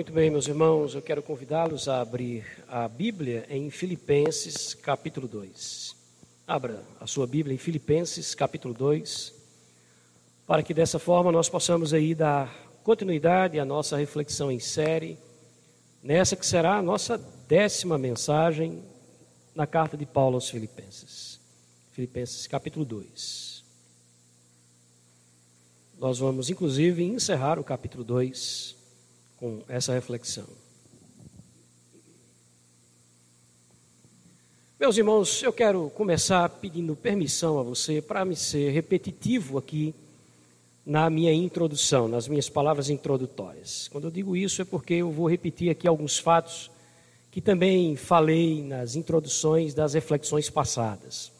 Muito 0.00 0.14
bem, 0.14 0.30
meus 0.30 0.48
irmãos, 0.48 0.94
eu 0.94 1.02
quero 1.02 1.22
convidá-los 1.22 1.86
a 1.86 2.00
abrir 2.00 2.46
a 2.66 2.88
Bíblia 2.88 3.44
em 3.50 3.68
Filipenses, 3.68 4.72
capítulo 4.72 5.28
2. 5.28 5.94
Abra 6.46 6.82
a 6.98 7.06
sua 7.06 7.26
Bíblia 7.26 7.54
em 7.54 7.58
Filipenses, 7.58 8.34
capítulo 8.34 8.72
2, 8.72 9.34
para 10.46 10.62
que 10.62 10.72
dessa 10.72 10.98
forma 10.98 11.30
nós 11.30 11.50
possamos 11.50 11.92
aí 11.92 12.14
dar 12.14 12.50
continuidade 12.82 13.60
à 13.60 13.64
nossa 13.66 13.98
reflexão 13.98 14.50
em 14.50 14.58
série, 14.58 15.18
nessa 16.02 16.34
que 16.34 16.46
será 16.46 16.78
a 16.78 16.82
nossa 16.82 17.18
décima 17.46 17.98
mensagem 17.98 18.82
na 19.54 19.66
carta 19.66 19.98
de 19.98 20.06
Paulo 20.06 20.36
aos 20.36 20.48
Filipenses. 20.48 21.38
Filipenses, 21.92 22.46
capítulo 22.46 22.86
2. 22.86 23.62
Nós 25.98 26.18
vamos, 26.18 26.48
inclusive, 26.48 27.04
encerrar 27.04 27.58
o 27.58 27.64
capítulo 27.64 28.02
2 28.02 28.79
com 29.40 29.62
essa 29.66 29.94
reflexão. 29.94 30.46
Meus 34.78 34.96
irmãos, 34.98 35.42
eu 35.42 35.52
quero 35.52 35.90
começar 35.90 36.48
pedindo 36.48 36.94
permissão 36.94 37.58
a 37.58 37.62
você 37.62 38.02
para 38.02 38.24
me 38.24 38.36
ser 38.36 38.70
repetitivo 38.70 39.58
aqui 39.58 39.94
na 40.84 41.08
minha 41.08 41.32
introdução, 41.32 42.06
nas 42.06 42.28
minhas 42.28 42.48
palavras 42.48 42.90
introdutórias. 42.90 43.88
Quando 43.88 44.04
eu 44.04 44.10
digo 44.10 44.36
isso 44.36 44.62
é 44.62 44.64
porque 44.64 44.94
eu 44.94 45.10
vou 45.10 45.28
repetir 45.28 45.70
aqui 45.70 45.88
alguns 45.88 46.18
fatos 46.18 46.70
que 47.30 47.40
também 47.40 47.96
falei 47.96 48.62
nas 48.62 48.94
introduções 48.94 49.72
das 49.72 49.94
reflexões 49.94 50.50
passadas. 50.50 51.30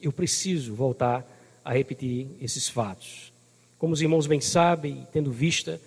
Eu 0.00 0.12
preciso 0.12 0.74
voltar 0.74 1.26
a 1.64 1.72
repetir 1.72 2.28
esses 2.40 2.68
fatos. 2.68 3.32
Como 3.78 3.94
os 3.94 4.02
irmãos 4.02 4.26
bem 4.26 4.40
sabem, 4.40 5.06
tendo 5.12 5.30
vista 5.30 5.80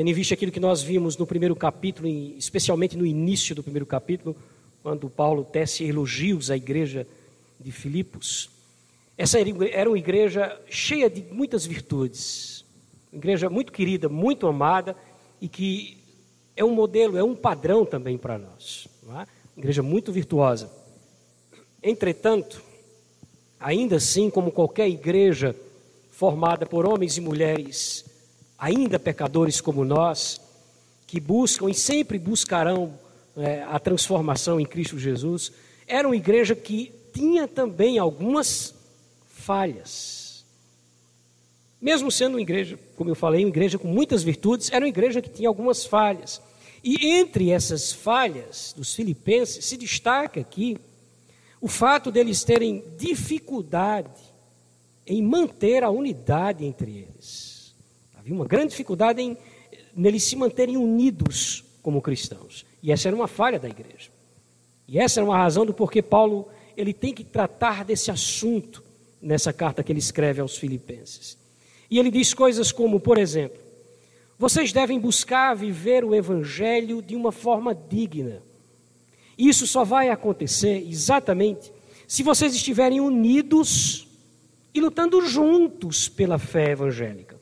Tendo 0.00 0.08
em 0.08 0.14
vista 0.14 0.32
aquilo 0.32 0.50
que 0.50 0.58
nós 0.58 0.80
vimos 0.80 1.18
no 1.18 1.26
primeiro 1.26 1.54
capítulo, 1.54 2.08
especialmente 2.08 2.96
no 2.96 3.04
início 3.04 3.54
do 3.54 3.62
primeiro 3.62 3.84
capítulo, 3.84 4.34
quando 4.82 5.10
Paulo 5.10 5.44
tece 5.44 5.84
elogios 5.84 6.50
à 6.50 6.56
igreja 6.56 7.06
de 7.60 7.70
Filipos. 7.70 8.48
Essa 9.18 9.38
era 9.38 9.90
uma 9.90 9.98
igreja 9.98 10.58
cheia 10.70 11.10
de 11.10 11.22
muitas 11.30 11.66
virtudes, 11.66 12.64
uma 13.12 13.18
igreja 13.18 13.50
muito 13.50 13.72
querida, 13.72 14.08
muito 14.08 14.46
amada 14.46 14.96
e 15.38 15.46
que 15.46 15.98
é 16.56 16.64
um 16.64 16.74
modelo, 16.74 17.18
é 17.18 17.22
um 17.22 17.36
padrão 17.36 17.84
também 17.84 18.16
para 18.16 18.38
nós. 18.38 18.88
É? 19.06 19.10
Uma 19.10 19.26
igreja 19.58 19.82
muito 19.82 20.10
virtuosa. 20.10 20.72
Entretanto, 21.82 22.62
ainda 23.60 23.96
assim, 23.96 24.30
como 24.30 24.50
qualquer 24.50 24.88
igreja 24.88 25.54
formada 26.10 26.64
por 26.64 26.86
homens 26.86 27.18
e 27.18 27.20
mulheres 27.20 28.09
ainda 28.60 28.98
pecadores 28.98 29.60
como 29.60 29.84
nós, 29.84 30.40
que 31.06 31.18
buscam 31.18 31.70
e 31.70 31.74
sempre 31.74 32.18
buscarão 32.18 32.92
é, 33.36 33.62
a 33.62 33.78
transformação 33.78 34.60
em 34.60 34.66
Cristo 34.66 34.98
Jesus, 34.98 35.50
era 35.86 36.06
uma 36.06 36.14
igreja 36.14 36.54
que 36.54 36.92
tinha 37.12 37.48
também 37.48 37.98
algumas 37.98 38.74
falhas. 39.26 40.44
Mesmo 41.80 42.10
sendo 42.12 42.34
uma 42.34 42.42
igreja, 42.42 42.78
como 42.96 43.10
eu 43.10 43.14
falei, 43.14 43.42
uma 43.44 43.50
igreja 43.50 43.78
com 43.78 43.88
muitas 43.88 44.22
virtudes, 44.22 44.70
era 44.70 44.84
uma 44.84 44.88
igreja 44.88 45.22
que 45.22 45.30
tinha 45.30 45.48
algumas 45.48 45.86
falhas. 45.86 46.40
E 46.84 47.06
entre 47.06 47.50
essas 47.50 47.90
falhas 47.90 48.74
dos 48.76 48.94
filipenses 48.94 49.64
se 49.64 49.76
destaca 49.76 50.38
aqui 50.40 50.78
o 51.60 51.68
fato 51.68 52.10
deles 52.10 52.42
terem 52.42 52.82
dificuldade 52.96 54.10
em 55.06 55.22
manter 55.22 55.84
a 55.84 55.90
unidade 55.90 56.64
entre 56.64 56.90
eles. 56.90 57.49
Havia 58.30 58.36
uma 58.36 58.46
grande 58.46 58.68
dificuldade 58.68 59.20
em 59.20 59.36
neles 59.94 60.22
se 60.22 60.36
manterem 60.36 60.76
unidos 60.76 61.64
como 61.82 62.00
cristãos. 62.00 62.64
E 62.80 62.92
essa 62.92 63.08
era 63.08 63.16
uma 63.16 63.26
falha 63.26 63.58
da 63.58 63.68
igreja. 63.68 64.08
E 64.86 65.00
essa 65.00 65.18
era 65.18 65.28
uma 65.28 65.36
razão 65.36 65.66
do 65.66 65.74
porquê 65.74 66.00
Paulo 66.00 66.48
ele 66.76 66.92
tem 66.92 67.12
que 67.12 67.24
tratar 67.24 67.84
desse 67.84 68.08
assunto 68.08 68.84
nessa 69.20 69.52
carta 69.52 69.82
que 69.82 69.90
ele 69.90 69.98
escreve 69.98 70.40
aos 70.40 70.56
filipenses. 70.56 71.36
E 71.90 71.98
ele 71.98 72.08
diz 72.08 72.32
coisas 72.32 72.70
como, 72.70 73.00
por 73.00 73.18
exemplo, 73.18 73.58
vocês 74.38 74.72
devem 74.72 75.00
buscar 75.00 75.54
viver 75.54 76.04
o 76.04 76.14
evangelho 76.14 77.02
de 77.02 77.16
uma 77.16 77.32
forma 77.32 77.74
digna. 77.74 78.44
Isso 79.36 79.66
só 79.66 79.82
vai 79.82 80.08
acontecer 80.08 80.86
exatamente 80.88 81.72
se 82.06 82.22
vocês 82.22 82.54
estiverem 82.54 83.00
unidos 83.00 84.06
e 84.72 84.80
lutando 84.80 85.20
juntos 85.26 86.08
pela 86.08 86.38
fé 86.38 86.70
evangélica. 86.70 87.39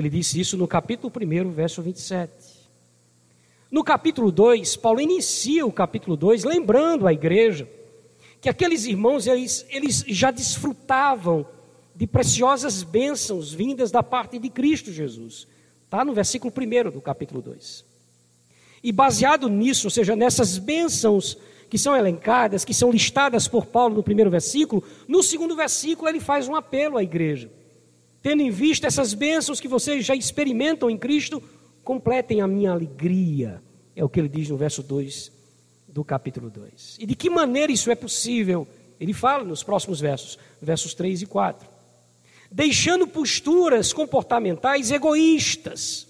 Ele 0.00 0.08
disse 0.08 0.40
isso 0.40 0.56
no 0.56 0.66
capítulo 0.66 1.12
1, 1.14 1.50
verso 1.50 1.82
27. 1.82 2.32
No 3.70 3.84
capítulo 3.84 4.32
2, 4.32 4.74
Paulo 4.76 4.98
inicia 4.98 5.66
o 5.66 5.70
capítulo 5.70 6.16
2 6.16 6.42
lembrando 6.42 7.06
a 7.06 7.12
igreja 7.12 7.68
que 8.40 8.48
aqueles 8.48 8.86
irmãos 8.86 9.26
eles, 9.26 9.66
eles 9.68 10.02
já 10.08 10.30
desfrutavam 10.30 11.46
de 11.94 12.06
preciosas 12.06 12.82
bênçãos 12.82 13.52
vindas 13.52 13.90
da 13.90 14.02
parte 14.02 14.38
de 14.38 14.48
Cristo 14.48 14.90
Jesus. 14.90 15.46
Está 15.84 16.02
no 16.02 16.14
versículo 16.14 16.50
1 16.50 16.90
do 16.90 17.00
capítulo 17.02 17.42
2. 17.42 17.84
E 18.82 18.90
baseado 18.90 19.50
nisso, 19.50 19.88
ou 19.88 19.90
seja, 19.90 20.16
nessas 20.16 20.56
bênçãos 20.56 21.36
que 21.68 21.76
são 21.76 21.94
elencadas, 21.94 22.64
que 22.64 22.72
são 22.72 22.90
listadas 22.90 23.46
por 23.46 23.66
Paulo 23.66 23.96
no 23.96 24.02
primeiro 24.02 24.30
versículo, 24.30 24.82
no 25.06 25.22
segundo 25.22 25.54
versículo 25.54 26.08
ele 26.08 26.20
faz 26.20 26.48
um 26.48 26.56
apelo 26.56 26.96
à 26.96 27.02
igreja. 27.02 27.50
Tendo 28.22 28.42
em 28.42 28.50
vista 28.50 28.86
essas 28.86 29.14
bênçãos 29.14 29.60
que 29.60 29.68
vocês 29.68 30.04
já 30.04 30.14
experimentam 30.14 30.90
em 30.90 30.98
Cristo, 30.98 31.42
completem 31.82 32.40
a 32.40 32.46
minha 32.46 32.72
alegria. 32.72 33.62
É 33.96 34.04
o 34.04 34.08
que 34.08 34.20
ele 34.20 34.28
diz 34.28 34.48
no 34.48 34.56
verso 34.56 34.82
2 34.82 35.32
do 35.88 36.04
capítulo 36.04 36.50
2. 36.50 36.98
E 37.00 37.06
de 37.06 37.14
que 37.14 37.30
maneira 37.30 37.72
isso 37.72 37.90
é 37.90 37.94
possível? 37.94 38.66
Ele 38.98 39.14
fala 39.14 39.44
nos 39.44 39.62
próximos 39.62 40.00
versos, 40.00 40.38
versos 40.60 40.92
3 40.94 41.22
e 41.22 41.26
4. 41.26 41.68
Deixando 42.52 43.06
posturas 43.06 43.92
comportamentais 43.92 44.90
egoístas, 44.90 46.06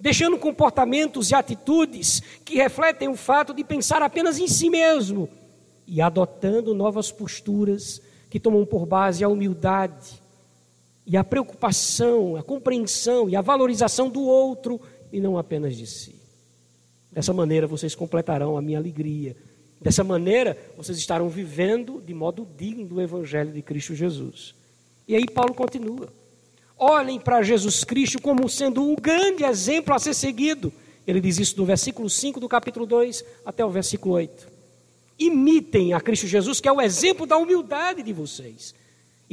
deixando 0.00 0.38
comportamentos 0.38 1.30
e 1.30 1.34
atitudes 1.34 2.22
que 2.44 2.56
refletem 2.56 3.08
o 3.08 3.16
fato 3.16 3.52
de 3.52 3.62
pensar 3.62 4.00
apenas 4.00 4.38
em 4.38 4.48
si 4.48 4.70
mesmo 4.70 5.28
e 5.86 6.00
adotando 6.00 6.74
novas 6.74 7.12
posturas 7.12 8.00
que 8.30 8.40
tomam 8.40 8.64
por 8.64 8.86
base 8.86 9.22
a 9.22 9.28
humildade, 9.28 10.21
e 11.12 11.16
a 11.18 11.22
preocupação, 11.22 12.36
a 12.36 12.42
compreensão 12.42 13.28
e 13.28 13.36
a 13.36 13.42
valorização 13.42 14.08
do 14.08 14.22
outro 14.22 14.80
e 15.12 15.20
não 15.20 15.36
apenas 15.36 15.76
de 15.76 15.86
si. 15.86 16.14
Dessa 17.12 17.34
maneira 17.34 17.66
vocês 17.66 17.94
completarão 17.94 18.56
a 18.56 18.62
minha 18.62 18.78
alegria. 18.78 19.36
Dessa 19.78 20.02
maneira 20.02 20.56
vocês 20.74 20.96
estarão 20.96 21.28
vivendo 21.28 22.00
de 22.00 22.14
modo 22.14 22.48
digno 22.56 22.86
do 22.86 22.98
Evangelho 22.98 23.52
de 23.52 23.60
Cristo 23.60 23.94
Jesus. 23.94 24.54
E 25.06 25.14
aí 25.14 25.26
Paulo 25.26 25.52
continua. 25.52 26.10
Olhem 26.78 27.20
para 27.20 27.42
Jesus 27.42 27.84
Cristo 27.84 28.18
como 28.18 28.48
sendo 28.48 28.82
um 28.82 28.96
grande 28.96 29.44
exemplo 29.44 29.92
a 29.92 29.98
ser 29.98 30.14
seguido. 30.14 30.72
Ele 31.06 31.20
diz 31.20 31.38
isso 31.38 31.54
do 31.54 31.66
versículo 31.66 32.08
5 32.08 32.40
do 32.40 32.48
capítulo 32.48 32.86
2 32.86 33.22
até 33.44 33.62
o 33.62 33.68
versículo 33.68 34.14
8. 34.14 34.48
Imitem 35.18 35.92
a 35.92 36.00
Cristo 36.00 36.26
Jesus, 36.26 36.58
que 36.58 36.68
é 36.70 36.72
o 36.72 36.80
exemplo 36.80 37.26
da 37.26 37.36
humildade 37.36 38.02
de 38.02 38.14
vocês. 38.14 38.74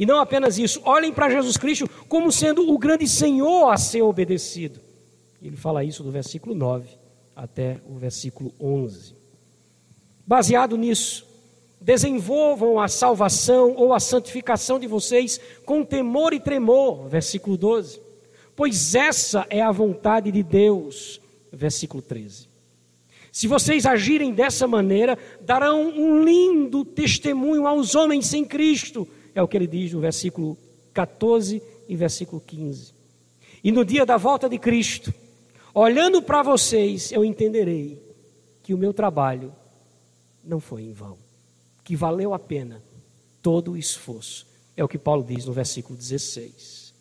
E 0.00 0.06
não 0.06 0.18
apenas 0.18 0.58
isso, 0.58 0.80
olhem 0.82 1.12
para 1.12 1.28
Jesus 1.28 1.58
Cristo 1.58 1.86
como 2.08 2.32
sendo 2.32 2.72
o 2.72 2.78
grande 2.78 3.06
Senhor 3.06 3.68
a 3.68 3.76
ser 3.76 4.00
obedecido. 4.00 4.80
Ele 5.42 5.58
fala 5.58 5.84
isso 5.84 6.02
do 6.02 6.10
versículo 6.10 6.54
9 6.54 6.88
até 7.36 7.82
o 7.86 7.98
versículo 7.98 8.50
11. 8.58 9.14
Baseado 10.26 10.78
nisso, 10.78 11.26
desenvolvam 11.78 12.80
a 12.80 12.88
salvação 12.88 13.74
ou 13.76 13.92
a 13.92 14.00
santificação 14.00 14.78
de 14.78 14.86
vocês 14.86 15.38
com 15.66 15.84
temor 15.84 16.32
e 16.32 16.40
tremor, 16.40 17.06
versículo 17.06 17.58
12. 17.58 18.00
Pois 18.56 18.94
essa 18.94 19.46
é 19.50 19.60
a 19.60 19.70
vontade 19.70 20.32
de 20.32 20.42
Deus, 20.42 21.20
versículo 21.52 22.00
13. 22.00 22.48
Se 23.30 23.46
vocês 23.46 23.84
agirem 23.84 24.32
dessa 24.32 24.66
maneira, 24.66 25.18
darão 25.42 25.90
um 25.90 26.24
lindo 26.24 26.86
testemunho 26.86 27.66
aos 27.66 27.94
homens 27.94 28.24
sem 28.24 28.46
Cristo 28.46 29.06
é 29.40 29.42
o 29.42 29.48
que 29.48 29.56
ele 29.56 29.66
diz 29.66 29.92
no 29.92 30.00
versículo 30.00 30.56
14 30.92 31.62
e 31.88 31.96
versículo 31.96 32.42
15. 32.46 32.92
E 33.64 33.72
no 33.72 33.84
dia 33.84 34.04
da 34.04 34.16
volta 34.16 34.48
de 34.48 34.58
Cristo, 34.58 35.12
olhando 35.74 36.20
para 36.22 36.42
vocês, 36.42 37.10
eu 37.10 37.24
entenderei 37.24 38.00
que 38.62 38.74
o 38.74 38.78
meu 38.78 38.92
trabalho 38.92 39.52
não 40.44 40.60
foi 40.60 40.82
em 40.82 40.92
vão, 40.92 41.16
que 41.82 41.96
valeu 41.96 42.34
a 42.34 42.38
pena 42.38 42.82
todo 43.40 43.72
o 43.72 43.76
esforço. 43.76 44.46
É 44.76 44.84
o 44.84 44.88
que 44.88 44.98
Paulo 44.98 45.24
diz 45.24 45.46
no 45.46 45.52
versículo 45.52 45.98
16. 45.98 46.94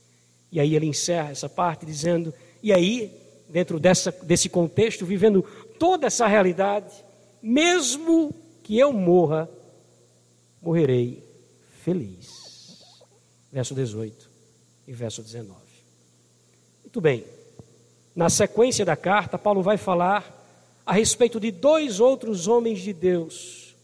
E 0.52 0.60
aí 0.60 0.76
ele 0.76 0.86
encerra 0.86 1.32
essa 1.32 1.50
parte 1.50 1.86
dizendo: 1.86 2.34
e 2.64 2.72
aí, 2.72 3.14
dentro 3.50 3.80
dessa, 3.80 4.12
desse 4.24 4.48
contexto, 4.48 5.06
vivendo 5.06 5.44
toda 5.78 6.08
essa 6.08 6.26
realidade, 6.26 6.94
mesmo 7.42 8.34
que 8.64 8.78
eu 8.80 8.94
morra, 8.94 9.50
morrerei 10.62 11.29
feliz. 11.90 12.94
Verso 13.52 13.74
18 13.74 14.30
e 14.88 14.94
verso 14.94 15.24
19. 15.24 15.56
Muito 16.84 17.02
bem. 17.02 17.26
Na 18.16 18.30
sequência 18.30 18.86
da 18.86 18.96
carta, 18.96 19.40
Paulo 19.40 19.64
vai 19.64 19.76
falar 19.76 20.36
a 20.86 20.94
respeito 20.94 21.40
de 21.40 21.50
dois 21.50 22.00
outros 22.00 22.48
homens 22.48 22.80
de 22.80 22.94
Deus. 22.94 23.76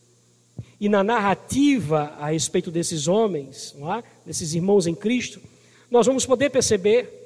E 0.80 0.88
na 0.88 1.04
narrativa 1.04 2.14
a 2.20 2.28
respeito 2.28 2.70
desses 2.70 3.08
homens, 3.08 3.76
é? 3.98 4.04
desses 4.24 4.54
irmãos 4.54 4.86
em 4.86 4.94
Cristo, 4.94 5.42
nós 5.90 6.06
vamos 6.06 6.28
poder 6.28 6.52
perceber 6.52 7.24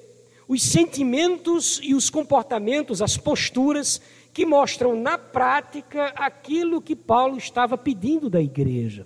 os 0.47 0.63
sentimentos 0.63 1.79
e 1.83 1.93
os 1.93 2.09
comportamentos, 2.09 3.01
as 3.01 3.17
posturas 3.17 4.01
que 4.33 4.45
mostram 4.45 4.95
na 4.97 5.17
prática 5.17 6.05
aquilo 6.15 6.81
que 6.81 6.95
Paulo 6.95 7.37
estava 7.37 7.77
pedindo 7.77 8.29
da 8.29 8.41
igreja. 8.41 9.05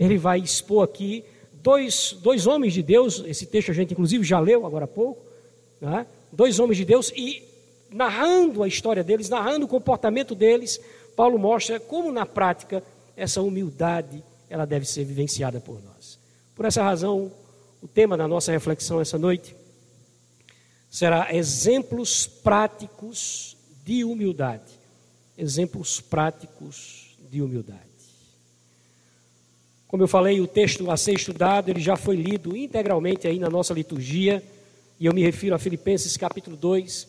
Ele 0.00 0.16
vai 0.16 0.40
expor 0.40 0.82
aqui 0.82 1.22
dois, 1.62 2.16
dois 2.22 2.46
homens 2.46 2.72
de 2.72 2.82
Deus, 2.82 3.22
esse 3.26 3.44
texto 3.44 3.70
a 3.70 3.74
gente 3.74 3.92
inclusive 3.92 4.24
já 4.24 4.40
leu 4.40 4.64
agora 4.64 4.86
há 4.86 4.88
pouco, 4.88 5.22
né? 5.80 6.06
dois 6.32 6.58
homens 6.58 6.78
de 6.78 6.86
Deus, 6.86 7.12
e 7.14 7.42
narrando 7.90 8.62
a 8.62 8.68
história 8.68 9.04
deles, 9.04 9.28
narrando 9.28 9.66
o 9.66 9.68
comportamento 9.68 10.34
deles, 10.34 10.80
Paulo 11.14 11.38
mostra 11.38 11.78
como 11.78 12.10
na 12.10 12.24
prática 12.24 12.82
essa 13.16 13.42
humildade 13.42 14.22
ela 14.48 14.64
deve 14.64 14.86
ser 14.86 15.04
vivenciada 15.04 15.60
por 15.60 15.82
nós. 15.82 16.18
Por 16.54 16.64
essa 16.64 16.82
razão, 16.82 17.30
o 17.82 17.88
tema 17.88 18.16
da 18.16 18.26
nossa 18.26 18.52
reflexão 18.52 19.00
essa 19.00 19.18
noite 19.18 19.54
será 20.88 21.34
exemplos 21.34 22.26
práticos 22.26 23.56
de 23.84 24.04
humildade. 24.04 24.78
Exemplos 25.36 26.00
práticos 26.00 27.16
de 27.30 27.40
humildade. 27.40 27.89
Como 29.90 30.04
eu 30.04 30.06
falei, 30.06 30.40
o 30.40 30.46
texto 30.46 30.88
a 30.88 30.96
ser 30.96 31.14
estudado, 31.14 31.68
ele 31.68 31.80
já 31.80 31.96
foi 31.96 32.14
lido 32.14 32.56
integralmente 32.56 33.26
aí 33.26 33.40
na 33.40 33.50
nossa 33.50 33.74
liturgia, 33.74 34.40
e 35.00 35.06
eu 35.06 35.12
me 35.12 35.20
refiro 35.20 35.52
a 35.52 35.58
Filipenses 35.58 36.16
capítulo 36.16 36.56
2, 36.56 37.08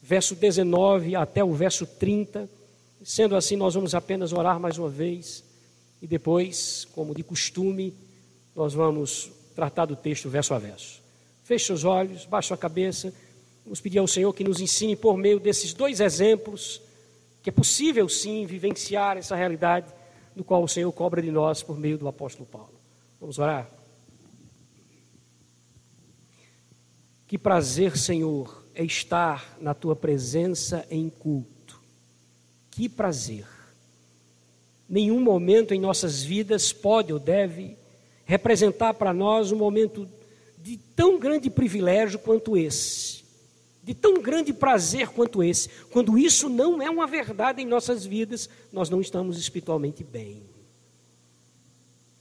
verso 0.00 0.36
19 0.36 1.16
até 1.16 1.42
o 1.42 1.52
verso 1.52 1.84
30. 1.84 2.48
Sendo 3.02 3.34
assim, 3.34 3.56
nós 3.56 3.74
vamos 3.74 3.96
apenas 3.96 4.32
orar 4.32 4.60
mais 4.60 4.78
uma 4.78 4.88
vez 4.88 5.42
e 6.00 6.06
depois, 6.06 6.86
como 6.92 7.16
de 7.16 7.24
costume, 7.24 7.92
nós 8.54 8.74
vamos 8.74 9.32
tratar 9.56 9.86
do 9.86 9.96
texto 9.96 10.30
verso 10.30 10.54
a 10.54 10.58
verso. 10.60 11.02
Feche 11.42 11.66
seus 11.66 11.82
olhos, 11.82 12.26
baixe 12.26 12.46
sua 12.46 12.56
cabeça. 12.56 13.12
Vamos 13.64 13.80
pedir 13.80 13.98
ao 13.98 14.06
Senhor 14.06 14.32
que 14.32 14.44
nos 14.44 14.60
ensine 14.60 14.94
por 14.94 15.16
meio 15.16 15.40
desses 15.40 15.74
dois 15.74 15.98
exemplos 15.98 16.80
que 17.42 17.50
é 17.50 17.52
possível 17.52 18.08
sim 18.08 18.46
vivenciar 18.46 19.16
essa 19.16 19.34
realidade 19.34 19.92
do 20.34 20.44
qual 20.44 20.62
o 20.62 20.68
Senhor 20.68 20.90
cobra 20.92 21.20
de 21.20 21.30
nós 21.30 21.62
por 21.62 21.78
meio 21.78 21.98
do 21.98 22.08
apóstolo 22.08 22.46
Paulo. 22.46 22.74
Vamos 23.20 23.38
orar? 23.38 23.70
Que 27.26 27.38
prazer, 27.38 27.96
Senhor, 27.96 28.64
é 28.74 28.84
estar 28.84 29.56
na 29.60 29.74
tua 29.74 29.94
presença 29.94 30.86
em 30.90 31.08
culto. 31.08 31.80
Que 32.70 32.88
prazer. 32.88 33.46
Nenhum 34.88 35.20
momento 35.20 35.72
em 35.72 35.80
nossas 35.80 36.22
vidas 36.22 36.72
pode 36.72 37.12
ou 37.12 37.18
deve 37.18 37.76
representar 38.24 38.94
para 38.94 39.12
nós 39.12 39.52
um 39.52 39.56
momento 39.56 40.08
de 40.58 40.76
tão 40.76 41.18
grande 41.18 41.48
privilégio 41.48 42.18
quanto 42.18 42.56
esse, 42.56 43.19
de 43.82 43.94
tão 43.94 44.14
grande 44.14 44.52
prazer 44.52 45.08
quanto 45.08 45.42
esse. 45.42 45.68
Quando 45.90 46.18
isso 46.18 46.48
não 46.48 46.80
é 46.82 46.90
uma 46.90 47.06
verdade 47.06 47.62
em 47.62 47.66
nossas 47.66 48.04
vidas, 48.04 48.48
nós 48.72 48.90
não 48.90 49.00
estamos 49.00 49.38
espiritualmente 49.38 50.04
bem. 50.04 50.42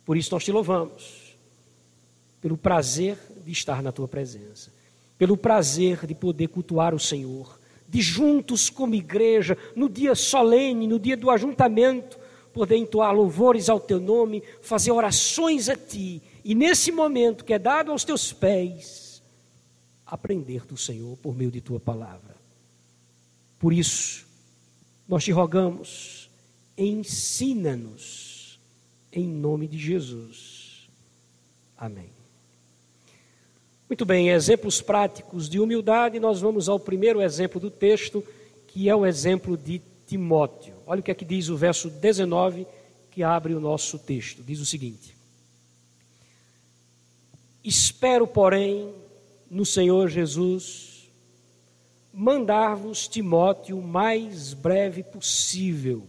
Por 0.06 0.18
isso 0.18 0.32
nós 0.34 0.44
te 0.44 0.52
louvamos, 0.52 1.38
pelo 2.42 2.58
prazer 2.58 3.18
de 3.46 3.52
estar 3.52 3.84
na 3.84 3.92
tua 3.92 4.08
presença, 4.08 4.72
pelo 5.18 5.38
prazer 5.38 6.08
de 6.08 6.16
poder 6.16 6.48
cultuar 6.48 6.96
o 6.96 7.00
Senhor, 7.00 7.60
de 7.88 8.02
juntos 8.02 8.70
como 8.70 8.96
igreja, 8.96 9.58
no 9.76 9.90
dia 9.90 10.16
solene, 10.16 10.88
no 10.88 10.98
dia 10.98 11.18
do 11.18 11.30
ajuntamento, 11.30 12.18
poder 12.54 12.78
entoar 12.78 13.14
louvores 13.14 13.70
ao 13.70 13.80
teu 13.80 14.00
nome, 14.00 14.42
fazer 14.62 14.92
orações 14.92 15.70
a 15.70 15.76
ti, 15.76 16.22
e 16.44 16.56
nesse 16.56 16.92
momento 16.92 17.44
que 17.46 17.54
é 17.54 17.60
dado 17.60 17.92
aos 17.92 18.04
teus 18.04 18.34
pés, 18.34 19.09
aprender 20.10 20.66
do 20.66 20.76
Senhor 20.76 21.16
por 21.18 21.36
meio 21.36 21.52
de 21.52 21.62
tua 21.62 21.80
palavra. 21.80 22.36
Por 23.60 23.74
isso, 23.74 24.26
nós 25.08 25.24
te 25.24 25.32
rogamos, 25.32 26.30
ensina-nos 26.78 28.60
em 29.12 29.28
nome 29.28 29.68
de 29.68 29.78
Jesus. 29.78 30.90
Amém. 31.78 32.10
Muito 33.88 34.06
bem, 34.06 34.30
exemplos 34.30 34.82
práticos 34.82 35.50
de 35.50 35.60
humildade, 35.60 36.20
nós 36.20 36.42
vamos 36.42 36.70
ao 36.70 36.80
primeiro 36.80 37.22
exemplo 37.22 37.60
do 37.60 37.72
texto, 37.72 38.24
que 38.68 38.88
é 38.88 38.96
o 38.96 39.06
exemplo 39.06 39.58
de 39.58 39.82
Timóteo. 40.08 40.76
Olha 40.86 41.00
o 41.00 41.04
que 41.04 41.12
é 41.12 41.16
que 41.16 41.26
diz 41.26 41.50
o 41.50 41.58
verso 41.58 41.90
19, 41.90 42.68
que 43.12 43.24
abre 43.24 43.54
o 43.54 43.60
nosso 43.60 43.98
texto. 43.98 44.44
Diz 44.44 44.60
o 44.60 44.66
seguinte: 44.66 45.16
Espero, 47.64 48.28
porém, 48.28 48.94
no 49.50 49.66
Senhor 49.66 50.08
Jesus, 50.10 51.10
mandar-vos 52.14 53.08
Timóteo 53.08 53.80
o 53.80 53.84
mais 53.84 54.54
breve 54.54 55.04
possível, 55.04 56.08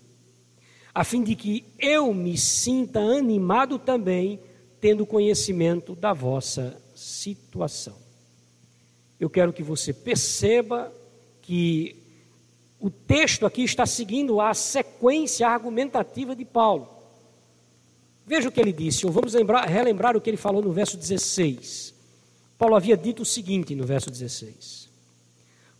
a 0.92 1.04
fim 1.04 1.22
de 1.22 1.34
que 1.34 1.64
eu 1.78 2.12
me 2.12 2.36
sinta 2.36 3.00
animado 3.00 3.78
também, 3.78 4.40
tendo 4.80 5.06
conhecimento 5.06 5.94
da 5.94 6.12
vossa 6.12 6.76
situação. 6.94 7.96
Eu 9.18 9.30
quero 9.30 9.52
que 9.52 9.62
você 9.62 9.92
perceba 9.92 10.92
que 11.42 11.96
o 12.80 12.90
texto 12.90 13.44
aqui 13.44 13.62
está 13.62 13.84
seguindo 13.84 14.40
a 14.40 14.54
sequência 14.54 15.46
argumentativa 15.46 16.34
de 16.34 16.44
Paulo. 16.44 16.88
Veja 18.26 18.48
o 18.48 18.52
que 18.52 18.60
ele 18.60 18.72
disse, 18.72 19.04
ou 19.04 19.12
vamos 19.12 19.34
lembrar, 19.34 19.66
relembrar 19.66 20.16
o 20.16 20.20
que 20.20 20.30
ele 20.30 20.36
falou 20.36 20.62
no 20.62 20.72
verso 20.72 20.96
16. 20.96 21.99
Paulo 22.60 22.76
havia 22.76 22.94
dito 22.94 23.22
o 23.22 23.24
seguinte 23.24 23.74
no 23.74 23.86
verso 23.86 24.10
16: 24.10 24.90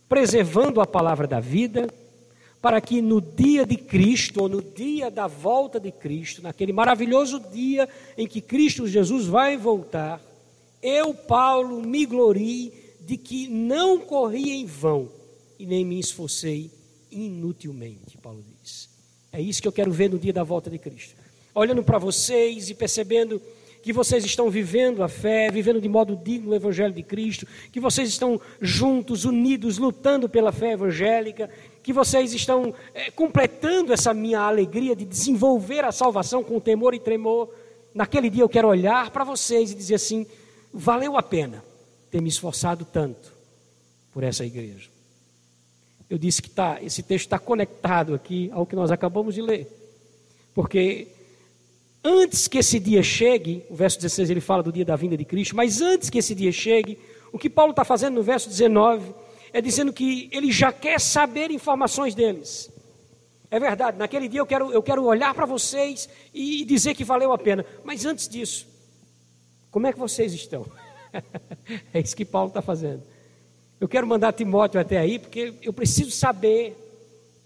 preservando 0.09 0.81
a 0.81 0.87
palavra 0.87 1.27
da 1.27 1.39
vida, 1.39 1.87
para 2.59 2.81
que 2.81 3.03
no 3.03 3.21
dia 3.21 3.67
de 3.67 3.77
Cristo, 3.77 4.41
ou 4.41 4.49
no 4.49 4.63
dia 4.63 5.11
da 5.11 5.27
volta 5.27 5.79
de 5.79 5.91
Cristo, 5.91 6.41
naquele 6.41 6.73
maravilhoso 6.73 7.39
dia 7.53 7.87
em 8.17 8.25
que 8.25 8.41
Cristo 8.41 8.87
Jesus 8.87 9.27
vai 9.27 9.57
voltar, 9.57 10.19
eu, 10.81 11.13
Paulo, 11.13 11.83
me 11.83 12.03
glorie 12.03 12.73
de 13.01 13.15
que 13.15 13.47
não 13.47 13.99
corri 13.99 14.49
em 14.49 14.65
vão 14.65 15.07
e 15.59 15.67
nem 15.67 15.85
me 15.85 15.99
esforcei 15.99 16.71
inutilmente, 17.11 18.17
Paulo 18.17 18.43
diz. 18.59 18.89
É 19.31 19.39
isso 19.39 19.61
que 19.61 19.67
eu 19.67 19.71
quero 19.71 19.91
ver 19.91 20.09
no 20.09 20.17
dia 20.17 20.33
da 20.33 20.43
volta 20.43 20.67
de 20.67 20.79
Cristo. 20.79 21.15
Olhando 21.53 21.83
para 21.83 21.99
vocês 21.99 22.71
e 22.71 22.73
percebendo 22.73 23.39
que 23.81 23.91
vocês 23.91 24.23
estão 24.23 24.49
vivendo 24.49 25.03
a 25.03 25.07
fé, 25.07 25.49
vivendo 25.49 25.81
de 25.81 25.89
modo 25.89 26.15
digno 26.15 26.51
o 26.51 26.55
Evangelho 26.55 26.93
de 26.93 27.01
Cristo, 27.01 27.47
que 27.71 27.79
vocês 27.79 28.09
estão 28.09 28.39
juntos, 28.61 29.25
unidos, 29.25 29.77
lutando 29.77 30.29
pela 30.29 30.51
fé 30.51 30.73
evangélica, 30.73 31.49
que 31.81 31.91
vocês 31.91 32.33
estão 32.33 32.73
é, 32.93 33.09
completando 33.09 33.91
essa 33.91 34.13
minha 34.13 34.41
alegria 34.41 34.95
de 34.95 35.03
desenvolver 35.03 35.83
a 35.83 35.91
salvação 35.91 36.43
com 36.43 36.59
temor 36.59 36.93
e 36.93 36.99
tremor. 36.99 37.49
Naquele 37.93 38.29
dia 38.29 38.43
eu 38.43 38.49
quero 38.49 38.67
olhar 38.67 39.09
para 39.09 39.23
vocês 39.23 39.71
e 39.71 39.75
dizer 39.75 39.95
assim: 39.95 40.27
valeu 40.71 41.17
a 41.17 41.23
pena 41.23 41.63
ter 42.11 42.21
me 42.21 42.29
esforçado 42.29 42.85
tanto 42.85 43.33
por 44.13 44.23
essa 44.23 44.45
igreja. 44.45 44.89
Eu 46.09 46.17
disse 46.17 46.41
que 46.41 46.49
tá, 46.49 46.77
esse 46.81 47.01
texto 47.01 47.25
está 47.25 47.39
conectado 47.39 48.13
aqui 48.13 48.49
ao 48.53 48.65
que 48.65 48.75
nós 48.75 48.91
acabamos 48.91 49.33
de 49.33 49.41
ler, 49.41 49.67
porque 50.53 51.07
Antes 52.03 52.47
que 52.47 52.57
esse 52.57 52.79
dia 52.79 53.03
chegue, 53.03 53.63
o 53.69 53.75
verso 53.75 53.97
16 53.99 54.29
ele 54.29 54.41
fala 54.41 54.63
do 54.63 54.71
dia 54.71 54.83
da 54.83 54.95
vinda 54.95 55.15
de 55.15 55.23
Cristo, 55.23 55.55
mas 55.55 55.81
antes 55.81 56.09
que 56.09 56.17
esse 56.17 56.33
dia 56.33 56.51
chegue, 56.51 56.97
o 57.31 57.37
que 57.37 57.49
Paulo 57.49 57.71
está 57.71 57.85
fazendo 57.85 58.15
no 58.15 58.23
verso 58.23 58.49
19 58.49 59.13
é 59.53 59.61
dizendo 59.61 59.93
que 59.93 60.27
ele 60.31 60.51
já 60.51 60.71
quer 60.71 60.99
saber 60.99 61.51
informações 61.51 62.15
deles. 62.15 62.71
É 63.51 63.59
verdade, 63.59 63.97
naquele 63.97 64.27
dia 64.27 64.39
eu 64.39 64.45
quero, 64.45 64.71
eu 64.71 64.81
quero 64.81 65.03
olhar 65.03 65.33
para 65.33 65.45
vocês 65.45 66.09
e 66.33 66.65
dizer 66.65 66.95
que 66.95 67.03
valeu 67.03 67.33
a 67.33 67.37
pena, 67.37 67.65
mas 67.83 68.05
antes 68.05 68.27
disso, 68.27 68.65
como 69.69 69.85
é 69.87 69.93
que 69.93 69.99
vocês 69.99 70.33
estão? 70.33 70.65
é 71.93 71.99
isso 71.99 72.15
que 72.15 72.25
Paulo 72.25 72.47
está 72.47 72.61
fazendo. 72.61 73.03
Eu 73.79 73.87
quero 73.87 74.07
mandar 74.07 74.31
Timóteo 74.31 74.79
até 74.79 74.97
aí, 74.97 75.19
porque 75.19 75.53
eu 75.61 75.73
preciso 75.73 76.11
saber 76.11 76.77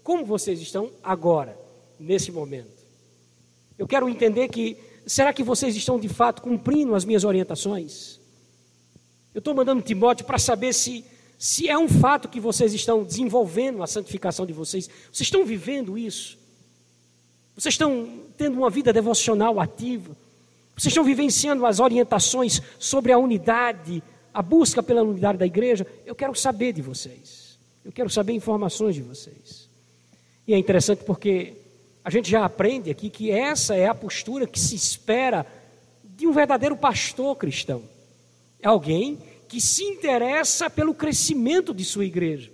como 0.02 0.24
vocês 0.24 0.60
estão 0.60 0.90
agora, 1.02 1.58
nesse 1.98 2.30
momento. 2.30 2.75
Eu 3.78 3.86
quero 3.86 4.08
entender 4.08 4.48
que, 4.48 4.76
será 5.06 5.32
que 5.32 5.42
vocês 5.42 5.76
estão 5.76 5.98
de 5.98 6.08
fato 6.08 6.42
cumprindo 6.42 6.94
as 6.94 7.04
minhas 7.04 7.24
orientações? 7.24 8.18
Eu 9.34 9.40
estou 9.40 9.54
mandando 9.54 9.82
Timóteo 9.82 10.24
para 10.24 10.38
saber 10.38 10.72
se, 10.72 11.04
se 11.38 11.68
é 11.68 11.76
um 11.76 11.88
fato 11.88 12.28
que 12.28 12.40
vocês 12.40 12.72
estão 12.72 13.04
desenvolvendo 13.04 13.82
a 13.82 13.86
santificação 13.86 14.46
de 14.46 14.52
vocês. 14.52 14.88
Vocês 15.12 15.26
estão 15.26 15.44
vivendo 15.44 15.98
isso? 15.98 16.38
Vocês 17.54 17.74
estão 17.74 18.20
tendo 18.36 18.56
uma 18.56 18.70
vida 18.70 18.92
devocional 18.92 19.60
ativa? 19.60 20.16
Vocês 20.74 20.90
estão 20.90 21.04
vivenciando 21.04 21.64
as 21.66 21.80
orientações 21.80 22.60
sobre 22.78 23.12
a 23.12 23.18
unidade, 23.18 24.02
a 24.32 24.42
busca 24.42 24.82
pela 24.82 25.02
unidade 25.02 25.38
da 25.38 25.46
igreja? 25.46 25.86
Eu 26.04 26.14
quero 26.14 26.34
saber 26.34 26.72
de 26.72 26.82
vocês. 26.82 27.58
Eu 27.84 27.92
quero 27.92 28.10
saber 28.10 28.32
informações 28.32 28.94
de 28.94 29.02
vocês. 29.02 29.68
E 30.46 30.54
é 30.54 30.58
interessante 30.58 31.04
porque 31.04 31.54
a 32.06 32.10
gente 32.10 32.30
já 32.30 32.44
aprende 32.44 32.88
aqui 32.88 33.10
que 33.10 33.32
essa 33.32 33.74
é 33.74 33.88
a 33.88 33.94
postura 33.94 34.46
que 34.46 34.60
se 34.60 34.76
espera 34.76 35.44
de 36.04 36.24
um 36.24 36.30
verdadeiro 36.30 36.76
pastor 36.76 37.34
cristão. 37.34 37.82
É 38.62 38.68
alguém 38.68 39.18
que 39.48 39.60
se 39.60 39.82
interessa 39.82 40.70
pelo 40.70 40.94
crescimento 40.94 41.74
de 41.74 41.84
sua 41.84 42.04
igreja. 42.04 42.52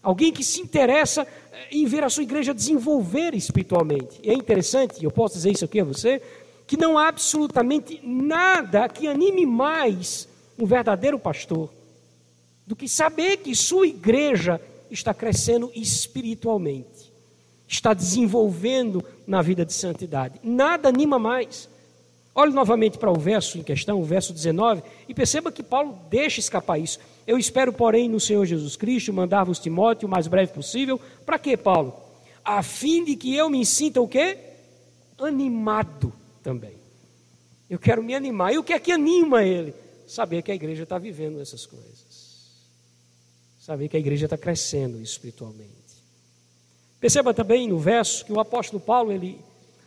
Alguém 0.00 0.32
que 0.32 0.44
se 0.44 0.60
interessa 0.60 1.26
eh, 1.52 1.66
em 1.72 1.84
ver 1.84 2.04
a 2.04 2.08
sua 2.08 2.22
igreja 2.22 2.54
desenvolver 2.54 3.34
espiritualmente. 3.34 4.20
E 4.22 4.30
é 4.30 4.34
interessante, 4.34 5.02
eu 5.02 5.10
posso 5.10 5.34
dizer 5.34 5.50
isso 5.50 5.64
aqui 5.64 5.80
a 5.80 5.84
você, 5.84 6.22
que 6.64 6.76
não 6.76 6.96
há 6.96 7.08
absolutamente 7.08 8.00
nada 8.04 8.88
que 8.88 9.08
anime 9.08 9.44
mais 9.44 10.28
um 10.56 10.64
verdadeiro 10.64 11.18
pastor 11.18 11.72
do 12.64 12.76
que 12.76 12.88
saber 12.88 13.38
que 13.38 13.52
sua 13.52 13.88
igreja 13.88 14.60
está 14.92 15.12
crescendo 15.12 15.72
espiritualmente, 15.74 16.91
está 17.72 17.94
desenvolvendo 17.94 19.02
na 19.26 19.40
vida 19.40 19.64
de 19.64 19.72
santidade. 19.72 20.38
Nada 20.42 20.88
anima 20.88 21.18
mais. 21.18 21.68
Olhe 22.34 22.52
novamente 22.52 22.98
para 22.98 23.10
o 23.10 23.18
verso 23.18 23.58
em 23.58 23.62
questão, 23.62 24.00
o 24.00 24.04
verso 24.04 24.32
19, 24.32 24.82
e 25.08 25.14
perceba 25.14 25.52
que 25.52 25.62
Paulo 25.62 25.98
deixa 26.08 26.40
escapar 26.40 26.78
isso. 26.78 26.98
Eu 27.26 27.38
espero, 27.38 27.72
porém, 27.72 28.08
no 28.08 28.20
Senhor 28.20 28.44
Jesus 28.44 28.76
Cristo, 28.76 29.12
mandar-vos 29.12 29.58
Timóteo 29.58 30.06
o 30.06 30.10
mais 30.10 30.26
breve 30.26 30.52
possível. 30.52 31.00
Para 31.26 31.38
quê, 31.38 31.56
Paulo? 31.56 31.94
A 32.44 32.62
fim 32.62 33.04
de 33.04 33.16
que 33.16 33.34
eu 33.34 33.50
me 33.50 33.64
sinta 33.64 34.00
o 34.00 34.08
quê? 34.08 34.38
Animado 35.18 36.12
também. 36.42 36.74
Eu 37.68 37.78
quero 37.78 38.02
me 38.02 38.14
animar. 38.14 38.52
E 38.52 38.58
o 38.58 38.64
que 38.64 38.72
é 38.72 38.78
que 38.78 38.92
anima 38.92 39.44
ele? 39.44 39.74
Saber 40.06 40.42
que 40.42 40.50
a 40.50 40.54
igreja 40.54 40.82
está 40.82 40.98
vivendo 40.98 41.40
essas 41.40 41.64
coisas. 41.64 42.02
Saber 43.60 43.88
que 43.88 43.96
a 43.96 44.00
igreja 44.00 44.26
está 44.26 44.36
crescendo 44.36 45.00
espiritualmente. 45.00 45.81
Perceba 47.02 47.34
também 47.34 47.66
no 47.66 47.80
verso 47.80 48.24
que 48.24 48.32
o 48.32 48.38
apóstolo 48.38 48.80
Paulo, 48.80 49.10
ele 49.10 49.40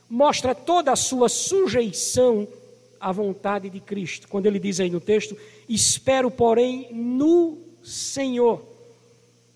mostra 0.09 0.53
toda 0.53 0.91
a 0.91 0.97
sua 0.97 1.29
sujeição 1.29 2.45
à 2.99 3.09
vontade 3.09 3.69
de 3.69 3.79
Cristo. 3.79 4.27
Quando 4.27 4.47
ele 4.47 4.59
diz 4.59 4.81
aí 4.81 4.89
no 4.89 4.99
texto, 4.99 5.37
espero, 5.69 6.29
porém, 6.29 6.89
no 6.91 7.57
Senhor. 7.81 8.61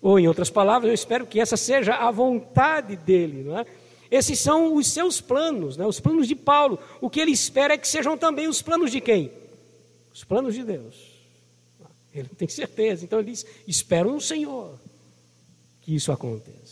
Ou, 0.00 0.18
em 0.18 0.26
outras 0.26 0.48
palavras, 0.48 0.88
eu 0.88 0.94
espero 0.94 1.26
que 1.26 1.38
essa 1.38 1.54
seja 1.54 1.96
a 1.96 2.10
vontade 2.10 2.96
dele. 2.96 3.42
Não 3.42 3.58
é? 3.58 3.66
Esses 4.10 4.38
são 4.38 4.74
os 4.74 4.86
seus 4.86 5.20
planos, 5.20 5.76
né? 5.76 5.84
os 5.84 6.00
planos 6.00 6.26
de 6.26 6.34
Paulo. 6.34 6.78
O 6.98 7.10
que 7.10 7.20
ele 7.20 7.30
espera 7.30 7.74
é 7.74 7.76
que 7.76 7.86
sejam 7.86 8.16
também 8.16 8.48
os 8.48 8.62
planos 8.62 8.90
de 8.90 9.02
quem? 9.02 9.30
Os 10.14 10.24
planos 10.24 10.54
de 10.54 10.64
Deus. 10.64 11.10
Ele 12.14 12.26
não 12.26 12.34
tem 12.34 12.48
certeza. 12.48 13.04
Então 13.04 13.18
ele 13.18 13.32
diz: 13.32 13.44
espero 13.68 14.10
no 14.10 14.20
Senhor 14.20 14.80
que 15.82 15.94
isso 15.94 16.10
aconteça. 16.10 16.69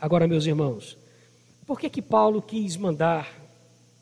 Agora, 0.00 0.26
meus 0.26 0.46
irmãos, 0.46 0.96
por 1.66 1.78
que 1.78 1.90
que 1.90 2.00
Paulo 2.00 2.40
quis 2.40 2.76
mandar 2.76 3.38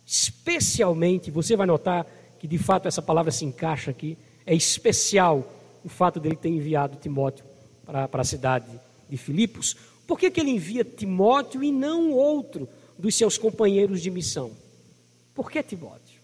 especialmente, 0.07 1.31
você 1.31 1.57
vai 1.57 1.67
notar 1.67 2.07
que 2.39 2.47
de 2.47 2.57
fato 2.57 2.87
essa 2.87 3.03
palavra 3.03 3.33
se 3.33 3.45
encaixa 3.45 3.91
aqui, 3.91 4.17
é 4.47 4.55
especial 4.55 5.45
o 5.85 5.89
fato 5.89 6.21
dele 6.21 6.37
ter 6.37 6.49
enviado 6.49 6.97
Timóteo 6.97 7.45
para, 7.85 8.09
a 8.11 8.25
cidade 8.25 8.67
de 9.11 9.17
Filipos. 9.17 9.77
Por 10.07 10.19
que, 10.19 10.31
que 10.31 10.41
ele 10.41 10.51
envia 10.51 10.85
Timóteo 10.85 11.63
e 11.63 11.73
não 11.73 12.13
outro 12.13 12.69
dos 12.97 13.15
seus 13.15 13.37
companheiros 13.37 14.01
de 14.01 14.11
missão? 14.11 14.53
Por 15.35 15.51
que 15.51 15.63
Timóteo? 15.63 16.21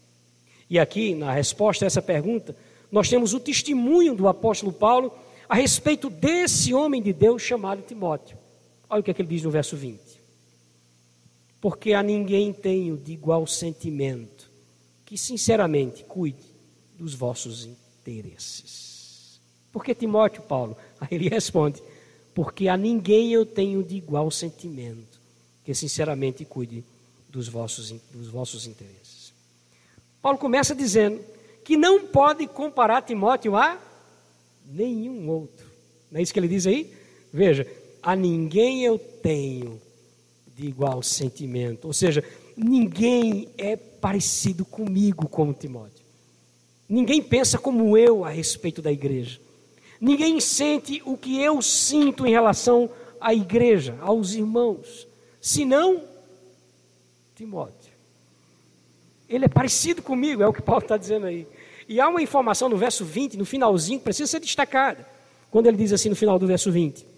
E 0.70 0.78
aqui, 0.78 1.14
na 1.14 1.32
resposta 1.32 1.84
a 1.84 1.88
essa 1.88 2.00
pergunta, 2.00 2.56
nós 2.90 3.08
temos 3.08 3.34
o 3.34 3.40
testemunho 3.40 4.14
do 4.14 4.28
apóstolo 4.28 4.72
Paulo 4.72 5.12
a 5.48 5.56
respeito 5.56 6.08
desse 6.08 6.72
homem 6.72 7.02
de 7.02 7.12
Deus 7.12 7.42
chamado 7.42 7.82
Timóteo. 7.82 8.38
Olha 8.94 9.00
o 9.00 9.02
que, 9.02 9.10
é 9.10 9.14
que 9.14 9.22
ele 9.22 9.28
diz 9.28 9.42
no 9.42 9.50
verso 9.50 9.76
20 9.76 10.24
porque 11.64 11.94
a 11.94 12.02
ninguém 12.02 12.52
tenho 12.52 12.94
de 12.94 13.12
igual 13.12 13.46
sentimento, 13.46 14.50
que 15.02 15.16
sinceramente 15.16 16.04
cuide 16.04 16.44
dos 16.98 17.14
vossos 17.14 17.64
interesses. 17.64 19.40
Por 19.72 19.82
que 19.82 19.94
Timóteo, 19.94 20.42
Paulo? 20.42 20.76
Aí 21.00 21.08
ele 21.12 21.30
responde: 21.30 21.82
porque 22.34 22.68
a 22.68 22.76
ninguém 22.76 23.32
eu 23.32 23.46
tenho 23.46 23.82
de 23.82 23.96
igual 23.96 24.30
sentimento, 24.30 25.18
que 25.64 25.74
sinceramente 25.74 26.44
cuide 26.44 26.84
dos 27.30 27.48
vossos, 27.48 27.94
dos 28.12 28.28
vossos 28.28 28.66
interesses. 28.66 29.32
Paulo 30.20 30.36
começa 30.36 30.74
dizendo 30.74 31.18
que 31.64 31.78
não 31.78 32.08
pode 32.08 32.46
comparar 32.46 33.00
Timóteo 33.00 33.56
a 33.56 33.80
nenhum 34.66 35.30
outro. 35.30 35.66
Não 36.10 36.20
é 36.20 36.22
isso 36.22 36.34
que 36.34 36.38
ele 36.38 36.46
diz 36.46 36.66
aí? 36.66 36.92
Veja, 37.32 37.66
a 38.04 38.14
ninguém 38.14 38.84
eu 38.84 38.98
tenho 38.98 39.80
de 40.54 40.66
igual 40.66 41.02
sentimento. 41.02 41.86
Ou 41.86 41.92
seja, 41.94 42.22
ninguém 42.54 43.48
é 43.56 43.76
parecido 43.76 44.62
comigo 44.64 45.26
como 45.26 45.54
Timóteo. 45.54 46.04
Ninguém 46.86 47.22
pensa 47.22 47.58
como 47.58 47.96
eu 47.96 48.22
a 48.22 48.28
respeito 48.28 48.82
da 48.82 48.92
igreja. 48.92 49.40
Ninguém 49.98 50.38
sente 50.38 51.00
o 51.06 51.16
que 51.16 51.40
eu 51.40 51.62
sinto 51.62 52.26
em 52.26 52.30
relação 52.30 52.90
à 53.18 53.32
igreja, 53.32 53.96
aos 54.02 54.34
irmãos, 54.34 55.08
senão 55.40 56.02
Timóteo. 57.34 57.94
Ele 59.26 59.46
é 59.46 59.48
parecido 59.48 60.02
comigo, 60.02 60.42
é 60.42 60.46
o 60.46 60.52
que 60.52 60.60
Paulo 60.60 60.82
está 60.82 60.98
dizendo 60.98 61.24
aí. 61.24 61.46
E 61.88 61.98
há 62.00 62.08
uma 62.08 62.20
informação 62.20 62.68
no 62.68 62.76
verso 62.76 63.02
20, 63.02 63.38
no 63.38 63.46
finalzinho, 63.46 63.98
que 63.98 64.04
precisa 64.04 64.30
ser 64.30 64.40
destacada. 64.40 65.06
Quando 65.50 65.66
ele 65.68 65.78
diz 65.78 65.92
assim 65.92 66.10
no 66.10 66.16
final 66.16 66.38
do 66.38 66.46
verso 66.46 66.70
20: 66.70 67.13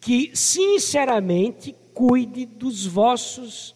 que 0.00 0.30
sinceramente 0.34 1.74
cuide 1.92 2.46
dos 2.46 2.86
vossos 2.86 3.74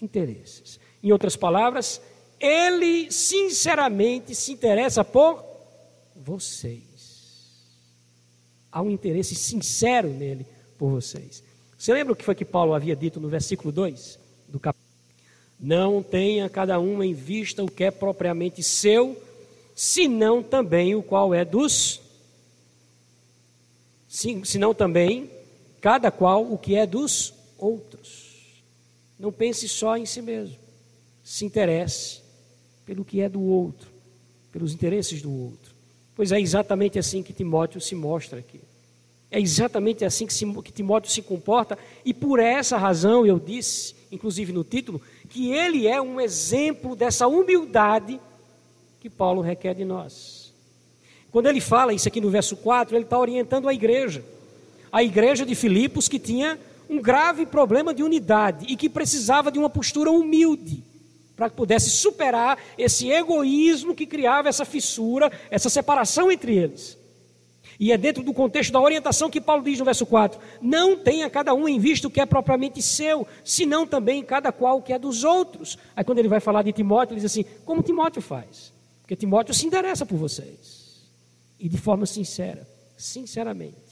interesses. 0.00 0.80
Em 1.02 1.12
outras 1.12 1.36
palavras, 1.36 2.00
ele 2.40 3.10
sinceramente 3.10 4.34
se 4.34 4.52
interessa 4.52 5.04
por 5.04 5.44
vocês. 6.16 6.82
Há 8.70 8.82
um 8.82 8.90
interesse 8.90 9.34
sincero 9.34 10.08
nele 10.08 10.46
por 10.78 10.90
vocês. 10.90 11.42
Você 11.76 11.92
lembra 11.92 12.12
o 12.12 12.16
que 12.16 12.24
foi 12.24 12.34
que 12.34 12.44
Paulo 12.44 12.74
havia 12.74 12.96
dito 12.96 13.20
no 13.20 13.28
versículo 13.28 13.72
2 13.72 14.18
do 14.48 14.58
capítulo? 14.58 14.88
Não 15.60 16.02
tenha 16.02 16.48
cada 16.48 16.78
um 16.78 17.02
em 17.02 17.12
vista 17.12 17.64
o 17.64 17.70
que 17.70 17.84
é 17.84 17.90
propriamente 17.90 18.62
seu, 18.62 19.20
senão 19.74 20.42
também 20.42 20.94
o 20.94 21.02
qual 21.02 21.34
é 21.34 21.44
dos. 21.44 22.00
Senão 24.08 24.72
também 24.72 25.30
cada 25.80 26.10
qual 26.10 26.50
o 26.50 26.58
que 26.58 26.76
é 26.76 26.86
dos 26.86 27.34
outros. 27.56 28.62
Não 29.18 29.32
pense 29.32 29.68
só 29.68 29.96
em 29.96 30.06
si 30.06 30.22
mesmo. 30.22 30.56
Se 31.22 31.44
interesse 31.44 32.20
pelo 32.86 33.04
que 33.04 33.20
é 33.20 33.28
do 33.28 33.42
outro, 33.42 33.88
pelos 34.50 34.72
interesses 34.72 35.20
do 35.20 35.32
outro. 35.32 35.74
Pois 36.14 36.32
é 36.32 36.40
exatamente 36.40 36.98
assim 36.98 37.22
que 37.22 37.32
Timóteo 37.32 37.80
se 37.80 37.94
mostra 37.94 38.38
aqui. 38.38 38.60
É 39.30 39.38
exatamente 39.38 40.04
assim 40.04 40.26
que, 40.26 40.72
Timóteo 40.72 41.10
se 41.10 41.20
comporta, 41.20 41.76
e 42.04 42.14
por 42.14 42.40
essa 42.40 42.78
razão 42.78 43.26
eu 43.26 43.38
disse, 43.38 43.94
inclusive 44.10 44.52
no 44.52 44.64
título, 44.64 45.02
que 45.28 45.52
ele 45.52 45.86
é 45.86 46.00
um 46.00 46.18
exemplo 46.18 46.96
dessa 46.96 47.26
humildade 47.28 48.18
que 49.00 49.10
Paulo 49.10 49.42
requer 49.42 49.74
de 49.74 49.84
nós. 49.84 50.52
Quando 51.30 51.46
ele 51.46 51.60
fala 51.60 51.92
isso 51.92 52.08
aqui 52.08 52.22
no 52.22 52.30
verso 52.30 52.56
4, 52.56 52.96
ele 52.96 53.04
está 53.04 53.18
orientando 53.18 53.68
a 53.68 53.74
igreja, 53.74 54.24
a 54.92 55.02
igreja 55.02 55.44
de 55.44 55.54
Filipos 55.54 56.08
que 56.08 56.18
tinha 56.18 56.58
um 56.88 57.00
grave 57.00 57.44
problema 57.44 57.92
de 57.92 58.02
unidade 58.02 58.66
e 58.68 58.76
que 58.76 58.88
precisava 58.88 59.50
de 59.50 59.58
uma 59.58 59.68
postura 59.68 60.10
humilde 60.10 60.82
para 61.36 61.48
que 61.48 61.56
pudesse 61.56 61.90
superar 61.90 62.58
esse 62.76 63.10
egoísmo 63.10 63.94
que 63.94 64.06
criava 64.06 64.48
essa 64.48 64.64
fissura, 64.64 65.30
essa 65.50 65.68
separação 65.68 66.32
entre 66.32 66.56
eles. 66.56 66.98
E 67.78 67.92
é 67.92 67.96
dentro 67.96 68.24
do 68.24 68.34
contexto 68.34 68.72
da 68.72 68.80
orientação 68.80 69.30
que 69.30 69.40
Paulo 69.40 69.62
diz 69.62 69.78
no 69.78 69.84
verso 69.84 70.04
4: 70.04 70.40
Não 70.60 70.96
tenha 70.96 71.30
cada 71.30 71.54
um 71.54 71.68
em 71.68 71.78
vista 71.78 72.08
o 72.08 72.10
que 72.10 72.20
é 72.20 72.26
propriamente 72.26 72.82
seu, 72.82 73.26
senão 73.44 73.86
também 73.86 74.24
cada 74.24 74.50
qual 74.50 74.78
o 74.78 74.82
que 74.82 74.92
é 74.92 74.98
dos 74.98 75.22
outros. 75.22 75.78
Aí 75.94 76.02
quando 76.02 76.18
ele 76.18 76.26
vai 76.26 76.40
falar 76.40 76.62
de 76.62 76.72
Timóteo, 76.72 77.14
ele 77.14 77.20
diz 77.20 77.30
assim: 77.30 77.44
Como 77.64 77.82
Timóteo 77.82 78.20
faz? 78.20 78.72
Porque 79.02 79.14
Timóteo 79.14 79.54
se 79.54 79.64
interessa 79.64 80.04
por 80.04 80.16
vocês. 80.16 81.06
E 81.58 81.68
de 81.68 81.78
forma 81.78 82.04
sincera, 82.04 82.68
sinceramente. 82.96 83.87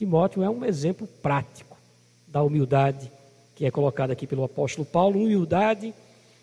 Timóteo 0.00 0.42
é 0.42 0.48
um 0.48 0.64
exemplo 0.64 1.06
prático 1.06 1.76
da 2.26 2.42
humildade 2.42 3.12
que 3.54 3.66
é 3.66 3.70
colocada 3.70 4.14
aqui 4.14 4.26
pelo 4.26 4.42
apóstolo 4.42 4.86
Paulo, 4.86 5.20
humildade 5.20 5.92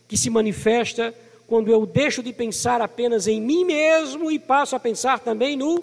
que 0.08 0.16
se 0.16 0.30
manifesta 0.30 1.12
quando 1.48 1.72
eu 1.72 1.84
deixo 1.84 2.22
de 2.22 2.32
pensar 2.32 2.82
apenas 2.82 3.26
em 3.26 3.42
mim 3.42 3.66
mesmo 3.66 4.30
e 4.30 4.38
passo 4.38 4.76
a 4.76 4.80
pensar 4.80 5.22
também 5.22 5.58
no, 5.58 5.80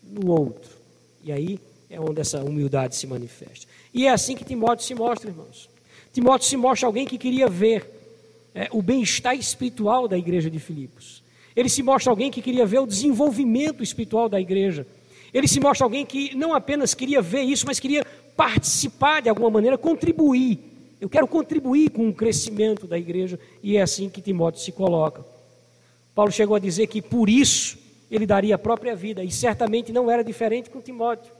no 0.00 0.30
outro. 0.30 0.70
E 1.24 1.32
aí 1.32 1.58
é 1.90 1.98
onde 1.98 2.20
essa 2.20 2.38
humildade 2.44 2.94
se 2.94 3.08
manifesta. 3.08 3.66
E 3.92 4.06
é 4.06 4.10
assim 4.10 4.36
que 4.36 4.44
Timóteo 4.44 4.86
se 4.86 4.94
mostra, 4.94 5.28
irmãos. 5.28 5.68
Timóteo 6.12 6.46
se 6.46 6.56
mostra 6.56 6.86
alguém 6.86 7.04
que 7.04 7.18
queria 7.18 7.48
ver 7.48 7.84
é, 8.54 8.68
o 8.70 8.80
bem-estar 8.80 9.34
espiritual 9.34 10.06
da 10.06 10.16
igreja 10.16 10.48
de 10.48 10.60
Filipos. 10.60 11.20
Ele 11.56 11.68
se 11.68 11.82
mostra 11.82 12.12
alguém 12.12 12.30
que 12.30 12.40
queria 12.40 12.64
ver 12.64 12.78
o 12.78 12.86
desenvolvimento 12.86 13.82
espiritual 13.82 14.28
da 14.28 14.40
igreja. 14.40 14.86
Ele 15.32 15.48
se 15.48 15.60
mostra 15.60 15.84
alguém 15.84 16.04
que 16.04 16.34
não 16.34 16.54
apenas 16.54 16.94
queria 16.94 17.22
ver 17.22 17.42
isso, 17.42 17.66
mas 17.66 17.80
queria 17.80 18.04
participar 18.36 19.22
de 19.22 19.28
alguma 19.28 19.50
maneira, 19.50 19.78
contribuir. 19.78 20.58
Eu 21.00 21.08
quero 21.08 21.26
contribuir 21.26 21.90
com 21.90 22.08
o 22.08 22.14
crescimento 22.14 22.86
da 22.86 22.98
igreja 22.98 23.38
e 23.62 23.76
é 23.76 23.82
assim 23.82 24.08
que 24.08 24.20
Timóteo 24.20 24.60
se 24.60 24.72
coloca. 24.72 25.24
Paulo 26.14 26.30
chegou 26.30 26.54
a 26.54 26.60
dizer 26.60 26.86
que 26.86 27.00
por 27.00 27.28
isso 27.28 27.78
ele 28.10 28.26
daria 28.26 28.54
a 28.54 28.58
própria 28.58 28.94
vida, 28.94 29.24
e 29.24 29.30
certamente 29.30 29.90
não 29.90 30.10
era 30.10 30.22
diferente 30.22 30.68
com 30.68 30.82
Timóteo. 30.82 31.32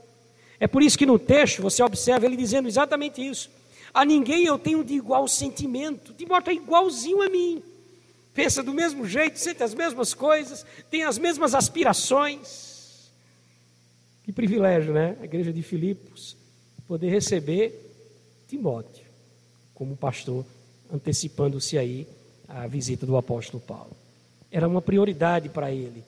É 0.59 0.67
por 0.67 0.83
isso 0.83 0.97
que 0.97 1.05
no 1.05 1.19
texto 1.19 1.61
você 1.61 1.83
observa 1.83 2.25
ele 2.25 2.37
dizendo 2.37 2.67
exatamente 2.67 3.21
isso. 3.21 3.51
A 3.93 4.07
ninguém 4.07 4.47
eu 4.47 4.59
tenho 4.59 4.83
de 4.83 4.95
igual 4.95 5.29
sentimento. 5.29 6.15
Timóteo 6.15 6.51
é 6.51 6.55
igualzinho 6.55 7.21
a 7.21 7.29
mim. 7.29 7.63
Pensa 8.33 8.63
do 8.63 8.73
mesmo 8.73 9.07
jeito, 9.07 9.39
sente 9.39 9.63
as 9.63 9.75
mesmas 9.75 10.15
coisas, 10.15 10.65
tem 10.91 11.05
as 11.05 11.19
mesmas 11.19 11.55
aspirações. 11.55 12.72
Que 14.25 14.33
privilégio, 14.33 14.93
né? 14.93 15.17
A 15.21 15.25
igreja 15.25 15.53
de 15.53 15.63
Filipos 15.63 16.37
poder 16.87 17.11
receber 17.11 17.91
Timóteo 18.49 19.05
como 19.75 19.97
pastor, 19.97 20.45
antecipando-se 20.93 21.79
aí 21.79 22.07
a 22.47 22.67
visita 22.67 23.07
do 23.07 23.17
apóstolo 23.17 23.61
Paulo. 23.61 23.97
Era 24.51 24.69
uma 24.69 24.83
prioridade 24.83 25.49
para 25.49 25.73
ele 25.73 26.05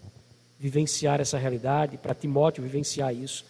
vivenciar 0.60 1.20
essa 1.20 1.38
realidade, 1.38 1.96
para 1.96 2.14
Timóteo 2.14 2.62
vivenciar 2.62 3.14
isso. 3.14 3.44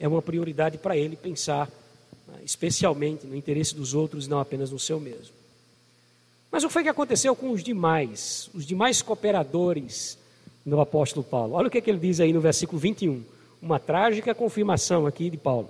É 0.00 0.08
uma 0.08 0.22
prioridade 0.22 0.78
para 0.78 0.96
ele 0.96 1.14
pensar 1.14 1.70
né, 2.26 2.40
especialmente 2.44 3.26
no 3.26 3.36
interesse 3.36 3.74
dos 3.74 3.94
outros 3.94 4.26
e 4.26 4.30
não 4.30 4.40
apenas 4.40 4.70
no 4.70 4.78
seu 4.78 4.98
mesmo. 4.98 5.36
Mas 6.50 6.64
o 6.64 6.68
que 6.68 6.72
foi 6.72 6.82
que 6.82 6.88
aconteceu 6.88 7.36
com 7.36 7.50
os 7.50 7.62
demais, 7.62 8.48
os 8.54 8.64
demais 8.64 9.02
cooperadores 9.02 10.18
do 10.64 10.80
apóstolo 10.80 11.22
Paulo? 11.22 11.54
Olha 11.54 11.68
o 11.68 11.70
que, 11.70 11.78
é 11.78 11.80
que 11.80 11.90
ele 11.90 11.98
diz 11.98 12.20
aí 12.20 12.32
no 12.32 12.40
versículo 12.40 12.78
21. 12.78 13.22
Uma 13.60 13.78
trágica 13.78 14.34
confirmação 14.34 15.06
aqui 15.06 15.30
de 15.30 15.36
Paulo. 15.36 15.68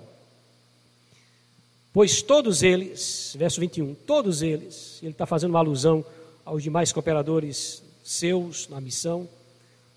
Pois 1.91 2.21
todos 2.21 2.61
eles, 2.61 3.35
verso 3.37 3.59
21, 3.59 3.95
todos 3.95 4.41
eles, 4.41 4.99
ele 5.01 5.11
está 5.11 5.25
fazendo 5.25 5.51
uma 5.51 5.59
alusão 5.59 6.05
aos 6.45 6.61
demais 6.61 6.91
cooperadores 6.91 7.83
seus 8.03 8.67
na 8.69 8.79
missão, 8.79 9.27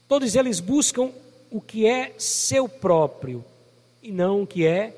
todos 0.08 0.34
eles 0.34 0.58
buscam 0.58 1.11
o 1.50 1.61
que 1.61 1.87
é 1.87 2.14
seu 2.18 2.68
próprio 2.68 3.44
e 4.02 4.11
não 4.11 4.42
o 4.42 4.46
que 4.46 4.66
é 4.66 4.96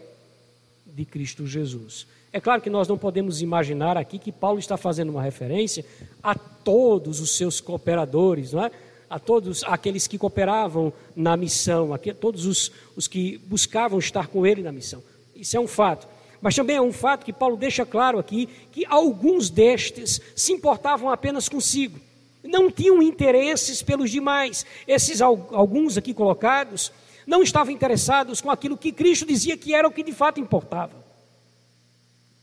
de 0.86 1.04
Cristo 1.04 1.46
Jesus. 1.46 2.06
É 2.32 2.40
claro 2.40 2.62
que 2.62 2.70
nós 2.70 2.88
não 2.88 2.98
podemos 2.98 3.42
imaginar 3.42 3.96
aqui 3.96 4.18
que 4.18 4.32
Paulo 4.32 4.58
está 4.58 4.76
fazendo 4.76 5.10
uma 5.10 5.22
referência 5.22 5.84
a 6.22 6.34
todos 6.34 7.20
os 7.20 7.36
seus 7.36 7.60
cooperadores, 7.60 8.52
não 8.52 8.64
é? 8.64 8.70
A 9.14 9.18
todos 9.21 9.62
aqueles 9.62 10.09
que 10.09 10.18
cooperavam 10.18 10.92
na 11.14 11.37
missão, 11.37 11.94
a 11.94 11.99
todos 11.99 12.47
os, 12.47 12.73
os 12.97 13.06
que 13.06 13.38
buscavam 13.47 13.97
estar 13.97 14.26
com 14.26 14.44
ele 14.44 14.61
na 14.61 14.73
missão. 14.73 15.00
Isso 15.37 15.56
é 15.56 15.61
um 15.61 15.68
fato. 15.68 16.09
Mas 16.40 16.56
também 16.56 16.75
é 16.75 16.83
um 16.83 16.92
fato 16.92 17.25
que 17.25 17.33
Paulo 17.33 17.56
deixa 17.56 17.87
claro 17.87 18.18
aqui 18.18 18.49
que 18.73 18.85
alguns 18.87 19.50
destes 19.50 20.21
se 20.35 20.52
importavam 20.52 21.09
apenas 21.09 21.49
consigo, 21.49 22.00
não 22.42 22.68
tinham 22.68 23.00
interesses 23.00 23.83
pelos 23.83 24.11
demais. 24.11 24.66
Esses 24.85 25.21
alguns 25.23 25.97
aqui 25.97 26.12
colocados 26.12 26.90
não 27.25 27.40
estavam 27.40 27.73
interessados 27.73 28.40
com 28.40 28.50
aquilo 28.50 28.76
que 28.76 28.90
Cristo 28.90 29.25
dizia 29.25 29.56
que 29.56 29.73
era 29.73 29.87
o 29.87 29.92
que 29.92 30.02
de 30.02 30.12
fato 30.12 30.40
importava. 30.40 31.04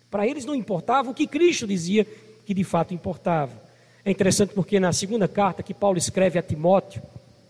Para 0.09 0.25
eles 0.25 0.45
não 0.45 0.55
importava 0.55 1.11
o 1.11 1.13
que 1.13 1.27
Cristo 1.27 1.67
dizia 1.67 2.07
que 2.45 2.53
de 2.53 2.63
fato 2.63 2.93
importava. 2.93 3.70
É 4.03 4.09
interessante 4.09 4.53
porque 4.53 4.79
na 4.79 4.91
segunda 4.91 5.27
carta 5.27 5.61
que 5.61 5.73
Paulo 5.73 5.97
escreve 5.97 6.39
a 6.39 6.41
Timóteo, 6.41 7.01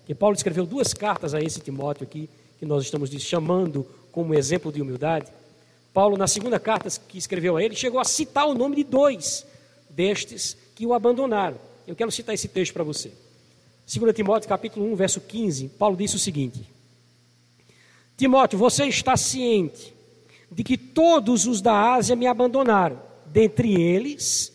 que 0.06 0.14
Paulo 0.14 0.36
escreveu 0.36 0.66
duas 0.66 0.94
cartas 0.94 1.34
a 1.34 1.42
esse 1.42 1.62
Timóteo 1.62 2.04
aqui, 2.04 2.30
que 2.60 2.66
nós 2.66 2.84
estamos 2.84 3.10
chamando 3.10 3.86
como 4.12 4.34
exemplo 4.34 4.72
de 4.72 4.82
humildade. 4.82 5.32
Paulo, 5.94 6.18
na 6.18 6.28
segunda 6.28 6.60
carta 6.60 6.90
que 7.08 7.18
escreveu 7.18 7.58
a 7.58 7.64
ele, 7.64 7.76
chegou 7.76 8.00
a 8.00 8.04
citar 8.04 8.48
o 8.48 8.54
nome 8.54 8.76
de 8.76 8.84
dois 8.84 9.46
destes 9.90 10.58
que 10.76 10.86
o 10.86 10.94
abandonaram. 10.94 11.58
Eu 11.88 11.96
quero 11.96 12.12
citar 12.12 12.36
esse 12.36 12.48
texto 12.48 12.74
para 12.74 12.84
você. 12.84 13.12
2 13.94 14.14
Timóteo 14.14 14.48
capítulo 14.48 14.92
1, 14.92 14.96
verso 14.96 15.22
15, 15.22 15.70
Paulo 15.70 15.98
disse 15.98 16.16
o 16.16 16.20
seguinte: 16.20 16.62
Timóteo, 18.18 18.60
você 18.60 18.86
está 18.86 19.18
ciente 19.18 19.94
de 20.52 20.64
que 20.64 20.78
todos 20.78 21.48
os 21.48 21.62
da 21.62 21.94
Ásia 21.94 22.16
me 22.16 22.28
abandonaram. 22.28 23.00
Dentre 23.26 23.82
eles, 23.82 24.51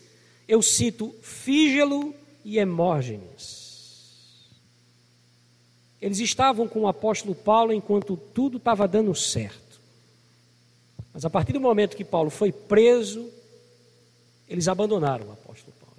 eu 0.47 0.61
cito 0.61 1.13
Fígelo 1.21 2.13
e 2.43 2.57
Hemógenes. 2.57 3.67
Eles 6.01 6.19
estavam 6.19 6.67
com 6.67 6.81
o 6.81 6.87
apóstolo 6.87 7.33
Paulo 7.33 7.73
enquanto 7.73 8.15
tudo 8.15 8.57
estava 8.57 8.87
dando 8.87 9.13
certo. 9.15 9.81
Mas 11.13 11.25
a 11.25 11.29
partir 11.29 11.53
do 11.53 11.59
momento 11.59 11.97
que 11.97 12.05
Paulo 12.05 12.29
foi 12.29 12.51
preso, 12.51 13.27
eles 14.47 14.67
abandonaram 14.67 15.27
o 15.27 15.31
apóstolo 15.31 15.73
Paulo. 15.79 15.97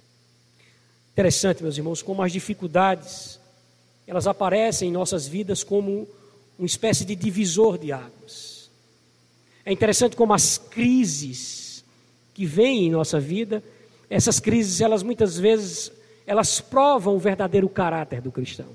Interessante, 1.11 1.61
meus 1.61 1.77
irmãos, 1.77 2.01
como 2.01 2.21
as 2.23 2.31
dificuldades 2.31 3.39
elas 4.09 4.25
aparecem 4.25 4.89
em 4.89 4.91
nossas 4.91 5.27
vidas 5.27 5.63
como 5.63 6.07
uma 6.57 6.65
espécie 6.65 7.05
de 7.05 7.15
divisor 7.15 7.77
de 7.77 7.91
águas. 7.91 8.71
É 9.63 9.71
interessante 9.71 10.15
como 10.15 10.33
as 10.33 10.57
crises 10.57 11.85
que 12.33 12.43
vêm 12.43 12.87
em 12.87 12.89
nossa 12.89 13.19
vida, 13.19 13.63
essas 14.09 14.39
crises, 14.39 14.81
elas 14.81 15.03
muitas 15.03 15.37
vezes, 15.37 15.91
elas 16.25 16.59
provam 16.59 17.15
o 17.15 17.19
verdadeiro 17.19 17.69
caráter 17.69 18.21
do 18.21 18.31
cristão. 18.31 18.67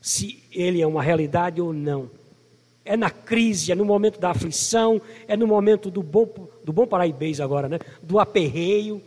Se 0.00 0.42
ele 0.52 0.80
é 0.80 0.86
uma 0.86 1.02
realidade 1.02 1.60
ou 1.60 1.72
não. 1.72 2.10
É 2.84 2.96
na 2.96 3.10
crise, 3.10 3.72
é 3.72 3.74
no 3.74 3.84
momento 3.84 4.20
da 4.20 4.30
aflição, 4.30 5.00
é 5.26 5.36
no 5.36 5.46
momento 5.46 5.90
do 5.90 6.02
bom, 6.02 6.28
do 6.64 6.72
bom 6.72 6.86
paraibês 6.86 7.40
agora, 7.40 7.68
né? 7.68 7.80
do 8.00 8.20
aperreio, 8.20 9.02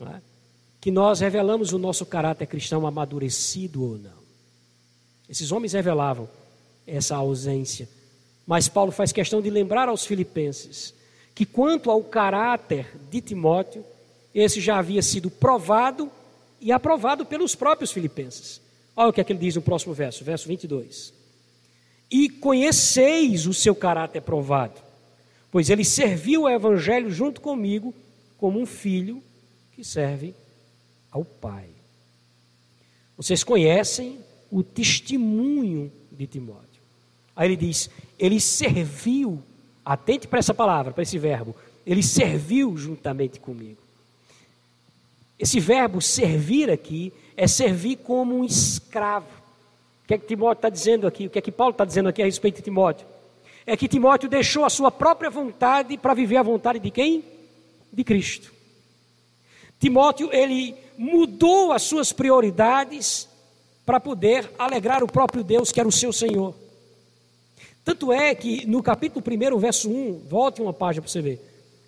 é? 0.00 0.20
que 0.80 0.90
nós 0.90 1.20
revelamos 1.20 1.72
o 1.72 1.78
nosso 1.78 2.06
caráter 2.06 2.46
cristão 2.46 2.86
amadurecido 2.86 3.82
ou 3.82 3.98
não. 3.98 4.24
Esses 5.28 5.52
homens 5.52 5.74
revelavam 5.74 6.28
essa 6.86 7.16
ausência 7.16 7.86
mas 8.46 8.68
Paulo 8.68 8.92
faz 8.92 9.12
questão 9.12 9.40
de 9.40 9.50
lembrar 9.50 9.88
aos 9.88 10.04
filipenses 10.04 10.94
que, 11.34 11.46
quanto 11.46 11.90
ao 11.90 12.02
caráter 12.02 12.86
de 13.10 13.20
Timóteo, 13.20 13.84
esse 14.34 14.60
já 14.60 14.78
havia 14.78 15.00
sido 15.00 15.30
provado 15.30 16.10
e 16.60 16.72
aprovado 16.72 17.24
pelos 17.24 17.54
próprios 17.54 17.92
filipenses. 17.92 18.60
Olha 18.96 19.10
o 19.10 19.12
que 19.12 19.20
é 19.20 19.24
que 19.24 19.32
ele 19.32 19.40
diz 19.40 19.54
no 19.54 19.62
próximo 19.62 19.94
verso, 19.94 20.24
verso 20.24 20.48
22. 20.48 21.12
E 22.10 22.28
conheceis 22.28 23.46
o 23.46 23.54
seu 23.54 23.74
caráter 23.74 24.22
provado, 24.22 24.80
pois 25.50 25.70
ele 25.70 25.84
serviu 25.84 26.42
o 26.42 26.48
evangelho 26.48 27.10
junto 27.10 27.40
comigo 27.40 27.94
como 28.38 28.60
um 28.60 28.66
filho 28.66 29.22
que 29.72 29.84
serve 29.84 30.34
ao 31.10 31.24
Pai. 31.24 31.68
Vocês 33.16 33.44
conhecem 33.44 34.18
o 34.50 34.62
testemunho 34.62 35.92
de 36.10 36.26
Timóteo. 36.26 36.82
Aí 37.34 37.48
ele 37.48 37.56
diz: 37.56 37.90
ele 38.18 38.40
serviu, 38.40 39.42
atente 39.84 40.26
para 40.26 40.38
essa 40.38 40.54
palavra, 40.54 40.92
para 40.92 41.02
esse 41.02 41.18
verbo, 41.18 41.54
ele 41.86 42.02
serviu 42.02 42.76
juntamente 42.76 43.40
comigo. 43.40 43.83
Esse 45.38 45.58
verbo 45.58 46.00
servir 46.00 46.70
aqui 46.70 47.12
é 47.36 47.46
servir 47.46 47.96
como 47.96 48.36
um 48.36 48.44
escravo. 48.44 49.26
O 50.04 50.06
que 50.06 50.14
é 50.14 50.18
que 50.18 50.26
Timóteo 50.26 50.58
está 50.58 50.68
dizendo 50.68 51.06
aqui? 51.06 51.26
O 51.26 51.30
que 51.30 51.38
é 51.38 51.42
que 51.42 51.50
Paulo 51.50 51.72
está 51.72 51.84
dizendo 51.84 52.08
aqui 52.08 52.22
a 52.22 52.26
respeito 52.26 52.56
de 52.56 52.62
Timóteo? 52.62 53.06
É 53.66 53.76
que 53.76 53.88
Timóteo 53.88 54.28
deixou 54.28 54.64
a 54.64 54.70
sua 54.70 54.90
própria 54.90 55.30
vontade 55.30 55.96
para 55.96 56.14
viver 56.14 56.36
a 56.36 56.42
vontade 56.42 56.78
de 56.78 56.90
quem? 56.90 57.24
De 57.92 58.04
Cristo. 58.04 58.52
Timóteo, 59.80 60.30
ele 60.32 60.74
mudou 60.96 61.72
as 61.72 61.82
suas 61.82 62.12
prioridades 62.12 63.28
para 63.84 63.98
poder 63.98 64.50
alegrar 64.58 65.02
o 65.02 65.10
próprio 65.10 65.42
Deus, 65.42 65.72
que 65.72 65.80
era 65.80 65.88
o 65.88 65.92
seu 65.92 66.12
Senhor. 66.12 66.54
Tanto 67.84 68.12
é 68.12 68.34
que 68.34 68.66
no 68.66 68.82
capítulo 68.82 69.22
1, 69.26 69.58
verso 69.58 69.90
1, 69.90 70.26
volte 70.28 70.62
uma 70.62 70.72
página 70.72 71.02
para 71.02 71.10
você 71.10 71.20
ver. 71.20 71.40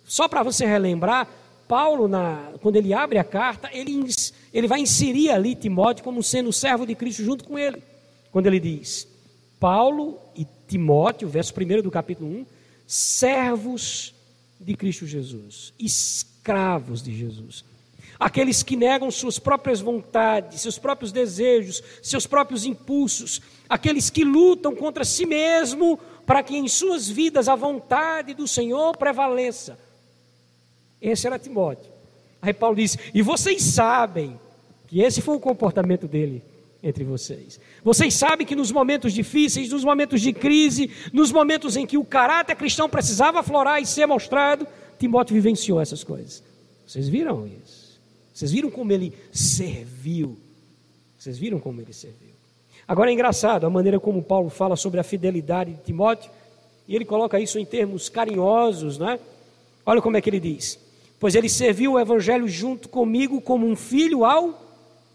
Só 0.05 0.27
para 0.27 0.43
você 0.43 0.65
relembrar, 0.65 1.27
Paulo, 1.67 2.07
na, 2.07 2.53
quando 2.61 2.77
ele 2.77 2.93
abre 2.93 3.17
a 3.17 3.23
carta, 3.23 3.69
ele, 3.73 4.07
ele 4.53 4.67
vai 4.67 4.79
inserir 4.79 5.29
ali 5.29 5.55
Timóteo 5.55 6.03
como 6.03 6.23
sendo 6.23 6.51
servo 6.53 6.85
de 6.85 6.95
Cristo 6.95 7.23
junto 7.23 7.43
com 7.43 7.57
ele. 7.57 7.81
Quando 8.31 8.47
ele 8.47 8.59
diz, 8.59 9.07
Paulo 9.59 10.19
e 10.35 10.45
Timóteo, 10.67 11.27
verso 11.27 11.53
1 11.53 11.81
do 11.81 11.91
capítulo 11.91 12.29
1, 12.29 12.45
servos 12.85 14.13
de 14.59 14.75
Cristo 14.75 15.05
Jesus, 15.05 15.73
escravos 15.79 17.01
de 17.01 17.15
Jesus 17.15 17.65
aqueles 18.19 18.63
que 18.63 18.75
negam 18.75 19.11
suas 19.11 19.37
próprias 19.37 19.79
vontades, 19.79 20.61
seus 20.61 20.77
próprios 20.77 21.11
desejos, 21.11 21.83
seus 22.01 22.25
próprios 22.25 22.65
impulsos, 22.65 23.41
aqueles 23.69 24.09
que 24.09 24.23
lutam 24.23 24.75
contra 24.75 25.05
si 25.05 25.25
mesmo 25.25 25.99
para 26.25 26.43
que 26.43 26.57
em 26.57 26.67
suas 26.67 27.07
vidas 27.07 27.47
a 27.47 27.55
vontade 27.55 28.33
do 28.33 28.47
Senhor 28.47 28.97
prevaleça. 28.97 29.79
Esse 31.01 31.27
era 31.27 31.39
Timóteo. 31.39 31.91
Aí 32.41 32.53
Paulo 32.53 32.75
diz: 32.75 32.97
E 33.13 33.21
vocês 33.21 33.61
sabem 33.61 34.39
que 34.87 35.01
esse 35.01 35.21
foi 35.21 35.35
o 35.35 35.39
comportamento 35.39 36.07
dele 36.07 36.43
entre 36.81 37.03
vocês. 37.03 37.59
Vocês 37.83 38.13
sabem 38.13 38.45
que 38.45 38.55
nos 38.55 38.71
momentos 38.71 39.13
difíceis, 39.13 39.69
nos 39.69 39.83
momentos 39.83 40.21
de 40.21 40.31
crise, 40.33 40.91
nos 41.11 41.31
momentos 41.31 41.75
em 41.75 41.85
que 41.85 41.97
o 41.97 42.05
caráter 42.05 42.55
cristão 42.55 42.89
precisava 42.89 43.39
aflorar 43.39 43.81
e 43.81 43.85
ser 43.85 44.05
mostrado, 44.05 44.67
Timóteo 44.97 45.33
vivenciou 45.33 45.81
essas 45.81 46.03
coisas. 46.03 46.43
Vocês 46.85 47.09
viram 47.09 47.47
isso? 47.47 47.99
Vocês 48.33 48.51
viram 48.51 48.69
como 48.69 48.91
ele 48.91 49.13
serviu? 49.31 50.37
Vocês 51.17 51.37
viram 51.37 51.59
como 51.59 51.81
ele 51.81 51.93
serviu? 51.93 52.29
Agora 52.87 53.09
é 53.09 53.13
engraçado 53.13 53.65
a 53.65 53.69
maneira 53.69 53.99
como 53.99 54.23
Paulo 54.23 54.49
fala 54.49 54.75
sobre 54.75 54.99
a 54.99 55.03
fidelidade 55.03 55.73
de 55.73 55.81
Timóteo, 55.81 56.31
e 56.87 56.95
ele 56.95 57.03
coloca 57.03 57.37
isso 57.39 57.59
em 57.59 57.65
termos 57.65 58.07
carinhosos, 58.07 58.97
né? 58.97 59.19
Olha 59.85 60.01
como 60.01 60.15
é 60.15 60.21
que 60.21 60.29
ele 60.29 60.39
diz: 60.39 60.79
Pois 61.19 61.35
ele 61.35 61.49
serviu 61.49 61.93
o 61.93 61.99
evangelho 61.99 62.47
junto 62.47 62.89
comigo 62.89 63.41
como 63.41 63.67
um 63.67 63.75
filho 63.75 64.23
ao 64.23 64.61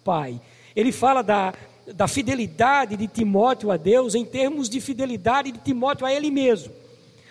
Pai. 0.04 0.40
Ele 0.74 0.90
fala 0.90 1.22
da, 1.22 1.54
da 1.94 2.08
fidelidade 2.08 2.96
de 2.96 3.06
Timóteo 3.06 3.70
a 3.70 3.76
Deus 3.76 4.14
em 4.14 4.24
termos 4.24 4.68
de 4.68 4.80
fidelidade 4.80 5.52
de 5.52 5.58
Timóteo 5.58 6.06
a 6.06 6.12
ele 6.12 6.30
mesmo. 6.30 6.72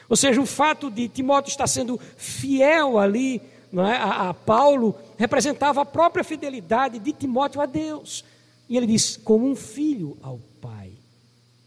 Ou 0.07 0.15
seja, 0.15 0.41
o 0.41 0.45
fato 0.45 0.89
de 0.89 1.07
Timóteo 1.07 1.49
estar 1.49 1.67
sendo 1.67 1.99
fiel 2.17 2.97
ali 2.97 3.41
é, 3.73 3.95
a, 3.95 4.29
a 4.29 4.33
Paulo 4.33 4.93
representava 5.17 5.81
a 5.81 5.85
própria 5.85 6.23
fidelidade 6.23 6.99
de 6.99 7.13
Timóteo 7.13 7.61
a 7.61 7.65
Deus. 7.65 8.25
E 8.67 8.75
ele 8.75 8.85
diz: 8.85 9.17
como 9.17 9.47
um 9.47 9.55
filho 9.55 10.17
ao 10.21 10.39
Pai. 10.59 10.91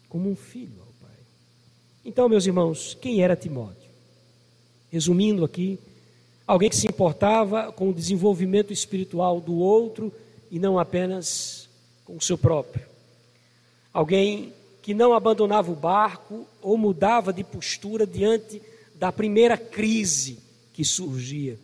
Como 0.08 0.30
um 0.30 0.36
filho 0.36 0.80
ao 0.80 0.92
Pai. 1.00 1.16
Então, 2.04 2.28
meus 2.28 2.46
irmãos, 2.46 2.96
quem 3.00 3.22
era 3.22 3.34
Timóteo? 3.34 3.90
Resumindo 4.90 5.44
aqui, 5.44 5.78
alguém 6.46 6.68
que 6.68 6.76
se 6.76 6.86
importava 6.86 7.72
com 7.72 7.90
o 7.90 7.94
desenvolvimento 7.94 8.72
espiritual 8.72 9.40
do 9.40 9.54
outro 9.54 10.12
e 10.50 10.58
não 10.58 10.78
apenas 10.78 11.68
com 12.04 12.16
o 12.16 12.20
seu 12.20 12.36
próprio. 12.36 12.86
Alguém 13.92 14.52
que 14.82 14.92
não 14.92 15.14
abandonava 15.14 15.72
o 15.72 15.76
barco 15.76 16.46
ou 16.60 16.76
mudava 16.76 17.32
de 17.32 17.42
postura 17.42 18.06
diante 18.06 18.60
da 18.94 19.10
primeira 19.10 19.56
crise 19.56 20.38
que 20.72 20.84
surgia, 20.84 21.58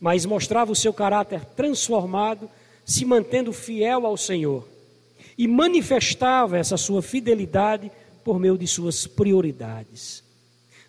mas 0.00 0.26
mostrava 0.26 0.72
o 0.72 0.76
seu 0.76 0.92
caráter 0.92 1.44
transformado, 1.44 2.50
se 2.84 3.04
mantendo 3.04 3.52
fiel 3.52 4.06
ao 4.06 4.16
Senhor 4.16 4.66
e 5.38 5.46
manifestava 5.46 6.58
essa 6.58 6.76
sua 6.76 7.02
fidelidade 7.02 7.90
por 8.24 8.38
meio 8.38 8.56
de 8.56 8.66
suas 8.66 9.06
prioridades. 9.06 10.24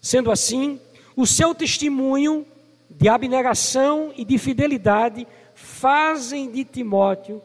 Sendo 0.01 0.31
assim, 0.31 0.79
o 1.15 1.27
seu 1.27 1.53
testemunho 1.53 2.45
de 2.89 3.07
abnegação 3.07 4.13
e 4.15 4.23
de 4.23 4.37
fidelidade 4.37 5.27
fazem 5.53 6.51
de 6.51 6.63
Timóteo 6.63 7.41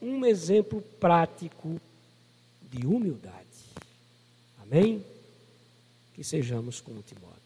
um 0.00 0.24
exemplo 0.24 0.82
prático 1.00 1.80
de 2.62 2.86
humildade. 2.86 3.34
Amém? 4.62 5.04
Que 6.14 6.22
sejamos 6.22 6.80
como 6.80 7.02
Timóteo. 7.02 7.36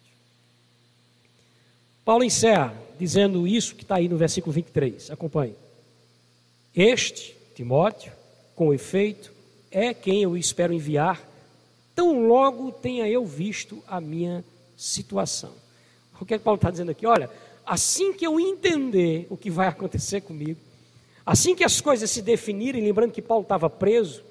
Paulo 2.04 2.24
encerra 2.24 2.74
dizendo 2.98 3.46
isso 3.46 3.74
que 3.74 3.82
está 3.82 3.96
aí 3.96 4.08
no 4.08 4.16
versículo 4.16 4.52
23. 4.52 5.10
Acompanhe. 5.10 5.54
Este, 6.74 7.36
Timóteo, 7.54 8.12
com 8.54 8.74
efeito, 8.74 9.32
é 9.70 9.94
quem 9.94 10.22
eu 10.22 10.36
espero 10.36 10.72
enviar, 10.72 11.22
tão 11.94 12.26
logo 12.26 12.72
tenha 12.72 13.08
eu 13.08 13.24
visto 13.24 13.82
a 13.86 14.00
minha 14.00 14.44
situação. 14.76 15.52
O 16.20 16.24
que, 16.24 16.34
é 16.34 16.38
que 16.38 16.44
Paulo 16.44 16.56
está 16.56 16.70
dizendo 16.70 16.90
aqui? 16.90 17.06
Olha, 17.06 17.30
assim 17.64 18.12
que 18.12 18.26
eu 18.26 18.38
entender 18.38 19.26
o 19.30 19.36
que 19.36 19.50
vai 19.50 19.68
acontecer 19.68 20.20
comigo, 20.20 20.58
assim 21.24 21.54
que 21.54 21.64
as 21.64 21.80
coisas 21.80 22.10
se 22.10 22.20
definirem, 22.20 22.82
lembrando 22.82 23.12
que 23.12 23.22
Paulo 23.22 23.42
estava 23.42 23.70
preso, 23.70 24.22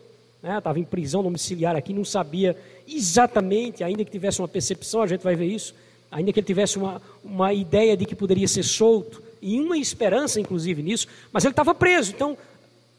né, 0.42 0.58
estava 0.58 0.80
em 0.80 0.84
prisão 0.84 1.24
domiciliar 1.24 1.76
aqui, 1.76 1.94
não 1.94 2.06
sabia 2.06 2.56
exatamente, 2.88 3.84
ainda 3.84 4.06
que 4.06 4.12
tivesse 4.12 4.40
uma 4.40 4.48
percepção, 4.48 5.02
a 5.02 5.08
gente 5.08 5.24
vai 5.24 5.36
ver 5.36 5.46
isso, 5.46 5.74
ainda 6.12 6.32
que 6.32 6.40
ele 6.40 6.48
tivesse 6.48 6.78
uma, 6.78 7.02
uma 7.24 7.54
ideia 7.54 7.96
de 7.96 8.06
que 8.06 8.16
poderia 8.16 8.48
ser 8.48 8.64
solto, 8.64 9.22
e 9.42 9.60
uma 9.60 9.78
esperança, 9.78 10.40
inclusive, 10.40 10.84
nisso, 10.84 11.08
mas 11.32 11.46
ele 11.46 11.54
estava 11.54 11.74
preso, 11.74 12.12
então 12.12 12.38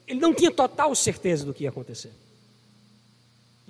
ele 0.06 0.18
não 0.18 0.34
tinha 0.34 0.50
total 0.50 0.94
certeza 0.94 1.44
do 1.44 1.52
que 1.52 1.64
ia 1.64 1.70
acontecer. 1.70 2.10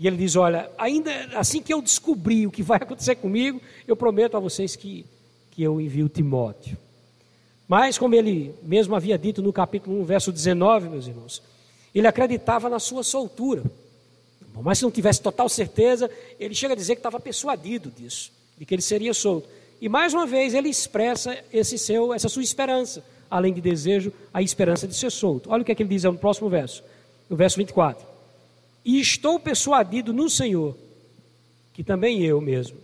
E 0.00 0.06
ele 0.06 0.16
diz: 0.16 0.34
Olha, 0.34 0.70
ainda 0.78 1.12
assim 1.36 1.60
que 1.60 1.72
eu 1.72 1.82
descobri 1.82 2.46
o 2.46 2.50
que 2.50 2.62
vai 2.62 2.78
acontecer 2.78 3.16
comigo, 3.16 3.60
eu 3.86 3.94
prometo 3.94 4.34
a 4.34 4.40
vocês 4.40 4.74
que, 4.74 5.04
que 5.50 5.62
eu 5.62 5.78
envio 5.78 6.08
Timóteo. 6.08 6.78
Mas, 7.68 7.98
como 7.98 8.14
ele 8.14 8.54
mesmo 8.62 8.96
havia 8.96 9.18
dito 9.18 9.42
no 9.42 9.52
capítulo 9.52 10.00
1, 10.00 10.04
verso 10.04 10.32
19, 10.32 10.88
meus 10.88 11.06
irmãos, 11.06 11.42
ele 11.94 12.06
acreditava 12.06 12.70
na 12.70 12.78
sua 12.78 13.04
soltura. 13.04 13.62
Mas 14.62 14.78
se 14.78 14.84
não 14.84 14.90
tivesse 14.90 15.20
total 15.20 15.48
certeza, 15.48 16.10
ele 16.38 16.54
chega 16.54 16.72
a 16.72 16.76
dizer 16.76 16.94
que 16.94 17.00
estava 17.00 17.20
persuadido 17.20 17.90
disso, 17.90 18.32
de 18.58 18.64
que 18.64 18.74
ele 18.74 18.82
seria 18.82 19.12
solto. 19.12 19.48
E 19.80 19.88
mais 19.88 20.14
uma 20.14 20.26
vez 20.26 20.54
ele 20.54 20.68
expressa 20.68 21.38
esse 21.52 21.78
seu, 21.78 22.12
essa 22.12 22.28
sua 22.28 22.42
esperança 22.42 23.04
além 23.30 23.52
de 23.52 23.60
desejo, 23.60 24.12
a 24.34 24.42
esperança 24.42 24.88
de 24.88 24.94
ser 24.94 25.10
solto. 25.10 25.50
Olha 25.50 25.62
o 25.62 25.64
que, 25.64 25.70
é 25.70 25.74
que 25.74 25.82
ele 25.82 25.90
diz 25.90 26.02
no 26.02 26.18
próximo 26.18 26.48
verso, 26.48 26.82
no 27.28 27.36
verso 27.36 27.56
24. 27.56 28.09
E 28.84 29.00
estou 29.00 29.38
persuadido 29.38 30.12
no 30.12 30.30
Senhor, 30.30 30.76
que 31.72 31.84
também 31.84 32.22
eu 32.24 32.40
mesmo 32.40 32.78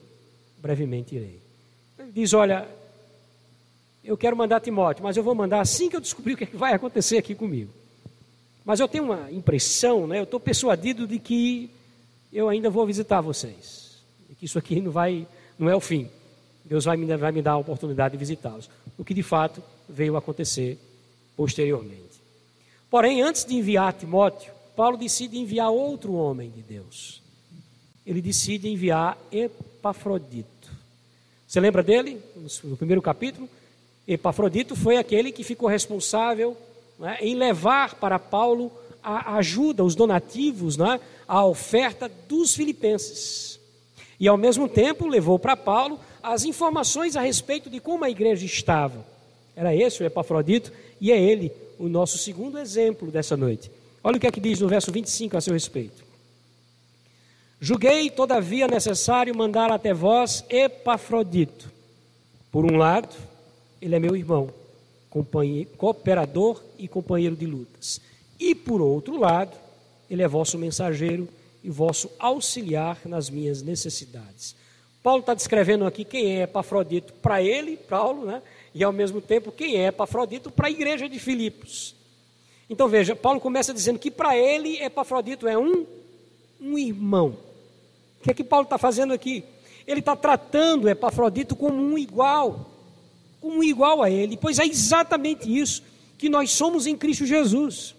brevemente 0.59 1.15
irei. 1.15 1.41
Ele 1.99 2.13
diz: 2.13 2.33
Olha, 2.33 2.69
eu 4.05 4.17
quero 4.17 4.37
mandar 4.37 4.61
Timóteo, 4.61 5.03
mas 5.03 5.17
eu 5.17 5.23
vou 5.23 5.35
mandar 5.35 5.61
assim 5.61 5.89
que 5.89 5.97
eu 5.97 6.01
descobrir 6.01 6.35
o 6.35 6.37
que, 6.37 6.45
é 6.45 6.47
vai 6.53 6.75
acontecer 6.75 7.19
aqui 7.19 7.35
comigo. 7.35 7.73
Mas 8.65 8.81
eu 8.81 8.89
tenho 8.89 9.05
uma 9.05 9.31
impressão, 9.31 10.07
né, 10.07 10.19
eu 10.19 10.25
estou 10.25 10.41
persuadido 10.41 11.07
de 11.07 11.19
que 11.19 11.71
eu 12.33 12.49
ainda 12.49 12.69
vou 12.69 12.87
visitar 12.87 13.21
vocês. 13.21 13.99
E 14.29 14.35
que 14.35 14.45
isso 14.45 14.59
aqui 14.59 14.81
não, 14.81 14.91
vai, 14.91 15.27
não 15.59 15.69
é 15.71 15.75
o 15.75 15.81
fim. 15.81 16.09
Deus 16.65 16.85
vai 16.85 16.97
me, 16.97 17.17
vai 17.17 17.31
me 17.31 17.41
dar 17.41 17.53
a 17.53 17.59
oportunidade 17.59 18.13
de 18.13 18.19
visitá-los. 18.19 18.69
O 18.99 19.05
que 19.05 19.15
de 19.15 19.23
fato 19.23 19.63
veio 19.89 20.17
acontecer 20.17 20.79
posteriormente. 21.37 22.21
Porém, 22.91 23.23
antes 23.23 23.45
de 23.45 23.55
enviar 23.55 23.93
Timóteo, 23.93 24.53
Paulo 24.77 24.99
decide 24.99 25.39
enviar 25.39 25.71
outro 25.71 26.13
homem 26.13 26.51
de 26.51 26.61
Deus. 26.61 27.23
Ele 28.07 28.21
decide 28.21 28.69
enviar 28.69 29.19
Epafrodito. 29.33 30.71
Você 31.49 31.59
lembra 31.59 31.83
dele? 31.83 32.21
No 32.63 32.77
primeiro 32.77 33.01
capítulo? 33.01 33.49
Epafrodito 34.07 34.77
foi 34.77 34.99
aquele 34.99 35.33
que 35.33 35.43
ficou 35.43 35.69
responsável 35.69 36.57
né, 36.99 37.17
em 37.21 37.35
levar 37.35 37.95
para 37.95 38.19
Paulo 38.19 38.71
a 39.03 39.37
ajuda, 39.37 39.83
os 39.83 39.95
donativos, 39.95 40.77
né, 40.77 41.01
a 41.27 41.45
oferta 41.45 42.11
dos 42.29 42.55
filipenses. 42.55 43.59
E 44.21 44.29
ao 44.29 44.37
mesmo 44.37 44.69
tempo 44.69 45.07
levou 45.07 45.39
para 45.39 45.57
Paulo 45.57 45.99
as 46.23 46.45
informações 46.45 47.17
a 47.17 47.21
respeito 47.21 47.71
de 47.71 47.81
como 47.81 48.05
a 48.05 48.11
igreja 48.11 48.45
estava. 48.45 49.05
Era 49.55 49.75
esse 49.75 50.03
o 50.03 50.07
Epafrodito, 50.07 50.73
e 51.01 51.11
é 51.11 51.21
ele 51.21 51.51
o 51.79 51.89
nosso 51.89 52.19
segundo 52.19 52.59
exemplo 52.59 53.11
dessa 53.11 53.37
noite. 53.37 53.71
Olha 54.07 54.19
o 54.19 54.21
que 54.21 54.27
é 54.29 54.31
que 54.31 54.39
diz 54.39 54.61
no 54.61 54.69
verso 54.69 54.93
25 54.93 55.37
a 55.37 55.41
seu 55.41 55.53
respeito. 55.53 56.05
Julguei, 57.61 58.09
todavia, 58.09 58.69
necessário 58.69 59.37
mandar 59.37 59.73
até 59.73 59.93
vós 59.93 60.45
Epafrodito. 60.49 61.69
Por 62.53 62.65
um 62.65 62.77
lado, 62.77 63.13
ele 63.83 63.97
é 63.97 63.99
meu 63.99 64.15
irmão, 64.15 64.49
cooperador 65.77 66.63
e 66.79 66.87
companheiro 66.87 67.35
de 67.35 67.47
lutas. 67.47 68.01
E 68.39 68.55
por 68.55 68.81
outro 68.81 69.19
lado, 69.19 69.57
ele 70.09 70.23
é 70.23 70.29
vosso 70.29 70.57
mensageiro 70.57 71.29
e 71.65 71.69
vosso 71.69 72.09
auxiliar 72.17 73.01
nas 73.07 73.29
minhas 73.29 73.61
necessidades. 73.61 74.55
Paulo 75.03 75.19
está 75.19 75.35
descrevendo 75.35 75.85
aqui 75.85 76.05
quem 76.05 76.37
é 76.37 76.43
Epafrodito 76.43 77.13
para 77.15 77.43
ele, 77.43 77.77
Paulo, 77.77 78.25
né? 78.25 78.41
e 78.73 78.85
ao 78.85 78.93
mesmo 78.93 79.21
tempo 79.21 79.51
quem 79.51 79.79
é 79.79 79.89
Epafrodito 79.89 80.49
para 80.49 80.69
a 80.69 80.71
igreja 80.71 81.09
de 81.09 81.19
Filipos. 81.19 81.96
Então 82.69 82.89
veja, 82.89 83.15
Paulo 83.15 83.41
começa 83.41 83.73
dizendo 83.73 83.99
que 83.99 84.11
para 84.11 84.37
ele 84.37 84.83
Epafrodito 84.83 85.47
é 85.47 85.57
um, 85.57 85.87
um 86.61 86.77
irmão. 86.79 87.37
O 88.21 88.25
que 88.25 88.31
é 88.31 88.35
que 88.35 88.45
Paulo 88.45 88.65
está 88.65 88.77
fazendo 88.77 89.13
aqui? 89.13 89.45
Ele 89.87 90.01
está 90.01 90.17
tratando 90.17 90.89
Epafrodito 90.89 91.55
como 91.55 91.81
um 91.81 91.97
igual, 91.97 92.71
como 93.41 93.59
um 93.59 93.63
igual 93.63 94.03
a 94.03 94.11
ele, 94.11 94.37
pois 94.37 94.59
é 94.59 94.67
exatamente 94.67 95.47
isso 95.47 95.83
que 96.19 96.29
nós 96.29 96.51
somos 96.51 96.87
em 96.87 96.97
Cristo 96.97 97.25
Jesus. 97.25 97.95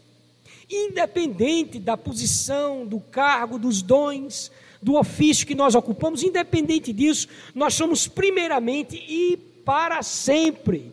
Independente 0.69 1.79
da 1.79 1.95
posição, 1.95 2.85
do 2.85 2.99
cargo, 2.99 3.57
dos 3.57 3.81
dons, 3.81 4.51
do 4.81 4.95
ofício 4.95 5.47
que 5.47 5.55
nós 5.55 5.75
ocupamos, 5.75 6.23
independente 6.23 6.91
disso, 6.91 7.29
nós 7.55 7.73
somos 7.73 8.05
primeiramente 8.07 8.97
e 8.97 9.37
para 9.63 10.03
sempre. 10.03 10.91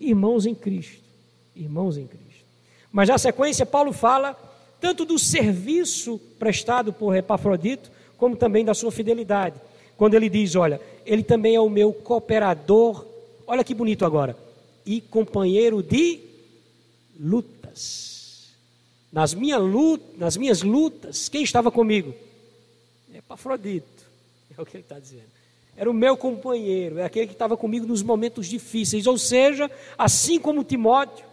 Irmãos 0.00 0.46
em 0.46 0.54
Cristo. 0.54 1.02
Irmãos 1.54 1.98
em 1.98 2.06
Cristo. 2.06 2.29
Mas 2.92 3.08
na 3.08 3.18
sequência, 3.18 3.64
Paulo 3.64 3.92
fala 3.92 4.36
tanto 4.80 5.04
do 5.04 5.18
serviço 5.18 6.18
prestado 6.38 6.92
por 6.92 7.14
Epafrodito, 7.14 7.90
como 8.16 8.36
também 8.36 8.64
da 8.64 8.74
sua 8.74 8.90
fidelidade. 8.90 9.60
Quando 9.96 10.14
ele 10.14 10.28
diz: 10.28 10.56
Olha, 10.56 10.80
ele 11.04 11.22
também 11.22 11.54
é 11.54 11.60
o 11.60 11.68
meu 11.68 11.92
cooperador, 11.92 13.06
olha 13.46 13.62
que 13.62 13.74
bonito 13.74 14.04
agora, 14.04 14.36
e 14.84 15.00
companheiro 15.00 15.82
de 15.82 16.20
lutas. 17.18 18.48
nas, 19.12 19.34
minha 19.34 19.58
luta, 19.58 20.04
nas 20.16 20.36
minhas 20.36 20.62
lutas, 20.62 21.28
quem 21.28 21.42
estava 21.42 21.70
comigo? 21.70 22.14
Epafrodito, 23.14 24.06
é 24.56 24.60
o 24.60 24.64
que 24.64 24.76
ele 24.76 24.84
está 24.84 24.98
dizendo. 24.98 25.40
Era 25.76 25.90
o 25.90 25.94
meu 25.94 26.16
companheiro, 26.16 26.98
é 26.98 27.04
aquele 27.04 27.26
que 27.26 27.32
estava 27.32 27.56
comigo 27.56 27.86
nos 27.86 28.02
momentos 28.02 28.46
difíceis. 28.46 29.06
Ou 29.06 29.16
seja, 29.16 29.70
assim 29.96 30.38
como 30.38 30.64
Timóteo, 30.64 31.24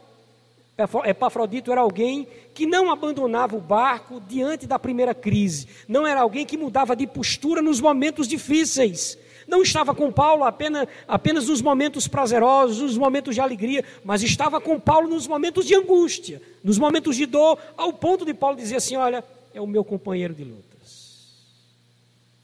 Epafrodito 1.06 1.72
era 1.72 1.82
alguém 1.82 2.28
que 2.54 2.68
não 2.68 2.92
abandonava 2.92 3.58
o 3.58 3.62
barco 3.62 4.22
diante 4.22 4.68
da 4.68 4.78
primeira 4.78 5.13
crise, 5.13 5.68
não 5.88 6.06
era 6.06 6.22
alguém 6.22 6.46
que 6.46 6.56
mudava 6.56 6.96
de 6.96 7.08
postura 7.08 7.63
nos 7.63 7.82
momentos 7.82 8.28
difíceis. 8.28 9.18
Não 9.48 9.63
estava 9.63 9.96
com 9.96 10.12
Paulo 10.12 10.44
apenas, 10.44 10.88
apenas 11.08 11.48
nos 11.48 11.62
momentos 11.62 12.08
prazerosos, 12.08 12.82
nos 12.82 12.98
momentos 12.98 13.34
de 13.34 13.40
alegria, 13.40 13.84
mas 14.04 14.22
estava 14.22 14.60
com 14.60 14.78
Paulo 14.78 15.08
nos 15.08 15.26
momentos 15.26 15.66
de 15.66 15.74
angústia, 15.74 16.42
nos 16.62 16.78
momentos 16.78 17.16
de 17.16 17.26
dor, 17.26 17.58
ao 17.78 17.94
ponto 17.94 18.26
de 18.26 18.34
Paulo 18.34 18.58
dizer 18.58 18.76
assim: 18.76 18.98
Olha, 18.98 19.24
é 19.54 19.62
o 19.62 19.66
meu 19.66 19.86
companheiro 19.86 20.34
de 20.34 20.44
lutas. 20.44 21.32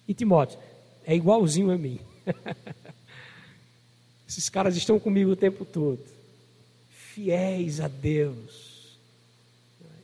E 0.08 0.14
Timóteo, 0.14 0.58
é 1.06 1.14
igualzinho 1.14 1.72
a 1.72 1.78
mim. 1.78 2.00
Esses 4.28 4.48
caras 4.50 4.78
estão 4.78 4.98
comigo 4.98 5.32
o 5.32 5.36
tempo 5.36 5.66
todo 5.66 6.13
fiéis 7.14 7.80
a 7.80 7.88
Deus, 7.88 8.98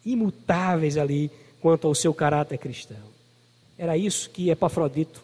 imutáveis 0.06 0.96
ali 0.96 1.32
quanto 1.60 1.88
ao 1.88 1.96
seu 1.96 2.14
caráter 2.14 2.58
cristão. 2.58 3.10
Era 3.78 3.98
isso 3.98 4.30
que 4.30 4.50
Epafrodito 4.50 5.22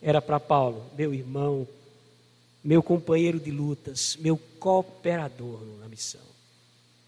era 0.00 0.20
para 0.20 0.40
Paulo, 0.40 0.84
meu 0.98 1.14
irmão, 1.14 1.66
meu 2.64 2.82
companheiro 2.82 3.38
de 3.38 3.50
lutas, 3.50 4.16
meu 4.20 4.36
cooperador 4.58 5.60
na 5.80 5.88
missão. 5.88 6.20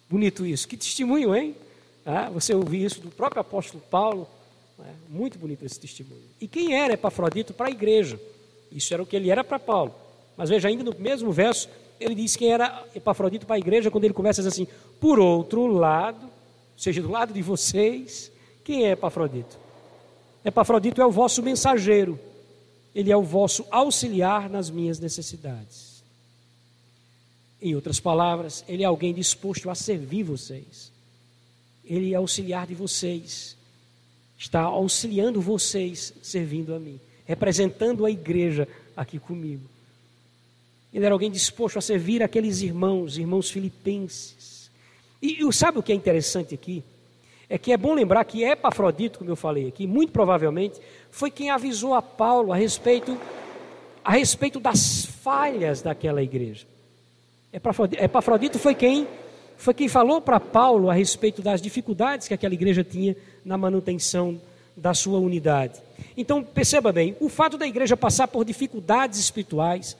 Bonito 0.08 0.46
isso, 0.46 0.68
que 0.68 0.76
testemunho, 0.76 1.34
hein? 1.34 1.56
Ah, 2.06 2.30
você 2.30 2.54
ouviu 2.54 2.86
isso 2.86 3.00
do 3.00 3.10
próprio 3.10 3.40
apóstolo 3.40 3.82
Paulo, 3.90 4.28
é? 4.78 4.92
muito 5.08 5.38
bonito 5.38 5.64
esse 5.64 5.80
testemunho. 5.80 6.22
E 6.40 6.46
quem 6.46 6.76
era 6.76 6.94
Epafrodito 6.94 7.52
para 7.52 7.66
a 7.66 7.70
igreja? 7.70 8.20
Isso 8.70 8.94
era 8.94 9.02
o 9.02 9.06
que 9.06 9.16
ele 9.16 9.30
era 9.30 9.42
para 9.42 9.58
Paulo. 9.58 9.94
Mas 10.36 10.50
veja, 10.50 10.68
ainda 10.68 10.84
no 10.84 10.94
mesmo 10.98 11.32
verso, 11.32 11.68
ele 11.98 12.14
diz 12.14 12.36
quem 12.36 12.52
era 12.52 12.84
Epafrodito 12.94 13.46
para 13.46 13.56
a 13.56 13.58
igreja, 13.58 13.90
quando 13.90 14.04
ele 14.04 14.14
começa 14.14 14.46
assim: 14.46 14.66
por 15.00 15.18
outro 15.18 15.66
lado, 15.66 16.28
seja, 16.76 17.00
do 17.00 17.10
lado 17.10 17.32
de 17.32 17.42
vocês, 17.42 18.30
quem 18.64 18.86
é 18.86 18.92
Epafrodito? 18.92 19.58
Epafrodito 20.44 21.00
é 21.00 21.06
o 21.06 21.10
vosso 21.10 21.42
mensageiro, 21.42 22.18
ele 22.94 23.10
é 23.10 23.16
o 23.16 23.22
vosso 23.22 23.64
auxiliar 23.70 24.48
nas 24.50 24.70
minhas 24.70 24.98
necessidades. 24.98 26.02
Em 27.60 27.74
outras 27.74 27.98
palavras, 27.98 28.62
ele 28.68 28.82
é 28.82 28.86
alguém 28.86 29.14
disposto 29.14 29.70
a 29.70 29.74
servir 29.74 30.22
vocês, 30.22 30.92
ele 31.84 32.12
é 32.12 32.16
auxiliar 32.16 32.66
de 32.66 32.74
vocês, 32.74 33.56
está 34.36 34.62
auxiliando 34.62 35.40
vocês, 35.40 36.12
servindo 36.22 36.74
a 36.74 36.78
mim, 36.78 37.00
representando 37.24 38.04
a 38.04 38.10
igreja 38.10 38.68
aqui 38.94 39.18
comigo. 39.18 39.73
Ele 40.94 41.04
era 41.04 41.12
alguém 41.12 41.30
disposto 41.30 41.76
a 41.76 41.82
servir 41.82 42.22
aqueles 42.22 42.62
irmãos, 42.62 43.18
irmãos 43.18 43.50
filipenses. 43.50 44.70
E, 45.20 45.44
e 45.44 45.52
sabe 45.52 45.80
o 45.80 45.82
que 45.82 45.90
é 45.90 45.94
interessante 45.94 46.54
aqui? 46.54 46.84
É 47.48 47.58
que 47.58 47.72
é 47.72 47.76
bom 47.76 47.94
lembrar 47.94 48.24
que 48.24 48.44
Epafrodito, 48.44 49.18
como 49.18 49.30
eu 49.30 49.36
falei 49.36 49.66
aqui, 49.66 49.88
muito 49.88 50.12
provavelmente 50.12 50.80
foi 51.10 51.32
quem 51.32 51.50
avisou 51.50 51.94
a 51.94 52.00
Paulo 52.00 52.52
a 52.52 52.56
respeito, 52.56 53.18
a 54.04 54.12
respeito 54.12 54.60
das 54.60 55.04
falhas 55.04 55.82
daquela 55.82 56.22
igreja. 56.22 56.64
Epafrodito 57.52 58.58
foi 58.58 58.74
quem, 58.74 59.06
foi 59.56 59.74
quem 59.74 59.88
falou 59.88 60.20
para 60.20 60.38
Paulo 60.38 60.88
a 60.90 60.94
respeito 60.94 61.42
das 61.42 61.60
dificuldades 61.60 62.28
que 62.28 62.34
aquela 62.34 62.54
igreja 62.54 62.84
tinha 62.84 63.16
na 63.44 63.58
manutenção 63.58 64.40
da 64.76 64.94
sua 64.94 65.18
unidade. 65.18 65.80
Então, 66.16 66.42
perceba 66.42 66.92
bem, 66.92 67.16
o 67.20 67.28
fato 67.28 67.58
da 67.58 67.66
igreja 67.66 67.96
passar 67.96 68.28
por 68.28 68.44
dificuldades 68.44 69.18
espirituais, 69.18 69.96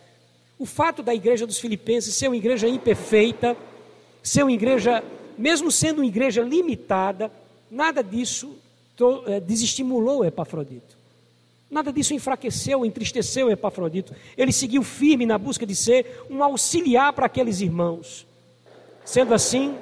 o 0.58 0.66
fato 0.66 1.02
da 1.02 1.14
igreja 1.14 1.46
dos 1.46 1.58
Filipenses 1.58 2.14
ser 2.14 2.28
uma 2.28 2.36
igreja 2.36 2.68
imperfeita, 2.68 3.56
ser 4.22 4.42
uma 4.42 4.52
igreja, 4.52 5.02
mesmo 5.36 5.70
sendo 5.70 5.98
uma 5.98 6.06
igreja 6.06 6.42
limitada, 6.42 7.30
nada 7.70 8.02
disso 8.02 8.56
é, 9.26 9.40
desestimulou 9.40 10.24
Epafrodito. 10.24 10.96
Nada 11.70 11.92
disso 11.92 12.14
enfraqueceu, 12.14 12.84
entristeceu 12.86 13.50
Epafrodito. 13.50 14.14
Ele 14.36 14.52
seguiu 14.52 14.82
firme 14.84 15.26
na 15.26 15.36
busca 15.36 15.66
de 15.66 15.74
ser 15.74 16.24
um 16.30 16.44
auxiliar 16.44 17.12
para 17.12 17.26
aqueles 17.26 17.60
irmãos. 17.60 18.24
Sendo 19.04 19.34
assim, 19.34 19.74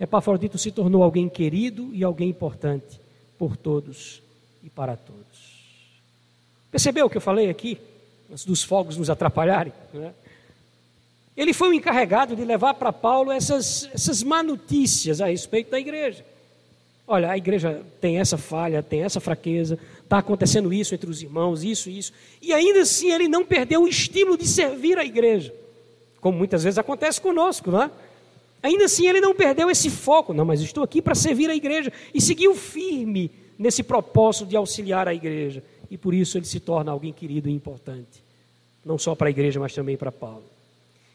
Epafrodito 0.00 0.56
se 0.56 0.70
tornou 0.70 1.02
alguém 1.02 1.28
querido 1.28 1.90
e 1.92 2.02
alguém 2.02 2.30
importante 2.30 2.98
por 3.38 3.56
todos 3.56 4.22
e 4.62 4.70
para 4.70 4.96
todos. 4.96 5.58
Percebeu 6.70 7.06
o 7.06 7.10
que 7.10 7.18
eu 7.18 7.22
falei 7.22 7.50
aqui? 7.50 7.78
Antes 8.30 8.44
dos 8.44 8.62
fogos 8.62 8.96
nos 8.96 9.10
atrapalharem. 9.10 9.72
Né? 9.92 10.12
Ele 11.36 11.52
foi 11.52 11.68
o 11.68 11.72
encarregado 11.72 12.34
de 12.34 12.44
levar 12.44 12.74
para 12.74 12.92
Paulo 12.92 13.30
essas, 13.30 13.88
essas 13.94 14.22
má 14.22 14.42
notícias 14.42 15.20
a 15.20 15.26
respeito 15.26 15.70
da 15.70 15.78
igreja. 15.78 16.24
Olha, 17.06 17.30
a 17.30 17.38
igreja 17.38 17.80
tem 18.00 18.18
essa 18.18 18.36
falha, 18.36 18.82
tem 18.82 19.02
essa 19.02 19.18
fraqueza, 19.18 19.78
está 20.02 20.18
acontecendo 20.18 20.72
isso 20.72 20.94
entre 20.94 21.08
os 21.08 21.22
irmãos, 21.22 21.64
isso, 21.64 21.88
isso. 21.88 22.12
E 22.42 22.52
ainda 22.52 22.80
assim 22.80 23.10
ele 23.10 23.28
não 23.28 23.46
perdeu 23.46 23.82
o 23.82 23.88
estímulo 23.88 24.36
de 24.36 24.46
servir 24.46 24.98
a 24.98 25.04
igreja, 25.04 25.54
como 26.20 26.36
muitas 26.36 26.64
vezes 26.64 26.78
acontece 26.78 27.20
conosco, 27.20 27.70
não 27.70 27.84
é? 27.84 27.90
Ainda 28.62 28.84
assim 28.84 29.06
ele 29.06 29.20
não 29.20 29.34
perdeu 29.34 29.70
esse 29.70 29.88
foco, 29.88 30.34
não, 30.34 30.44
mas 30.44 30.60
estou 30.60 30.82
aqui 30.82 31.00
para 31.00 31.14
servir 31.14 31.48
a 31.48 31.54
igreja 31.54 31.90
e 32.12 32.20
seguiu 32.20 32.54
firme 32.54 33.30
nesse 33.58 33.82
propósito 33.82 34.46
de 34.46 34.56
auxiliar 34.56 35.08
a 35.08 35.14
igreja 35.14 35.62
e 35.90 35.96
por 35.96 36.14
isso 36.14 36.38
ele 36.38 36.44
se 36.44 36.60
torna 36.60 36.92
alguém 36.92 37.12
querido 37.12 37.48
e 37.48 37.52
importante, 37.52 38.22
não 38.84 38.98
só 38.98 39.14
para 39.14 39.28
a 39.28 39.30
igreja, 39.30 39.58
mas 39.58 39.74
também 39.74 39.96
para 39.96 40.12
Paulo. 40.12 40.44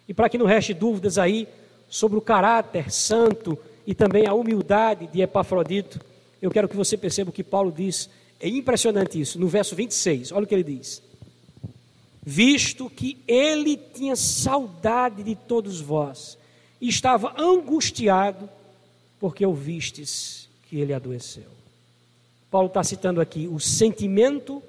E 0.08 0.14
para 0.14 0.30
que 0.30 0.38
não 0.38 0.46
reste 0.46 0.74
dúvidas 0.74 1.18
aí 1.18 1.48
sobre 1.90 2.18
o 2.18 2.22
caráter 2.22 2.92
santo 2.92 3.58
e 3.86 3.94
também 3.94 4.26
a 4.28 4.34
humildade 4.34 5.08
de 5.08 5.22
Epafrodito, 5.22 6.00
eu 6.42 6.52
quero 6.52 6.68
que 6.68 6.76
você 6.76 6.98
perceba 6.98 7.30
o 7.30 7.34
que 7.34 7.44
Paulo 7.44 7.72
diz, 7.72 8.10
é 8.40 8.48
impressionante 8.48 9.20
isso, 9.20 9.40
no 9.40 9.48
verso 9.48 9.76
26, 9.76 10.32
olha 10.32 10.44
o 10.44 10.48
que 10.48 10.56
ele 10.56 10.64
diz. 10.64 11.02
Visto 12.22 12.90
que 12.90 13.18
ele 13.28 13.78
tinha 13.78 14.16
saudade 14.16 15.24
de 15.24 15.36
todos 15.36 15.80
vós, 15.80 16.38
e 16.82 16.90
estava 16.90 17.34
angustiado, 17.42 18.50
porque 19.18 19.46
ouvistes 19.46 20.50
que 20.68 20.80
ele 20.80 20.94
adoeceu. 20.94 21.63
Paulo 22.54 22.68
está 22.68 22.84
citando 22.84 23.20
aqui 23.20 23.48
o 23.48 23.60
sentimento 23.60 24.62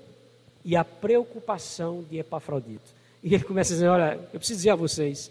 e 0.64 0.74
a 0.74 0.82
preocupação 0.82 2.02
de 2.10 2.16
Epafrodito. 2.16 2.94
E 3.22 3.34
ele 3.34 3.44
começa 3.44 3.74
dizendo: 3.74 3.92
Olha, 3.92 4.18
eu 4.32 4.38
preciso 4.38 4.60
dizer 4.60 4.70
a 4.70 4.74
vocês, 4.74 5.30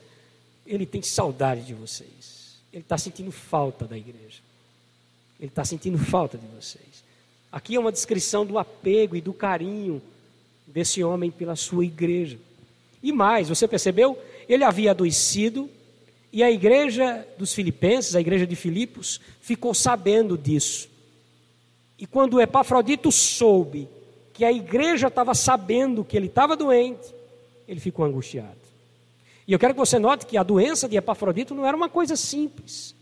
ele 0.63 0.85
tem 0.85 1.01
saudade 1.01 1.61
de 1.61 1.73
vocês. 1.73 2.59
Ele 2.71 2.83
está 2.83 2.95
sentindo 2.95 3.31
falta 3.31 3.85
da 3.87 3.97
igreja. 3.97 4.39
Ele 5.39 5.49
está 5.49 5.65
sentindo 5.65 5.97
falta 5.97 6.37
de 6.37 6.45
vocês. 6.45 7.03
Aqui 7.51 7.75
é 7.75 7.79
uma 7.79 7.91
descrição 7.91 8.45
do 8.45 8.59
apego 8.59 9.15
e 9.15 9.21
do 9.21 9.33
carinho 9.33 9.99
desse 10.67 11.03
homem 11.03 11.31
pela 11.31 11.55
sua 11.55 11.83
igreja. 11.83 12.37
E 13.01 13.11
mais, 13.11 13.49
você 13.49 13.67
percebeu? 13.67 14.15
Ele 14.47 14.63
havia 14.63 14.91
adoecido 14.91 15.67
e 16.31 16.43
a 16.43 16.51
igreja 16.51 17.27
dos 17.35 17.51
filipenses, 17.51 18.15
a 18.15 18.21
igreja 18.21 18.45
de 18.45 18.55
Filipos, 18.55 19.19
ficou 19.41 19.73
sabendo 19.73 20.37
disso. 20.37 20.92
E 22.03 22.05
quando 22.05 22.41
Epafrodito 22.41 23.09
soube 23.13 23.87
que 24.33 24.43
a 24.43 24.51
igreja 24.51 25.07
estava 25.07 25.33
sabendo 25.33 26.03
que 26.03 26.17
ele 26.17 26.25
estava 26.25 26.53
doente, 26.53 27.15
ele 27.65 27.79
ficou 27.79 28.03
angustiado. 28.03 28.57
E 29.47 29.53
eu 29.53 29.57
quero 29.57 29.73
que 29.73 29.79
você 29.79 29.97
note 29.97 30.25
que 30.25 30.35
a 30.35 30.43
doença 30.43 30.89
de 30.89 30.97
Epafrodito 30.97 31.55
não 31.55 31.65
era 31.65 31.77
uma 31.77 31.87
coisa 31.87 32.17
simples. 32.17 32.93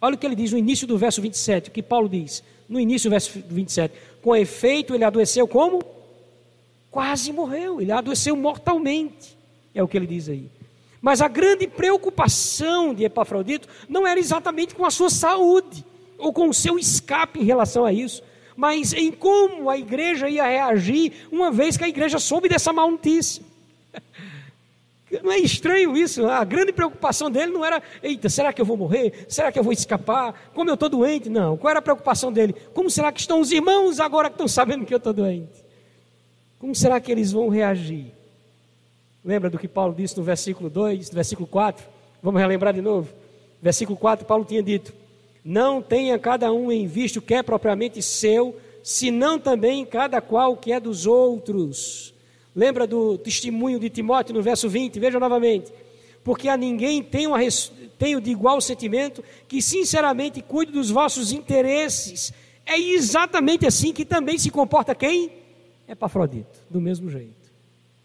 Olha 0.00 0.16
o 0.16 0.18
que 0.18 0.26
ele 0.26 0.34
diz 0.34 0.50
no 0.50 0.58
início 0.58 0.88
do 0.88 0.98
verso 0.98 1.22
27, 1.22 1.68
o 1.68 1.72
que 1.72 1.80
Paulo 1.80 2.08
diz, 2.08 2.42
no 2.68 2.80
início 2.80 3.08
do 3.08 3.12
verso 3.12 3.40
27. 3.48 3.94
Com 4.20 4.34
efeito, 4.34 4.92
ele 4.92 5.04
adoeceu 5.04 5.46
como? 5.46 5.80
Quase 6.90 7.32
morreu, 7.32 7.80
ele 7.80 7.92
adoeceu 7.92 8.34
mortalmente. 8.34 9.38
É 9.72 9.80
o 9.84 9.86
que 9.86 9.96
ele 9.96 10.06
diz 10.08 10.28
aí. 10.28 10.50
Mas 11.00 11.22
a 11.22 11.28
grande 11.28 11.68
preocupação 11.68 12.92
de 12.92 13.04
Epafrodito 13.04 13.68
não 13.88 14.04
era 14.04 14.18
exatamente 14.18 14.74
com 14.74 14.84
a 14.84 14.90
sua 14.90 15.10
saúde 15.10 15.84
ou 16.18 16.32
com 16.32 16.48
o 16.48 16.54
seu 16.54 16.76
escape 16.76 17.38
em 17.38 17.44
relação 17.44 17.84
a 17.84 17.92
isso, 17.92 18.20
mas 18.58 18.92
em 18.92 19.12
como 19.12 19.70
a 19.70 19.78
igreja 19.78 20.28
ia 20.28 20.44
reagir 20.44 21.28
uma 21.30 21.48
vez 21.48 21.76
que 21.76 21.84
a 21.84 21.88
igreja 21.88 22.18
soube 22.18 22.48
dessa 22.48 22.72
má 22.72 22.84
notícia. 22.84 23.40
Não 25.22 25.30
é 25.30 25.38
estranho 25.38 25.96
isso? 25.96 26.26
A 26.26 26.42
grande 26.42 26.72
preocupação 26.72 27.30
dele 27.30 27.52
não 27.52 27.64
era, 27.64 27.80
eita, 28.02 28.28
será 28.28 28.52
que 28.52 28.60
eu 28.60 28.66
vou 28.66 28.76
morrer? 28.76 29.24
Será 29.26 29.50
que 29.50 29.58
eu 29.58 29.62
vou 29.62 29.72
escapar? 29.72 30.50
Como 30.52 30.68
eu 30.68 30.74
estou 30.74 30.88
doente? 30.88 31.30
Não. 31.30 31.56
Qual 31.56 31.70
era 31.70 31.78
a 31.78 31.82
preocupação 31.82 32.30
dele? 32.30 32.54
Como 32.74 32.90
será 32.90 33.10
que 33.10 33.20
estão 33.20 33.40
os 33.40 33.50
irmãos 33.50 34.00
agora 34.00 34.28
que 34.28 34.34
estão 34.34 34.48
sabendo 34.48 34.84
que 34.84 34.92
eu 34.92 34.98
estou 34.98 35.14
doente? 35.14 35.64
Como 36.58 36.74
será 36.74 37.00
que 37.00 37.10
eles 37.10 37.32
vão 37.32 37.48
reagir? 37.48 38.12
Lembra 39.24 39.48
do 39.48 39.58
que 39.58 39.68
Paulo 39.68 39.94
disse 39.94 40.18
no 40.18 40.24
versículo 40.24 40.68
2, 40.68 41.08
no 41.08 41.14
versículo 41.14 41.46
4? 41.46 41.86
Vamos 42.22 42.40
relembrar 42.40 42.74
de 42.74 42.82
novo? 42.82 43.08
Versículo 43.62 43.96
4, 43.96 44.26
Paulo 44.26 44.44
tinha 44.44 44.62
dito: 44.62 44.92
Não 45.48 45.80
tenha 45.80 46.18
cada 46.18 46.52
um 46.52 46.70
em 46.70 46.86
vista 46.86 47.18
o 47.18 47.22
que 47.22 47.32
é 47.32 47.42
propriamente 47.42 48.02
seu, 48.02 48.54
senão 48.82 49.38
também 49.38 49.82
cada 49.86 50.20
qual 50.20 50.52
o 50.52 50.56
que 50.58 50.72
é 50.72 50.78
dos 50.78 51.06
outros. 51.06 52.12
Lembra 52.54 52.86
do 52.86 53.16
testemunho 53.16 53.80
de 53.80 53.88
Timóteo 53.88 54.34
no 54.34 54.42
verso 54.42 54.68
20? 54.68 55.00
Veja 55.00 55.18
novamente. 55.18 55.72
Porque 56.22 56.50
a 56.50 56.56
ninguém 56.58 57.02
tenho, 57.02 57.34
a, 57.34 57.38
tenho 57.98 58.20
de 58.20 58.30
igual 58.30 58.60
sentimento 58.60 59.24
que 59.48 59.62
sinceramente 59.62 60.42
cuide 60.42 60.70
dos 60.70 60.90
vossos 60.90 61.32
interesses. 61.32 62.30
É 62.66 62.78
exatamente 62.78 63.66
assim 63.66 63.90
que 63.90 64.04
também 64.04 64.36
se 64.36 64.50
comporta 64.50 64.94
quem? 64.94 65.32
Epafrodito, 65.88 66.60
do 66.68 66.78
mesmo 66.78 67.08
jeito. 67.08 67.50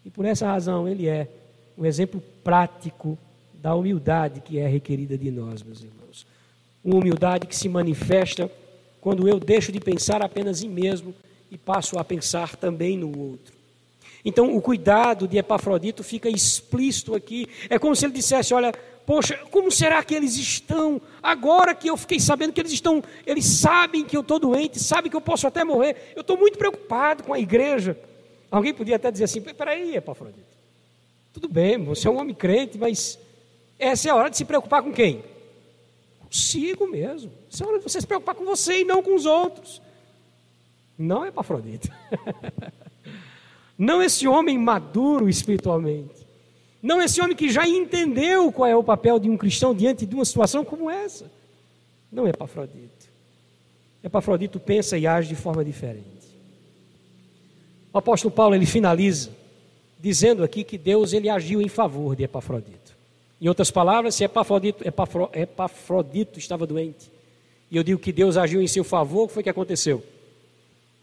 E 0.02 0.08
por 0.08 0.24
essa 0.24 0.46
razão 0.46 0.88
ele 0.88 1.06
é 1.06 1.28
um 1.76 1.84
exemplo 1.84 2.22
prático 2.42 3.18
da 3.52 3.74
humildade 3.74 4.40
que 4.40 4.58
é 4.58 4.66
requerida 4.66 5.18
de 5.18 5.30
nós, 5.30 5.62
meus 5.62 5.82
irmãos. 5.82 6.03
Uma 6.84 6.96
humildade 6.96 7.46
que 7.46 7.56
se 7.56 7.68
manifesta 7.68 8.50
quando 9.00 9.28
eu 9.28 9.38
deixo 9.38 9.72
de 9.72 9.80
pensar 9.80 10.22
apenas 10.22 10.62
em 10.62 10.68
mim 10.68 10.82
mesmo 10.82 11.14
e 11.50 11.58
passo 11.58 11.98
a 11.98 12.04
pensar 12.04 12.56
também 12.56 12.96
no 12.96 13.18
outro. 13.18 13.54
Então, 14.24 14.56
o 14.56 14.60
cuidado 14.60 15.28
de 15.28 15.36
Epafrodito 15.36 16.02
fica 16.02 16.28
explícito 16.28 17.14
aqui. 17.14 17.46
É 17.68 17.78
como 17.78 17.94
se 17.94 18.06
ele 18.06 18.14
dissesse: 18.14 18.54
Olha, 18.54 18.72
poxa, 19.04 19.38
como 19.50 19.70
será 19.70 20.02
que 20.02 20.14
eles 20.14 20.36
estão? 20.36 21.00
Agora 21.22 21.74
que 21.74 21.88
eu 21.88 21.96
fiquei 21.96 22.18
sabendo 22.18 22.52
que 22.52 22.60
eles 22.60 22.72
estão, 22.72 23.02
eles 23.26 23.44
sabem 23.44 24.04
que 24.04 24.16
eu 24.16 24.22
estou 24.22 24.38
doente, 24.38 24.78
sabem 24.78 25.10
que 25.10 25.16
eu 25.16 25.20
posso 25.20 25.46
até 25.46 25.62
morrer. 25.62 26.12
Eu 26.16 26.22
estou 26.22 26.38
muito 26.38 26.56
preocupado 26.56 27.22
com 27.24 27.34
a 27.34 27.38
igreja. 27.38 27.98
Alguém 28.50 28.72
podia 28.72 28.96
até 28.96 29.10
dizer 29.10 29.24
assim: 29.24 29.42
Peraí, 29.42 29.94
Epafrodito, 29.94 30.40
tudo 31.34 31.48
bem, 31.48 31.76
você 31.84 32.08
é 32.08 32.10
um 32.10 32.18
homem 32.18 32.34
crente, 32.34 32.78
mas 32.78 33.18
essa 33.78 34.08
é 34.08 34.10
a 34.10 34.16
hora 34.16 34.30
de 34.30 34.38
se 34.38 34.44
preocupar 34.46 34.82
com 34.82 34.92
quem? 34.92 35.22
Consigo 36.34 36.88
mesmo. 36.88 37.30
Essa 37.48 37.62
é 37.62 37.66
hora 37.68 37.78
de 37.78 37.84
você 37.84 38.00
se 38.00 38.06
preocupar 38.08 38.34
com 38.34 38.44
você 38.44 38.80
e 38.80 38.84
não 38.84 39.00
com 39.00 39.14
os 39.14 39.24
outros. 39.24 39.80
Não 40.98 41.24
é 41.24 41.28
Epafrodito. 41.28 41.88
não 43.78 44.02
esse 44.02 44.26
homem 44.26 44.58
maduro 44.58 45.28
espiritualmente. 45.28 46.26
Não 46.82 47.00
esse 47.00 47.20
homem 47.20 47.36
que 47.36 47.48
já 47.48 47.68
entendeu 47.68 48.50
qual 48.50 48.68
é 48.68 48.74
o 48.74 48.82
papel 48.82 49.20
de 49.20 49.30
um 49.30 49.36
cristão 49.36 49.72
diante 49.72 50.04
de 50.04 50.12
uma 50.12 50.24
situação 50.24 50.64
como 50.64 50.90
essa. 50.90 51.30
Não 52.10 52.26
é 52.26 52.30
Epafrodito. 52.30 53.08
Epafrodito 54.02 54.58
pensa 54.58 54.98
e 54.98 55.06
age 55.06 55.28
de 55.28 55.36
forma 55.36 55.64
diferente. 55.64 56.04
O 57.92 57.98
apóstolo 57.98 58.34
Paulo 58.34 58.56
ele 58.56 58.66
finaliza 58.66 59.30
dizendo 60.00 60.42
aqui 60.42 60.64
que 60.64 60.76
Deus 60.76 61.12
ele 61.12 61.28
agiu 61.28 61.62
em 61.62 61.68
favor 61.68 62.16
de 62.16 62.24
Epafrodito. 62.24 62.83
Em 63.44 63.48
outras 63.48 63.70
palavras, 63.70 64.14
se 64.14 64.24
Epafrodito, 64.24 64.88
Epafro, 64.88 65.28
Epafrodito 65.34 66.38
estava 66.38 66.66
doente, 66.66 67.10
e 67.70 67.76
eu 67.76 67.82
digo 67.82 68.00
que 68.00 68.10
Deus 68.10 68.38
agiu 68.38 68.62
em 68.62 68.66
seu 68.66 68.82
favor, 68.82 69.24
o 69.24 69.28
que 69.28 69.34
foi 69.34 69.42
que 69.42 69.50
aconteceu? 69.50 70.02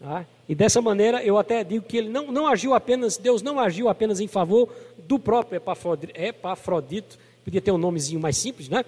Ah, 0.02 0.24
e 0.48 0.52
dessa 0.52 0.82
maneira 0.82 1.22
eu 1.22 1.38
até 1.38 1.62
digo 1.62 1.86
que 1.86 1.96
ele 1.96 2.08
não, 2.08 2.32
não 2.32 2.48
agiu 2.48 2.74
apenas, 2.74 3.16
Deus 3.16 3.42
não 3.42 3.60
agiu 3.60 3.88
apenas 3.88 4.18
em 4.18 4.26
favor 4.26 4.68
do 5.06 5.20
próprio 5.20 5.58
Epafrodito, 5.58 6.20
Epafrodito 6.20 7.16
podia 7.44 7.60
ter 7.60 7.70
um 7.70 7.78
nomezinho 7.78 8.18
mais 8.18 8.36
simples, 8.36 8.68
né? 8.68 8.84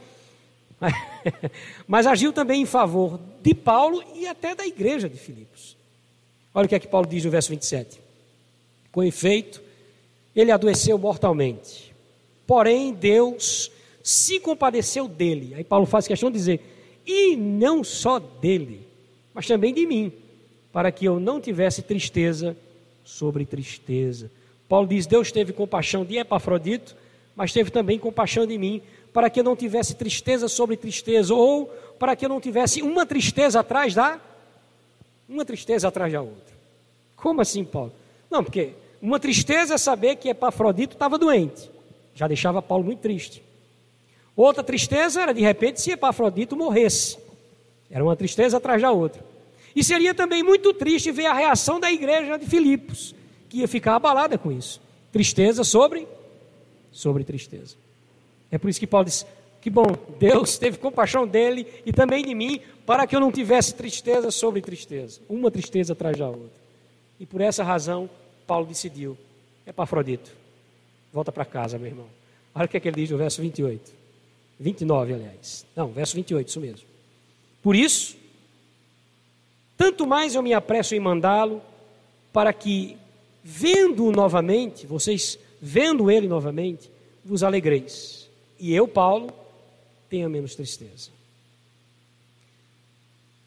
Mas 1.86 2.08
agiu 2.08 2.32
também 2.32 2.62
em 2.62 2.66
favor 2.66 3.20
de 3.40 3.54
Paulo 3.54 4.02
e 4.16 4.26
até 4.26 4.56
da 4.56 4.66
igreja 4.66 5.08
de 5.08 5.16
Filipos. 5.16 5.76
Olha 6.52 6.66
o 6.66 6.68
que 6.68 6.74
é 6.74 6.80
que 6.80 6.88
Paulo 6.88 7.06
diz 7.06 7.24
no 7.24 7.30
verso 7.30 7.50
27. 7.50 8.00
Com 8.90 9.04
efeito, 9.04 9.62
ele 10.34 10.50
adoeceu 10.50 10.98
mortalmente 10.98 11.93
Porém, 12.46 12.92
Deus 12.92 13.70
se 14.02 14.38
compadeceu 14.38 15.08
dele. 15.08 15.54
Aí 15.54 15.64
Paulo 15.64 15.86
faz 15.86 16.06
questão 16.06 16.30
de 16.30 16.36
dizer: 16.36 16.60
e 17.06 17.36
não 17.36 17.82
só 17.82 18.18
dele, 18.18 18.86
mas 19.32 19.46
também 19.46 19.72
de 19.72 19.86
mim, 19.86 20.12
para 20.72 20.90
que 20.92 21.04
eu 21.04 21.18
não 21.18 21.40
tivesse 21.40 21.82
tristeza 21.82 22.56
sobre 23.04 23.44
tristeza. 23.44 24.30
Paulo 24.68 24.86
diz: 24.86 25.06
Deus 25.06 25.30
teve 25.30 25.52
compaixão 25.52 26.04
de 26.04 26.18
Epafrodito, 26.18 26.96
mas 27.34 27.52
teve 27.52 27.70
também 27.70 27.98
compaixão 27.98 28.46
de 28.46 28.58
mim, 28.58 28.82
para 29.12 29.30
que 29.30 29.40
eu 29.40 29.44
não 29.44 29.56
tivesse 29.56 29.94
tristeza 29.94 30.48
sobre 30.48 30.76
tristeza, 30.76 31.34
ou 31.34 31.66
para 31.98 32.16
que 32.16 32.24
eu 32.24 32.28
não 32.28 32.40
tivesse 32.40 32.82
uma 32.82 33.06
tristeza 33.06 33.60
atrás 33.60 33.94
da 33.94 34.20
uma 35.28 35.44
tristeza 35.44 35.88
atrás 35.88 36.12
da 36.12 36.20
outra. 36.20 36.54
Como 37.16 37.40
assim, 37.40 37.64
Paulo? 37.64 37.92
Não, 38.30 38.44
porque 38.44 38.72
uma 39.00 39.18
tristeza 39.18 39.74
é 39.74 39.78
saber 39.78 40.16
que 40.16 40.28
Epafrodito 40.28 40.94
estava 40.94 41.16
doente. 41.16 41.70
Já 42.14 42.28
deixava 42.28 42.62
Paulo 42.62 42.84
muito 42.84 43.00
triste. 43.00 43.42
Outra 44.36 44.62
tristeza 44.62 45.22
era 45.22 45.32
de 45.32 45.40
repente 45.40 45.80
se 45.80 45.90
Epafrodito 45.90 46.56
morresse. 46.56 47.18
Era 47.90 48.02
uma 48.02 48.16
tristeza 48.16 48.56
atrás 48.56 48.80
da 48.80 48.90
outra. 48.90 49.24
E 49.74 49.82
seria 49.82 50.14
também 50.14 50.42
muito 50.42 50.72
triste 50.72 51.10
ver 51.10 51.26
a 51.26 51.32
reação 51.32 51.80
da 51.80 51.90
igreja 51.90 52.38
de 52.38 52.46
Filipos, 52.46 53.14
que 53.48 53.58
ia 53.58 53.68
ficar 53.68 53.96
abalada 53.96 54.38
com 54.38 54.52
isso. 54.52 54.80
Tristeza 55.12 55.64
sobre 55.64 56.06
sobre 56.92 57.24
tristeza. 57.24 57.76
É 58.50 58.58
por 58.58 58.70
isso 58.70 58.78
que 58.78 58.86
Paulo 58.86 59.06
diz: 59.06 59.26
que 59.60 59.68
bom, 59.68 59.86
Deus 60.18 60.56
teve 60.58 60.78
compaixão 60.78 61.26
dele 61.26 61.66
e 61.84 61.92
também 61.92 62.24
de 62.24 62.34
mim, 62.34 62.60
para 62.86 63.06
que 63.06 63.16
eu 63.16 63.20
não 63.20 63.32
tivesse 63.32 63.74
tristeza 63.74 64.30
sobre 64.30 64.60
tristeza, 64.60 65.20
uma 65.28 65.50
tristeza 65.50 65.92
atrás 65.92 66.16
da 66.16 66.28
outra. 66.28 66.64
E 67.18 67.26
por 67.26 67.40
essa 67.40 67.64
razão, 67.64 68.08
Paulo 68.46 68.66
decidiu: 68.66 69.16
Epafrodito, 69.66 70.30
Volta 71.14 71.30
para 71.30 71.44
casa, 71.44 71.78
meu 71.78 71.86
irmão. 71.86 72.08
Olha 72.52 72.64
o 72.64 72.68
que, 72.68 72.76
é 72.76 72.80
que 72.80 72.88
ele 72.88 72.96
diz 72.96 73.10
no 73.10 73.16
verso 73.16 73.40
28. 73.40 73.92
29, 74.58 75.14
aliás. 75.14 75.64
Não, 75.76 75.92
verso 75.92 76.16
28, 76.16 76.48
isso 76.48 76.60
mesmo. 76.60 76.88
Por 77.62 77.76
isso, 77.76 78.16
tanto 79.76 80.08
mais 80.08 80.34
eu 80.34 80.42
me 80.42 80.52
apresso 80.52 80.92
em 80.92 80.98
mandá-lo, 80.98 81.62
para 82.32 82.52
que, 82.52 82.96
vendo-o 83.44 84.10
novamente, 84.10 84.88
vocês 84.88 85.38
vendo 85.62 86.10
ele 86.10 86.26
novamente, 86.26 86.90
vos 87.24 87.44
alegreis. 87.44 88.28
E 88.58 88.74
eu, 88.74 88.88
Paulo, 88.88 89.32
tenha 90.10 90.28
menos 90.28 90.56
tristeza. 90.56 91.10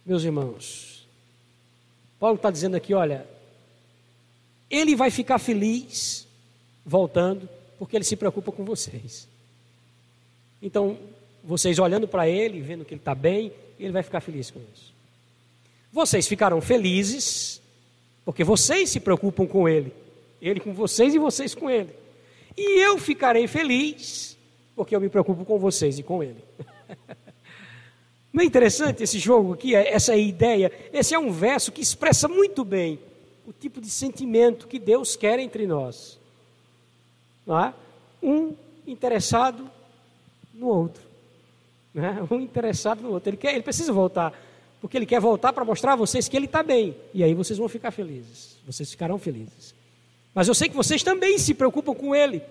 Meus 0.06 0.24
irmãos, 0.24 1.06
Paulo 2.18 2.38
está 2.38 2.50
dizendo 2.50 2.78
aqui: 2.78 2.94
olha, 2.94 3.28
ele 4.70 4.96
vai 4.96 5.12
ficar 5.12 5.38
feliz 5.38 6.26
voltando, 6.86 7.50
porque 7.78 7.96
ele 7.96 8.04
se 8.04 8.16
preocupa 8.16 8.52
com 8.52 8.64
vocês. 8.64 9.28
Então, 10.62 10.98
vocês 11.44 11.80
olhando 11.80 12.08
para 12.08 12.28
ele, 12.28 12.62
vendo 12.62 12.84
que 12.84 12.94
ele 12.94 13.02
está 13.02 13.16
bem, 13.16 13.52
ele 13.80 13.92
vai 13.92 14.04
ficar 14.04 14.20
feliz 14.20 14.50
com 14.52 14.60
isso. 14.74 14.94
Vocês 15.92 16.28
ficarão 16.28 16.60
felizes, 16.60 17.62
porque 18.26 18.44
vocês 18.44 18.90
se 18.90 19.00
preocupam 19.00 19.46
com 19.46 19.70
ele, 19.70 19.94
ele 20.42 20.60
com 20.60 20.74
vocês 20.74 21.14
e 21.14 21.20
vocês 21.20 21.56
com 21.56 21.70
ele. 21.70 21.92
E 22.58 22.80
eu 22.82 22.98
ficarei 22.98 23.48
feliz, 23.48 24.38
porque 24.76 24.96
eu 24.96 25.02
me 25.02 25.10
preocupo 25.10 25.46
com 25.46 25.58
vocês 25.58 26.00
e 26.00 26.04
com 26.04 26.24
ele. 26.24 26.44
Não 28.34 28.44
é 28.44 28.46
interessante 28.46 29.04
esse 29.04 29.20
jogo 29.20 29.54
aqui, 29.54 29.74
essa 29.74 30.16
ideia? 30.16 30.72
Esse 30.92 31.16
é 31.16 31.20
um 31.20 31.32
verso 31.32 31.72
que 31.72 31.82
expressa 31.82 32.28
muito 32.28 32.66
bem 32.66 33.00
o 33.46 33.54
tipo 33.54 33.80
de 33.80 33.90
sentimento 33.90 34.68
que 34.68 34.78
Deus 34.78 35.16
quer 35.16 35.40
entre 35.40 35.66
nós 35.66 36.20
não 37.48 37.58
é? 37.60 37.74
um 38.22 38.54
interessado 38.86 39.70
no 40.54 40.68
outro. 40.68 41.02
Né? 41.94 42.28
Um 42.30 42.42
interessado 42.42 43.02
no 43.02 43.12
outro. 43.12 43.30
Ele, 43.30 43.38
quer, 43.38 43.54
ele 43.54 43.64
precisa 43.64 43.94
voltar, 43.94 44.34
porque 44.82 44.98
ele 44.98 45.06
quer 45.06 45.22
voltar 45.22 45.54
para 45.54 45.64
mostrar 45.64 45.94
a 45.94 45.96
vocês 45.96 46.28
que 46.28 46.36
ele 46.36 46.46
está 46.46 46.62
bem. 46.62 46.96
E 47.14 47.24
aí 47.24 47.34
vocês 47.34 47.58
vão 47.58 47.70
ficar 47.70 47.92
felizes. 47.92 48.58
Vocês 48.66 48.92
ficarão 48.92 49.18
felizes. 49.18 49.74
Mas 50.36 50.48
eu 50.48 50.54
sei 50.54 50.70
que 50.70 50.76
vocês 50.76 51.02
também 51.02 51.38
se 51.38 51.54
preocupam 51.54 51.96
com 51.96 52.14
ele. 52.14 52.42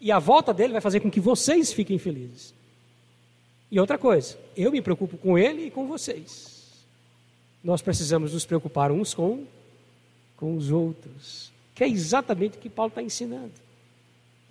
E 0.00 0.10
a 0.10 0.18
volta 0.18 0.52
dele 0.52 0.72
vai 0.72 0.82
fazer 0.82 1.00
com 1.00 1.10
que 1.10 1.20
vocês 1.20 1.72
fiquem 1.72 1.96
felizes. 1.96 2.52
E 3.70 3.80
outra 3.80 3.96
coisa, 3.96 4.36
eu 4.56 4.70
me 4.70 4.82
preocupo 4.82 5.16
com 5.16 5.38
ele 5.38 5.66
e 5.66 5.70
com 5.70 5.86
vocês. 5.86 6.84
Nós 7.62 7.80
precisamos 7.80 8.34
nos 8.34 8.44
preocupar 8.44 8.90
uns 8.90 9.14
com, 9.14 9.46
com 10.36 10.56
os 10.56 10.70
outros. 10.70 11.52
Que 11.74 11.84
é 11.84 11.88
exatamente 11.88 12.58
o 12.58 12.60
que 12.60 12.68
Paulo 12.68 12.90
está 12.90 13.00
ensinando. 13.00 13.52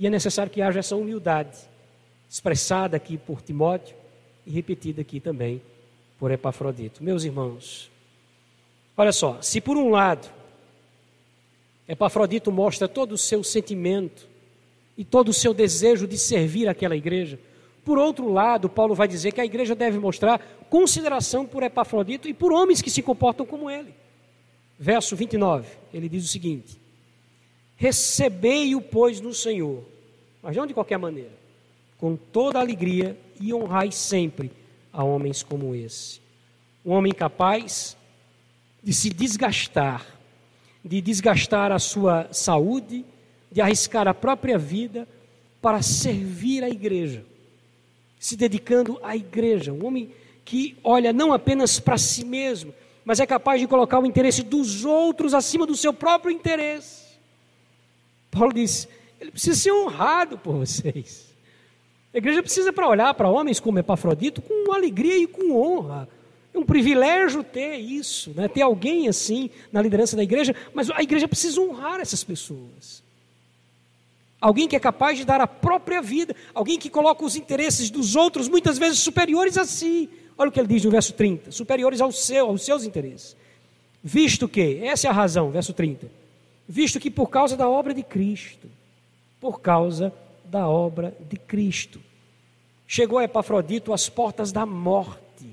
E 0.02 0.08
é 0.08 0.10
necessário 0.10 0.52
que 0.52 0.64
haja 0.64 0.80
essa 0.80 0.96
humildade, 0.96 1.60
expressada 2.28 2.98
aqui 2.98 3.20
por 3.20 3.40
Timóteo 3.40 3.96
e 4.48 4.50
repetida 4.50 5.02
aqui 5.02 5.20
também 5.20 5.62
por 6.18 6.32
Epafrodito. 6.32 7.04
Meus 7.04 7.24
irmãos, 7.24 7.88
olha 8.98 9.12
só, 9.12 9.40
se 9.44 9.62
por 9.62 9.78
um 9.78 9.92
lado 9.92 10.28
Epafrodito 11.88 12.52
mostra 12.52 12.88
todo 12.88 13.12
o 13.12 13.18
seu 13.18 13.44
sentimento 13.44 14.28
e 14.98 15.06
todo 15.06 15.30
o 15.30 15.34
seu 15.34 15.54
desejo 15.54 16.08
de 16.08 16.18
servir 16.18 16.68
aquela 16.68 16.96
igreja, 16.96 17.40
por 17.86 18.00
outro 18.00 18.28
lado, 18.28 18.68
Paulo 18.68 18.96
vai 18.96 19.08
dizer 19.08 19.32
que 19.32 19.42
a 19.42 19.46
igreja 19.46 19.76
deve 19.76 20.00
mostrar 20.00 20.40
consideração 20.68 21.46
por 21.46 21.62
Epafrodito 21.62 22.28
e 22.28 22.34
por 22.34 22.52
homens 22.52 22.82
que 22.82 22.90
se 22.90 23.04
comportam 23.04 23.46
como 23.46 23.70
ele. 23.70 23.94
Verso 24.80 25.16
29, 25.16 25.68
ele 25.94 26.10
diz 26.10 26.26
o 26.26 26.28
seguinte: 26.28 26.81
Recebei-o, 27.82 28.80
pois, 28.80 29.20
no 29.20 29.34
Senhor, 29.34 29.84
mas 30.40 30.56
não 30.56 30.68
de 30.68 30.74
qualquer 30.74 31.00
maneira, 31.00 31.32
com 31.98 32.16
toda 32.16 32.60
alegria 32.60 33.18
e 33.40 33.52
honrai 33.52 33.92
sempre 33.92 34.52
a 34.94 35.04
homens 35.04 35.42
como 35.42 35.74
esse, 35.74 36.22
Um 36.86 36.92
homem 36.92 37.12
capaz 37.12 37.98
de 38.84 38.94
se 38.94 39.10
desgastar, 39.10 40.06
de 40.86 41.02
desgastar 41.02 41.72
a 41.72 41.80
sua 41.80 42.28
saúde, 42.32 43.04
de 43.52 43.62
arriscar 43.62 44.08
a 44.08 44.14
própria 44.14 44.60
vida 44.60 45.08
para 45.60 45.82
servir 45.82 46.64
a 46.64 46.70
igreja, 46.70 47.26
se 48.20 48.36
dedicando 48.36 49.00
à 49.02 49.16
igreja. 49.16 49.74
Um 49.74 49.88
homem 49.88 50.12
que 50.46 50.78
olha 50.84 51.12
não 51.12 51.34
apenas 51.34 51.80
para 51.80 51.98
si 51.98 52.24
mesmo, 52.24 52.76
mas 53.04 53.20
é 53.20 53.26
capaz 53.26 53.60
de 53.60 53.66
colocar 53.66 54.00
o 54.00 54.06
interesse 54.06 54.44
dos 54.44 54.86
outros 54.86 55.34
acima 55.34 55.66
do 55.66 55.76
seu 55.76 55.92
próprio 55.92 56.32
interesse. 56.32 57.01
Paulo 58.32 58.54
diz: 58.54 58.88
ele 59.20 59.30
precisa 59.30 59.56
ser 59.56 59.72
honrado 59.72 60.38
por 60.38 60.56
vocês. 60.56 61.30
A 62.14 62.18
igreja 62.18 62.42
precisa 62.42 62.74
para 62.74 62.90
olhar 62.90 63.14
para 63.14 63.30
homens 63.30 63.60
como 63.60 63.78
Epafrodito 63.78 64.42
com 64.42 64.74
alegria 64.74 65.18
e 65.18 65.28
com 65.28 65.56
honra. 65.56 66.10
É 66.54 66.58
um 66.58 66.66
privilégio 66.66 67.44
ter 67.44 67.78
isso, 67.78 68.34
né? 68.36 68.48
ter 68.48 68.62
alguém 68.62 69.08
assim 69.08 69.50
na 69.72 69.82
liderança 69.82 70.18
da 70.18 70.24
igreja, 70.24 70.54
mas 70.74 70.90
a 70.90 71.02
igreja 71.02 71.28
precisa 71.28 71.62
honrar 71.62 72.02
essas 72.02 72.24
pessoas. 72.24 73.02
Alguém 74.40 74.68
que 74.68 74.76
é 74.76 74.80
capaz 74.80 75.18
de 75.18 75.24
dar 75.24 75.40
a 75.40 75.48
própria 75.48 76.02
vida, 76.02 76.36
alguém 76.54 76.78
que 76.80 76.90
coloca 76.90 77.24
os 77.24 77.36
interesses 77.36 77.90
dos 77.92 78.16
outros 78.16 78.50
muitas 78.50 78.78
vezes 78.78 79.00
superiores 79.00 79.58
a 79.58 79.66
si. 79.66 80.10
Olha 80.36 80.50
o 80.50 80.52
que 80.52 80.60
ele 80.60 80.68
diz 80.68 80.84
no 80.84 80.90
verso 80.90 81.14
30: 81.14 81.52
superiores 81.52 82.02
ao 82.02 82.12
seu, 82.12 82.48
aos 82.48 82.66
seus 82.66 82.84
interesses. 82.84 83.38
Visto 84.04 84.50
que, 84.50 84.80
essa 84.84 85.08
é 85.08 85.10
a 85.10 85.14
razão, 85.14 85.52
verso 85.52 85.74
30. 85.74 86.21
Visto 86.72 87.02
que 87.02 87.12
por 87.12 87.30
causa 87.30 87.58
da 87.58 87.68
obra 87.68 87.94
de 87.94 88.02
Cristo, 88.02 88.70
por 89.42 89.60
causa 89.60 90.14
da 90.46 90.70
obra 90.70 91.14
de 91.30 91.36
Cristo, 91.36 92.00
chegou 92.88 93.20
a 93.20 93.26
Epafrodito 93.26 93.92
às 93.92 94.08
portas 94.08 94.54
da 94.54 94.66
morte 94.66 95.50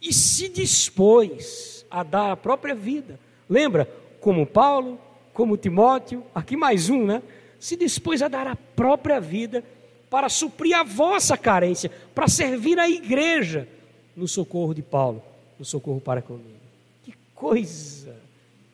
e 0.00 0.14
se 0.14 0.48
dispôs 0.48 1.84
a 1.90 2.02
dar 2.02 2.30
a 2.30 2.36
própria 2.36 2.74
vida. 2.74 3.20
Lembra? 3.46 3.84
Como 4.18 4.46
Paulo, 4.46 4.98
como 5.34 5.58
Timóteo, 5.58 6.24
aqui 6.34 6.56
mais 6.56 6.88
um, 6.88 7.04
né? 7.04 7.22
Se 7.60 7.76
dispôs 7.76 8.22
a 8.22 8.28
dar 8.28 8.46
a 8.46 8.56
própria 8.56 9.20
vida 9.20 9.62
para 10.08 10.30
suprir 10.30 10.74
a 10.74 10.82
vossa 10.82 11.36
carência, 11.36 11.92
para 12.14 12.26
servir 12.26 12.78
a 12.78 12.88
igreja 12.88 13.68
no 14.16 14.26
socorro 14.26 14.72
de 14.72 14.80
Paulo, 14.80 15.22
no 15.58 15.64
socorro 15.66 16.00
para 16.00 16.22
comigo. 16.22 16.56
Que 17.04 17.12
coisa! 17.34 18.05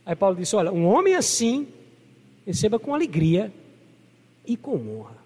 Aí 0.05 0.17
Paulo 0.17 0.37
disse: 0.37 0.57
Olha, 0.57 0.73
um 0.73 0.87
homem 0.87 1.15
assim, 1.15 1.69
receba 2.47 2.79
com 2.79 2.95
alegria 2.95 3.53
e 4.45 4.57
com 4.57 4.77
honra. 4.77 5.17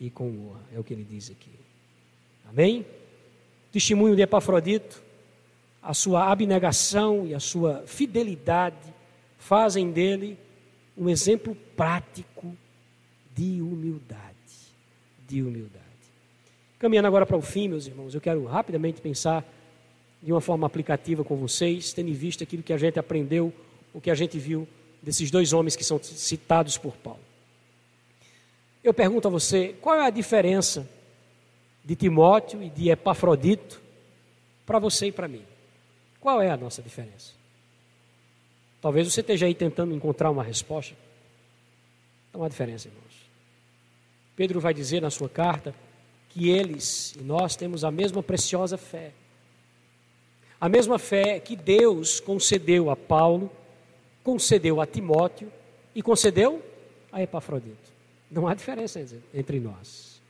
E 0.00 0.10
com 0.10 0.28
honra, 0.28 0.60
é 0.74 0.78
o 0.78 0.84
que 0.84 0.92
ele 0.92 1.04
diz 1.04 1.30
aqui. 1.30 1.50
Amém? 2.48 2.84
Testemunho 3.70 4.16
de 4.16 4.22
Epafrodito, 4.22 5.02
a 5.82 5.92
sua 5.92 6.30
abnegação 6.30 7.26
e 7.26 7.34
a 7.34 7.40
sua 7.40 7.82
fidelidade 7.86 8.94
fazem 9.38 9.90
dele 9.90 10.38
um 10.96 11.08
exemplo 11.08 11.56
prático 11.76 12.56
de 13.34 13.60
humildade. 13.60 14.22
De 15.26 15.42
humildade. 15.42 15.84
Caminhando 16.78 17.08
agora 17.08 17.26
para 17.26 17.36
o 17.36 17.42
fim, 17.42 17.68
meus 17.68 17.86
irmãos, 17.86 18.14
eu 18.14 18.20
quero 18.20 18.44
rapidamente 18.44 19.00
pensar 19.00 19.44
de 20.22 20.32
uma 20.32 20.40
forma 20.40 20.66
aplicativa 20.66 21.24
com 21.24 21.36
vocês, 21.36 21.92
tendo 21.92 22.08
em 22.08 22.14
vista 22.14 22.44
aquilo 22.44 22.62
que 22.62 22.72
a 22.72 22.78
gente 22.78 22.98
aprendeu, 22.98 23.52
o 23.94 24.00
que 24.00 24.10
a 24.10 24.14
gente 24.14 24.38
viu 24.38 24.68
desses 25.00 25.30
dois 25.30 25.52
homens 25.52 25.76
que 25.76 25.84
são 25.84 26.02
citados 26.02 26.76
por 26.76 26.94
Paulo. 26.96 27.20
Eu 28.82 28.92
pergunto 28.92 29.28
a 29.28 29.30
você, 29.30 29.74
qual 29.80 29.96
é 29.96 30.06
a 30.06 30.10
diferença 30.10 30.86
de 31.82 31.94
Timóteo 31.96 32.62
e 32.62 32.68
de 32.68 32.90
Epafrodito 32.90 33.80
para 34.66 34.78
você 34.78 35.06
e 35.06 35.12
para 35.12 35.28
mim? 35.28 35.44
Qual 36.20 36.42
é 36.42 36.50
a 36.50 36.56
nossa 36.56 36.82
diferença? 36.82 37.32
Talvez 38.82 39.10
você 39.10 39.20
esteja 39.20 39.46
aí 39.46 39.54
tentando 39.54 39.94
encontrar 39.94 40.30
uma 40.30 40.42
resposta. 40.42 40.94
Não 42.32 42.42
há 42.42 42.48
diferença, 42.48 42.88
irmãos. 42.88 43.14
Pedro 44.36 44.60
vai 44.60 44.74
dizer 44.74 45.00
na 45.00 45.10
sua 45.10 45.28
carta 45.28 45.74
que 46.30 46.50
eles 46.50 47.14
e 47.18 47.22
nós 47.22 47.54
temos 47.56 47.84
a 47.84 47.90
mesma 47.90 48.22
preciosa 48.22 48.76
fé. 48.76 49.12
A 50.60 50.68
mesma 50.68 50.98
fé 50.98 51.38
que 51.38 51.54
Deus 51.54 52.20
concedeu 52.20 52.90
a 52.90 52.96
Paulo, 52.96 53.50
concedeu 54.24 54.80
a 54.80 54.86
Timóteo 54.86 55.52
e 55.94 56.02
concedeu 56.02 56.60
a 57.12 57.22
Epafrodito. 57.22 57.92
Não 58.30 58.48
há 58.48 58.54
diferença 58.54 59.06
entre 59.32 59.60
nós. 59.60 60.20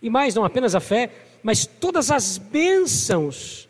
E 0.00 0.08
mais, 0.08 0.34
não 0.34 0.44
apenas 0.44 0.74
a 0.74 0.80
fé, 0.80 1.10
mas 1.42 1.66
todas 1.66 2.10
as 2.10 2.38
bênçãos 2.38 3.66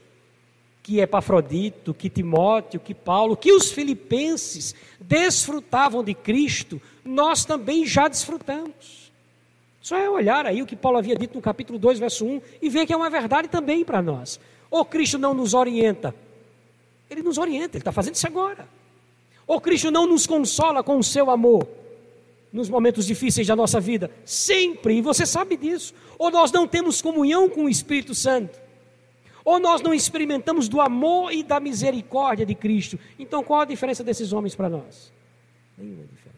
que 0.83 1.01
Epafrodito, 1.01 1.95
que 1.95 2.11
Timóteo, 2.11 2.79
que 2.79 2.95
Paulo, 2.95 3.37
que 3.37 3.53
os 3.53 3.73
filipenses 3.73 4.75
desfrutavam 5.01 6.05
de 6.05 6.13
Cristo, 6.15 6.83
nós 7.05 7.45
também 7.45 7.87
já 7.87 8.09
desfrutamos. 8.09 9.11
Só 9.81 9.97
é 9.97 10.11
olhar 10.11 10.47
aí 10.47 10.63
o 10.63 10.67
que 10.67 10.77
Paulo 10.77 10.99
havia 10.99 11.15
dito 11.15 11.35
no 11.35 11.41
capítulo 11.41 11.79
2, 11.79 11.99
verso 11.99 12.27
1, 12.27 12.43
e 12.61 12.69
ver 12.69 12.87
que 12.87 12.93
é 12.93 12.97
uma 12.97 13.09
verdade 13.09 13.49
também 13.49 13.85
para 13.85 14.03
nós. 14.03 14.39
Ou 14.71 14.85
Cristo 14.85 15.19
não 15.19 15.33
nos 15.33 15.55
orienta? 15.55 16.15
Ele 17.09 17.23
nos 17.23 17.39
orienta, 17.39 17.77
ele 17.77 17.83
está 17.83 17.93
fazendo 17.93 18.17
isso 18.17 18.27
agora. 18.27 18.69
Ou 19.47 19.61
Cristo 19.61 19.91
não 19.91 20.07
nos 20.07 20.27
consola 20.27 20.83
com 20.83 20.99
o 20.99 21.05
seu 21.05 21.31
amor 21.31 21.67
nos 22.53 22.69
momentos 22.69 23.07
difíceis 23.07 23.47
da 23.47 23.55
nossa 23.55 23.79
vida? 23.79 24.11
Sempre, 24.25 24.95
e 24.95 25.01
você 25.01 25.25
sabe 25.27 25.57
disso. 25.57 25.95
Ou 26.19 26.31
nós 26.31 26.51
não 26.51 26.67
temos 26.67 27.03
comunhão 27.03 27.49
com 27.49 27.65
o 27.65 27.69
Espírito 27.69 28.15
Santo? 28.15 28.59
Ou 29.45 29.61
nós 29.61 29.81
não 29.81 29.95
experimentamos 29.95 30.69
do 30.69 30.81
amor 30.81 31.33
e 31.33 31.43
da 31.43 31.61
misericórdia 31.61 32.45
de 32.45 32.55
Cristo. 32.55 32.99
Então 33.19 33.45
qual 33.45 33.61
a 33.61 33.65
diferença 33.65 34.03
desses 34.03 34.33
homens 34.33 34.57
para 34.57 34.69
nós? 34.69 35.13
Nenhuma 35.79 36.05
diferença. 36.05 36.37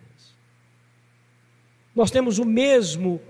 Nós 1.95 2.11
temos 2.11 2.39
o 2.39 2.45
mesmo 2.45 3.21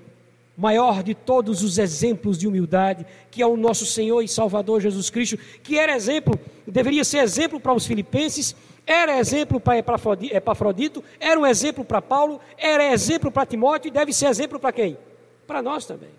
maior 0.58 1.04
de 1.04 1.14
todos 1.14 1.62
os 1.62 1.78
exemplos 1.78 2.36
de 2.36 2.48
humildade, 2.48 3.06
que 3.30 3.40
é 3.40 3.46
o 3.46 3.56
nosso 3.56 3.86
Senhor 3.86 4.20
e 4.22 4.26
Salvador 4.26 4.80
Jesus 4.80 5.08
Cristo, 5.08 5.38
que 5.62 5.78
era 5.78 5.94
exemplo, 5.94 6.36
deveria 6.66 7.04
ser 7.04 7.18
exemplo 7.18 7.60
para 7.60 7.72
os 7.72 7.86
filipenses, 7.86 8.56
era 8.88 9.18
exemplo 9.18 9.60
para 9.60 9.78
Epafrodito, 9.78 11.04
era 11.20 11.38
um 11.38 11.46
exemplo 11.46 11.84
para 11.84 12.00
Paulo, 12.00 12.40
era 12.56 12.92
exemplo 12.92 13.30
para 13.30 13.44
Timóteo 13.46 13.88
e 13.88 13.92
deve 13.92 14.12
ser 14.12 14.26
exemplo 14.26 14.58
para 14.58 14.72
quem? 14.72 14.96
Para 15.46 15.60
nós 15.62 15.84
também 15.84 16.10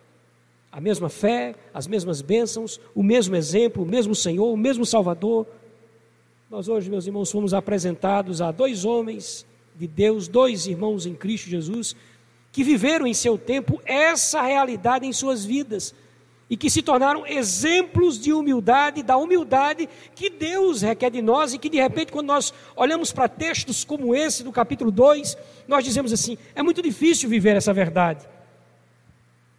a 0.71 0.79
mesma 0.79 1.09
fé, 1.09 1.55
as 1.73 1.87
mesmas 1.87 2.21
bênçãos, 2.21 2.79
o 2.93 3.01
mesmo 3.01 3.35
exemplo, 3.35 3.83
o 3.83 3.85
mesmo 3.85 4.13
Senhor, 4.13 4.51
o 4.51 4.57
mesmo 4.57 4.85
Salvador. 4.85 5.47
Nós 6.49 6.67
hoje, 6.67 6.89
meus 6.89 7.07
irmãos, 7.07 7.31
fomos 7.31 7.53
apresentados 7.53 8.41
a 8.41 8.51
dois 8.51 8.85
homens 8.85 9.45
de 9.75 9.87
Deus, 9.87 10.27
dois 10.27 10.67
irmãos 10.67 11.05
em 11.05 11.15
Cristo 11.15 11.49
Jesus, 11.49 11.95
que 12.51 12.63
viveram 12.63 13.07
em 13.07 13.13
seu 13.13 13.37
tempo 13.37 13.81
essa 13.85 14.41
realidade 14.41 15.05
em 15.05 15.13
suas 15.13 15.43
vidas 15.43 15.93
e 16.49 16.57
que 16.57 16.69
se 16.69 16.81
tornaram 16.81 17.27
exemplos 17.27 18.19
de 18.19 18.33
humildade, 18.33 19.03
da 19.03 19.15
humildade 19.17 19.87
que 20.15 20.29
Deus 20.29 20.81
requer 20.81 21.11
de 21.11 21.21
nós 21.21 21.53
e 21.53 21.59
que 21.59 21.69
de 21.69 21.77
repente, 21.79 22.11
quando 22.11 22.27
nós 22.27 22.51
olhamos 22.75 23.11
para 23.11 23.27
textos 23.27 23.83
como 23.83 24.15
esse 24.15 24.43
do 24.43 24.51
capítulo 24.51 24.89
2, 24.89 25.37
nós 25.67 25.83
dizemos 25.83 26.11
assim: 26.11 26.37
é 26.55 26.63
muito 26.63 26.81
difícil 26.81 27.29
viver 27.29 27.55
essa 27.55 27.71
verdade. 27.71 28.27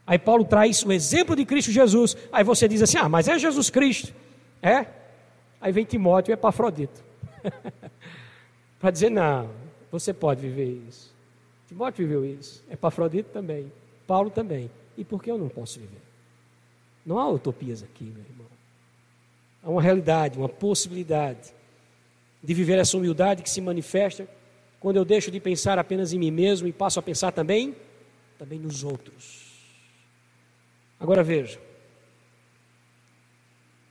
Aí 0.05 0.19
Paulo 0.19 0.45
traz 0.45 0.83
o 0.83 0.91
exemplo 0.91 1.37
de 1.37 1.45
Cristo 1.45 1.71
Jesus. 1.71 2.17
Aí 2.33 2.43
você 2.43 2.67
diz 2.67 2.83
assim: 2.83 2.99
ah, 2.99 3.09
mas 3.09 3.29
é 3.29 3.39
Jesus 3.39 3.71
Cristo. 3.71 4.13
É? 4.61 4.87
Aí 5.61 5.71
vem 5.71 5.85
Timóteo 5.85 6.33
e 6.33 6.35
Epafrodito. 6.35 7.05
Para 8.81 8.91
dizer: 8.91 9.11
não, 9.11 9.49
você 9.93 10.13
pode 10.13 10.41
viver 10.41 10.83
isso. 10.89 11.15
Timóteo 11.69 12.05
viveu 12.05 12.25
isso. 12.25 12.65
Epafrodito 12.69 13.31
também. 13.31 13.71
Paulo 14.09 14.29
também. 14.29 14.69
E 14.99 15.05
por 15.05 15.23
que 15.23 15.31
eu 15.31 15.39
não 15.39 15.49
posso 15.49 15.79
viver? 15.79 16.10
Não 17.05 17.19
há 17.19 17.29
utopias 17.29 17.83
aqui, 17.83 18.05
meu 18.05 18.23
irmão. 18.23 18.47
Há 19.63 19.71
uma 19.71 19.83
realidade, 19.83 20.39
uma 20.39 20.49
possibilidade 20.49 21.53
de 22.43 22.55
viver 22.55 22.79
essa 22.79 22.97
humildade 22.97 23.43
que 23.43 23.51
se 23.51 23.61
manifesta 23.61 24.27
quando 24.79 24.97
eu 24.97 25.05
deixo 25.05 25.31
de 25.31 25.39
pensar 25.39 25.79
apenas 25.79 26.13
em 26.13 26.19
mim 26.19 26.31
mesmo 26.31 26.67
e 26.67 26.73
passo 26.73 26.99
a 26.99 27.03
pensar 27.03 27.33
também, 27.33 27.77
também 28.39 28.59
nos 28.59 28.83
outros. 28.83 29.51
Agora 30.99 31.23
veja, 31.23 31.61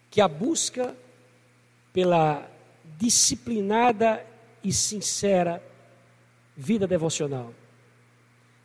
que 0.09 0.19
a 0.19 0.27
busca 0.27 0.95
pela 1.93 2.49
disciplinada 2.97 4.25
e 4.63 4.73
sincera 4.73 5.63
vida 6.57 6.87
devocional, 6.87 7.53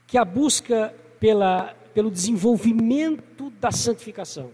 que 0.07 0.19
a 0.19 0.25
busca 0.25 0.95
pela, 1.21 1.75
pelo 1.95 2.11
desenvolvimento 2.11 3.51
da 3.61 3.71
santificação, 3.71 4.51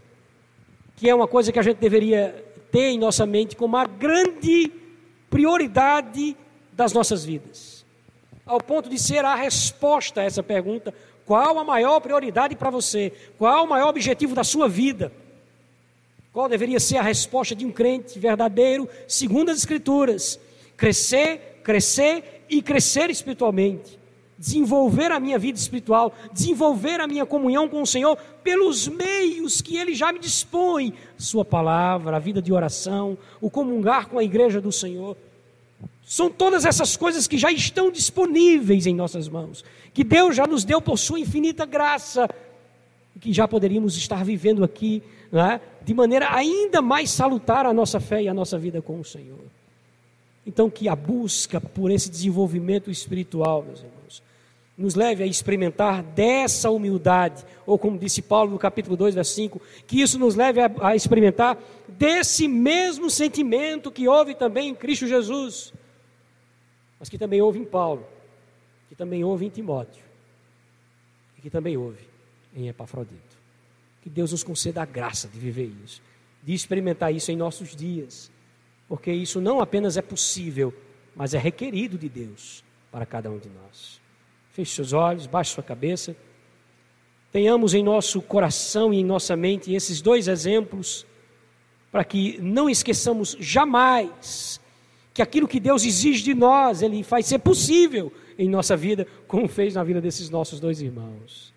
que 0.94 1.08
é 1.08 1.14
uma 1.14 1.26
coisa 1.26 1.50
que 1.50 1.58
a 1.58 1.62
gente 1.62 1.78
deveria 1.78 2.44
ter 2.70 2.90
em 2.90 2.98
nossa 2.98 3.24
mente 3.24 3.56
como 3.56 3.76
a 3.76 3.86
grande 3.86 4.70
prioridade 5.30 6.36
das 6.72 6.92
nossas 6.92 7.24
vidas, 7.24 7.84
ao 8.44 8.60
ponto 8.60 8.88
de 8.88 8.98
ser 8.98 9.24
a 9.24 9.34
resposta 9.34 10.20
a 10.20 10.24
essa 10.24 10.42
pergunta: 10.42 10.94
qual 11.24 11.58
a 11.58 11.64
maior 11.64 12.00
prioridade 12.00 12.56
para 12.56 12.70
você? 12.70 13.12
Qual 13.38 13.64
o 13.64 13.68
maior 13.68 13.88
objetivo 13.88 14.34
da 14.34 14.44
sua 14.44 14.68
vida? 14.68 15.12
Qual 16.32 16.48
deveria 16.48 16.78
ser 16.78 16.96
a 16.96 17.02
resposta 17.02 17.54
de 17.54 17.66
um 17.66 17.72
crente 17.72 18.18
verdadeiro, 18.18 18.88
segundo 19.08 19.50
as 19.50 19.58
Escrituras? 19.58 20.38
Crescer, 20.76 21.60
crescer 21.62 22.44
e 22.48 22.62
crescer 22.62 23.10
espiritualmente. 23.10 23.99
Desenvolver 24.40 25.12
a 25.12 25.20
minha 25.20 25.38
vida 25.38 25.58
espiritual, 25.58 26.14
desenvolver 26.32 26.98
a 26.98 27.06
minha 27.06 27.26
comunhão 27.26 27.68
com 27.68 27.82
o 27.82 27.86
Senhor 27.86 28.16
pelos 28.42 28.88
meios 28.88 29.60
que 29.60 29.76
Ele 29.76 29.94
já 29.94 30.10
me 30.10 30.18
dispõe. 30.18 30.94
Sua 31.18 31.44
palavra, 31.44 32.16
a 32.16 32.18
vida 32.18 32.40
de 32.40 32.50
oração, 32.50 33.18
o 33.38 33.50
comungar 33.50 34.08
com 34.08 34.18
a 34.18 34.24
igreja 34.24 34.58
do 34.58 34.72
Senhor. 34.72 35.14
São 36.02 36.30
todas 36.30 36.64
essas 36.64 36.96
coisas 36.96 37.28
que 37.28 37.36
já 37.36 37.52
estão 37.52 37.90
disponíveis 37.90 38.86
em 38.86 38.94
nossas 38.94 39.28
mãos, 39.28 39.62
que 39.92 40.02
Deus 40.02 40.34
já 40.34 40.46
nos 40.46 40.64
deu 40.64 40.80
por 40.80 40.98
Sua 40.98 41.20
infinita 41.20 41.66
graça, 41.66 42.26
que 43.20 43.34
já 43.34 43.46
poderíamos 43.46 43.94
estar 43.98 44.24
vivendo 44.24 44.64
aqui 44.64 45.02
né, 45.30 45.60
de 45.84 45.92
maneira 45.92 46.34
ainda 46.34 46.80
mais 46.80 47.10
salutar 47.10 47.66
a 47.66 47.74
nossa 47.74 48.00
fé 48.00 48.22
e 48.22 48.28
a 48.28 48.34
nossa 48.34 48.58
vida 48.58 48.80
com 48.80 48.98
o 48.98 49.04
Senhor. 49.04 49.44
Então, 50.46 50.70
que 50.70 50.88
a 50.88 50.96
busca 50.96 51.60
por 51.60 51.90
esse 51.90 52.10
desenvolvimento 52.10 52.90
espiritual, 52.90 53.62
meus 53.62 53.80
irmãos, 53.80 53.99
nos 54.80 54.94
leve 54.94 55.22
a 55.22 55.26
experimentar 55.26 56.02
dessa 56.02 56.70
humildade, 56.70 57.44
ou 57.66 57.78
como 57.78 57.98
disse 57.98 58.22
Paulo 58.22 58.50
no 58.50 58.58
capítulo 58.58 58.96
2, 58.96 59.14
verso 59.14 59.34
5, 59.34 59.60
que 59.86 60.00
isso 60.00 60.18
nos 60.18 60.34
leve 60.34 60.58
a, 60.58 60.70
a 60.80 60.96
experimentar 60.96 61.58
desse 61.86 62.48
mesmo 62.48 63.10
sentimento 63.10 63.92
que 63.92 64.08
houve 64.08 64.34
também 64.34 64.70
em 64.70 64.74
Cristo 64.74 65.06
Jesus, 65.06 65.74
mas 66.98 67.10
que 67.10 67.18
também 67.18 67.42
houve 67.42 67.58
em 67.58 67.64
Paulo, 67.64 68.06
que 68.88 68.94
também 68.94 69.22
houve 69.22 69.44
em 69.44 69.50
Timóteo, 69.50 70.02
e 71.38 71.42
que 71.42 71.50
também 71.50 71.76
houve 71.76 72.08
em 72.56 72.66
Epafrodito. 72.68 73.38
Que 74.00 74.08
Deus 74.08 74.32
nos 74.32 74.42
conceda 74.42 74.80
a 74.80 74.86
graça 74.86 75.28
de 75.28 75.38
viver 75.38 75.70
isso, 75.84 76.00
de 76.42 76.54
experimentar 76.54 77.14
isso 77.14 77.30
em 77.30 77.36
nossos 77.36 77.76
dias, 77.76 78.30
porque 78.88 79.12
isso 79.12 79.42
não 79.42 79.60
apenas 79.60 79.98
é 79.98 80.02
possível, 80.02 80.72
mas 81.14 81.34
é 81.34 81.38
requerido 81.38 81.98
de 81.98 82.08
Deus 82.08 82.64
para 82.90 83.04
cada 83.04 83.30
um 83.30 83.38
de 83.38 83.50
nós. 83.50 83.99
Feche 84.52 84.74
seus 84.74 84.92
olhos, 84.92 85.26
baixe 85.26 85.52
sua 85.52 85.62
cabeça. 85.62 86.16
Tenhamos 87.32 87.74
em 87.74 87.82
nosso 87.82 88.20
coração 88.20 88.92
e 88.92 89.00
em 89.00 89.04
nossa 89.04 89.36
mente 89.36 89.72
esses 89.72 90.00
dois 90.00 90.26
exemplos, 90.26 91.06
para 91.92 92.04
que 92.04 92.38
não 92.40 92.68
esqueçamos 92.68 93.36
jamais 93.38 94.60
que 95.12 95.22
aquilo 95.22 95.48
que 95.48 95.60
Deus 95.60 95.84
exige 95.84 96.22
de 96.22 96.34
nós, 96.34 96.82
Ele 96.82 97.02
faz 97.02 97.26
ser 97.26 97.38
possível 97.40 98.12
em 98.38 98.48
nossa 98.48 98.76
vida, 98.76 99.06
como 99.28 99.46
fez 99.46 99.74
na 99.74 99.84
vida 99.84 100.00
desses 100.00 100.30
nossos 100.30 100.58
dois 100.58 100.80
irmãos. 100.80 101.52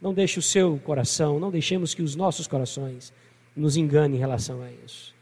Não 0.00 0.14
deixe 0.14 0.38
o 0.38 0.42
seu 0.42 0.78
coração, 0.78 1.38
não 1.38 1.50
deixemos 1.50 1.92
que 1.92 2.02
os 2.02 2.16
nossos 2.16 2.46
corações 2.46 3.12
nos 3.54 3.76
enganem 3.76 4.16
em 4.16 4.20
relação 4.20 4.62
a 4.62 4.70
isso. 4.84 5.14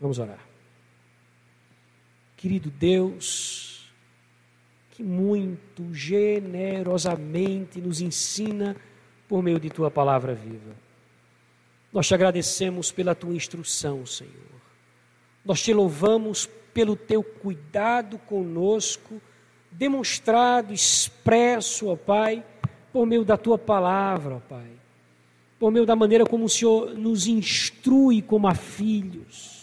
Vamos 0.00 0.18
orar. 0.18 0.46
Querido 2.36 2.70
Deus, 2.70 3.65
que 4.96 5.02
muito 5.02 5.92
generosamente 5.92 7.82
nos 7.82 8.00
ensina 8.00 8.74
por 9.28 9.42
meio 9.42 9.60
de 9.60 9.68
tua 9.68 9.90
palavra 9.90 10.34
viva. 10.34 10.74
Nós 11.92 12.06
te 12.06 12.14
agradecemos 12.14 12.90
pela 12.90 13.14
tua 13.14 13.34
instrução, 13.34 14.06
Senhor. 14.06 14.32
Nós 15.44 15.62
te 15.62 15.74
louvamos 15.74 16.48
pelo 16.72 16.96
teu 16.96 17.22
cuidado 17.22 18.16
conosco, 18.20 19.20
demonstrado, 19.70 20.72
expresso, 20.72 21.88
ó 21.88 21.96
Pai 21.96 22.42
por 22.90 23.04
meio 23.06 23.22
da 23.22 23.36
tua 23.36 23.58
palavra, 23.58 24.36
ó 24.36 24.40
Pai, 24.40 24.70
por 25.58 25.70
meio 25.70 25.84
da 25.84 25.94
maneira 25.94 26.24
como 26.24 26.46
o 26.46 26.48
Senhor 26.48 26.94
nos 26.94 27.26
instrui 27.26 28.22
como 28.22 28.48
a 28.48 28.54
filhos. 28.54 29.55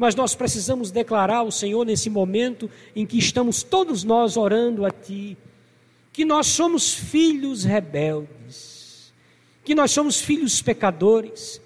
Mas 0.00 0.14
nós 0.14 0.34
precisamos 0.34 0.90
declarar 0.90 1.40
ao 1.40 1.50
Senhor 1.50 1.84
nesse 1.84 2.08
momento 2.08 2.70
em 2.96 3.04
que 3.04 3.18
estamos 3.18 3.62
todos 3.62 4.02
nós 4.02 4.34
orando 4.34 4.86
a 4.86 4.90
Ti, 4.90 5.36
que 6.10 6.24
nós 6.24 6.46
somos 6.46 6.94
filhos 6.94 7.64
rebeldes, 7.64 9.12
que 9.62 9.74
nós 9.74 9.90
somos 9.90 10.18
filhos 10.18 10.62
pecadores, 10.62 11.60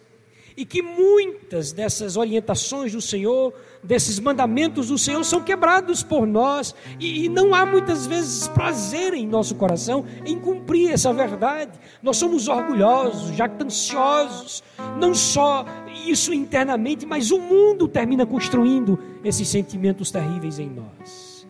e 0.57 0.65
que 0.65 0.83
muitas 0.83 1.73
dessas 1.73 2.17
orientações 2.17 2.93
do 2.93 3.01
Senhor, 3.01 3.53
desses 3.83 4.21
mandamentos 4.21 4.89
do 4.89 4.99
Senhor, 4.99 5.25
são 5.25 5.43
quebrados 5.43 6.03
por 6.03 6.27
nós, 6.27 6.75
e, 7.01 7.25
e, 7.25 7.29
não 7.29 7.55
há 7.55 7.67
muitas 7.67 8.07
vezes 8.07 8.47
prazer 8.49 9.15
em 9.15 9.27
nosso 9.27 9.57
coração 9.57 10.05
em 10.25 10.39
cumprir 10.39 10.93
essa 10.93 11.13
verdade. 11.13 11.73
Nós 12.03 12.17
somos 12.17 12.47
orgulhosos, 12.47 13.35
jactanciosos, 13.37 14.63
não 14.99 15.13
só 15.13 15.65
isso 16.07 16.33
internamente, 16.33 17.05
mas 17.05 17.31
o 17.31 17.41
mundo 17.41 17.89
termina 17.89 18.25
construindo 18.25 18.99
esses 19.25 19.49
sentimentos 19.49 20.11
terríveis 20.11 20.59
em 20.59 20.71
nós. 20.71 21.47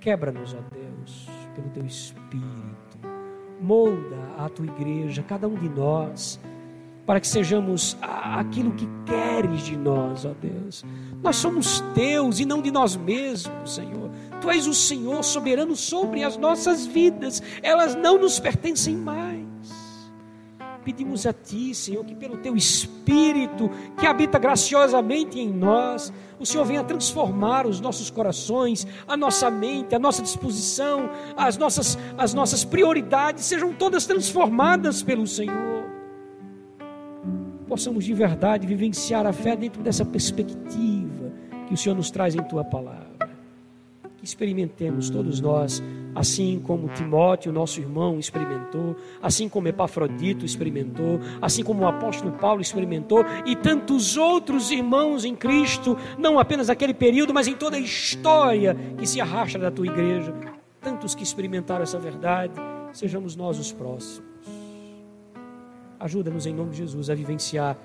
Quebra-nos, 0.00 0.54
ó 0.54 0.58
Deus, 0.72 1.28
pelo 1.54 1.68
teu 1.70 1.84
Espírito, 1.84 2.98
molda 3.60 4.16
a 4.38 4.48
tua 4.48 4.66
igreja, 4.66 5.22
cada 5.22 5.46
um 5.46 5.54
de 5.54 5.68
nós 5.68 6.40
para 7.08 7.20
que 7.20 7.26
sejamos 7.26 7.96
aquilo 8.02 8.70
que 8.72 8.86
queres 9.06 9.62
de 9.62 9.78
nós, 9.78 10.26
ó 10.26 10.34
Deus. 10.38 10.84
Nós 11.22 11.36
somos 11.36 11.82
teus 11.94 12.38
e 12.38 12.44
não 12.44 12.60
de 12.60 12.70
nós 12.70 12.96
mesmos, 12.96 13.76
Senhor. 13.76 14.10
Tu 14.42 14.50
és 14.50 14.66
o 14.66 14.74
Senhor 14.74 15.24
soberano 15.24 15.74
sobre 15.74 16.22
as 16.22 16.36
nossas 16.36 16.86
vidas, 16.86 17.42
elas 17.62 17.94
não 17.94 18.18
nos 18.18 18.38
pertencem 18.38 18.94
mais. 18.94 19.46
Pedimos 20.84 21.24
a 21.24 21.32
Ti, 21.32 21.74
Senhor, 21.74 22.04
que 22.04 22.14
pelo 22.14 22.36
Teu 22.36 22.54
Espírito, 22.54 23.70
que 23.98 24.06
habita 24.06 24.38
graciosamente 24.38 25.40
em 25.40 25.48
nós, 25.48 26.12
o 26.38 26.44
Senhor 26.44 26.66
venha 26.66 26.84
transformar 26.84 27.66
os 27.66 27.80
nossos 27.80 28.10
corações, 28.10 28.86
a 29.06 29.16
nossa 29.16 29.50
mente, 29.50 29.94
a 29.94 29.98
nossa 29.98 30.20
disposição, 30.20 31.08
as 31.34 31.56
nossas, 31.56 31.98
as 32.18 32.34
nossas 32.34 32.66
prioridades 32.66 33.46
sejam 33.46 33.72
todas 33.72 34.04
transformadas 34.04 35.02
pelo 35.02 35.26
Senhor 35.26 35.77
possamos 37.78 38.04
de 38.04 38.12
verdade 38.12 38.66
vivenciar 38.66 39.24
a 39.24 39.32
fé 39.32 39.54
dentro 39.54 39.80
dessa 39.84 40.04
perspectiva 40.04 41.32
que 41.68 41.74
o 41.74 41.76
Senhor 41.76 41.94
nos 41.94 42.10
traz 42.10 42.34
em 42.34 42.42
tua 42.42 42.64
palavra. 42.64 43.30
Que 44.16 44.24
experimentemos 44.24 45.08
todos 45.08 45.40
nós, 45.40 45.80
assim 46.12 46.60
como 46.66 46.88
Timóteo, 46.88 47.52
nosso 47.52 47.78
irmão, 47.78 48.18
experimentou, 48.18 48.96
assim 49.22 49.48
como 49.48 49.68
Epafrodito 49.68 50.44
experimentou, 50.44 51.20
assim 51.40 51.62
como 51.62 51.84
o 51.84 51.86
apóstolo 51.86 52.32
Paulo 52.32 52.60
experimentou 52.60 53.24
e 53.46 53.54
tantos 53.54 54.16
outros 54.16 54.72
irmãos 54.72 55.24
em 55.24 55.36
Cristo, 55.36 55.96
não 56.18 56.36
apenas 56.36 56.66
naquele 56.66 56.92
período, 56.92 57.32
mas 57.32 57.46
em 57.46 57.54
toda 57.54 57.76
a 57.76 57.80
história 57.80 58.76
que 58.98 59.06
se 59.06 59.20
arrasta 59.20 59.56
da 59.56 59.70
tua 59.70 59.86
igreja. 59.86 60.34
Tantos 60.80 61.14
que 61.14 61.22
experimentaram 61.22 61.84
essa 61.84 61.98
verdade, 62.00 62.54
sejamos 62.92 63.36
nós 63.36 63.56
os 63.56 63.70
próximos. 63.70 64.28
Ajuda-nos 66.00 66.46
em 66.46 66.54
nome 66.54 66.70
de 66.70 66.78
Jesus 66.78 67.10
a 67.10 67.14
vivenciar 67.14 67.76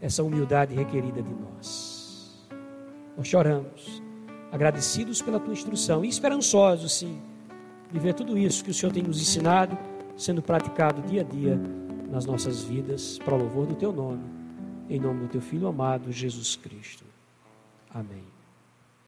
essa 0.00 0.22
humildade 0.22 0.74
requerida 0.74 1.22
de 1.22 1.34
nós. 1.34 2.48
Nós 3.16 3.26
choramos, 3.26 4.02
agradecidos 4.50 5.20
pela 5.20 5.40
tua 5.40 5.52
instrução 5.52 6.04
e 6.04 6.08
esperançosos, 6.08 6.92
sim, 6.92 7.20
de 7.92 7.98
ver 7.98 8.14
tudo 8.14 8.38
isso 8.38 8.64
que 8.64 8.70
o 8.70 8.74
Senhor 8.74 8.92
tem 8.92 9.02
nos 9.02 9.20
ensinado 9.20 9.76
sendo 10.16 10.42
praticado 10.42 11.00
dia 11.02 11.20
a 11.20 11.24
dia 11.24 11.58
nas 12.10 12.26
nossas 12.26 12.64
vidas, 12.64 13.18
para 13.18 13.36
louvor 13.36 13.66
do 13.66 13.74
teu 13.74 13.92
nome, 13.92 14.24
em 14.88 14.98
nome 14.98 15.20
do 15.20 15.28
teu 15.28 15.40
Filho 15.40 15.68
amado, 15.68 16.10
Jesus 16.10 16.56
Cristo. 16.56 17.04
Amém. 17.90 18.37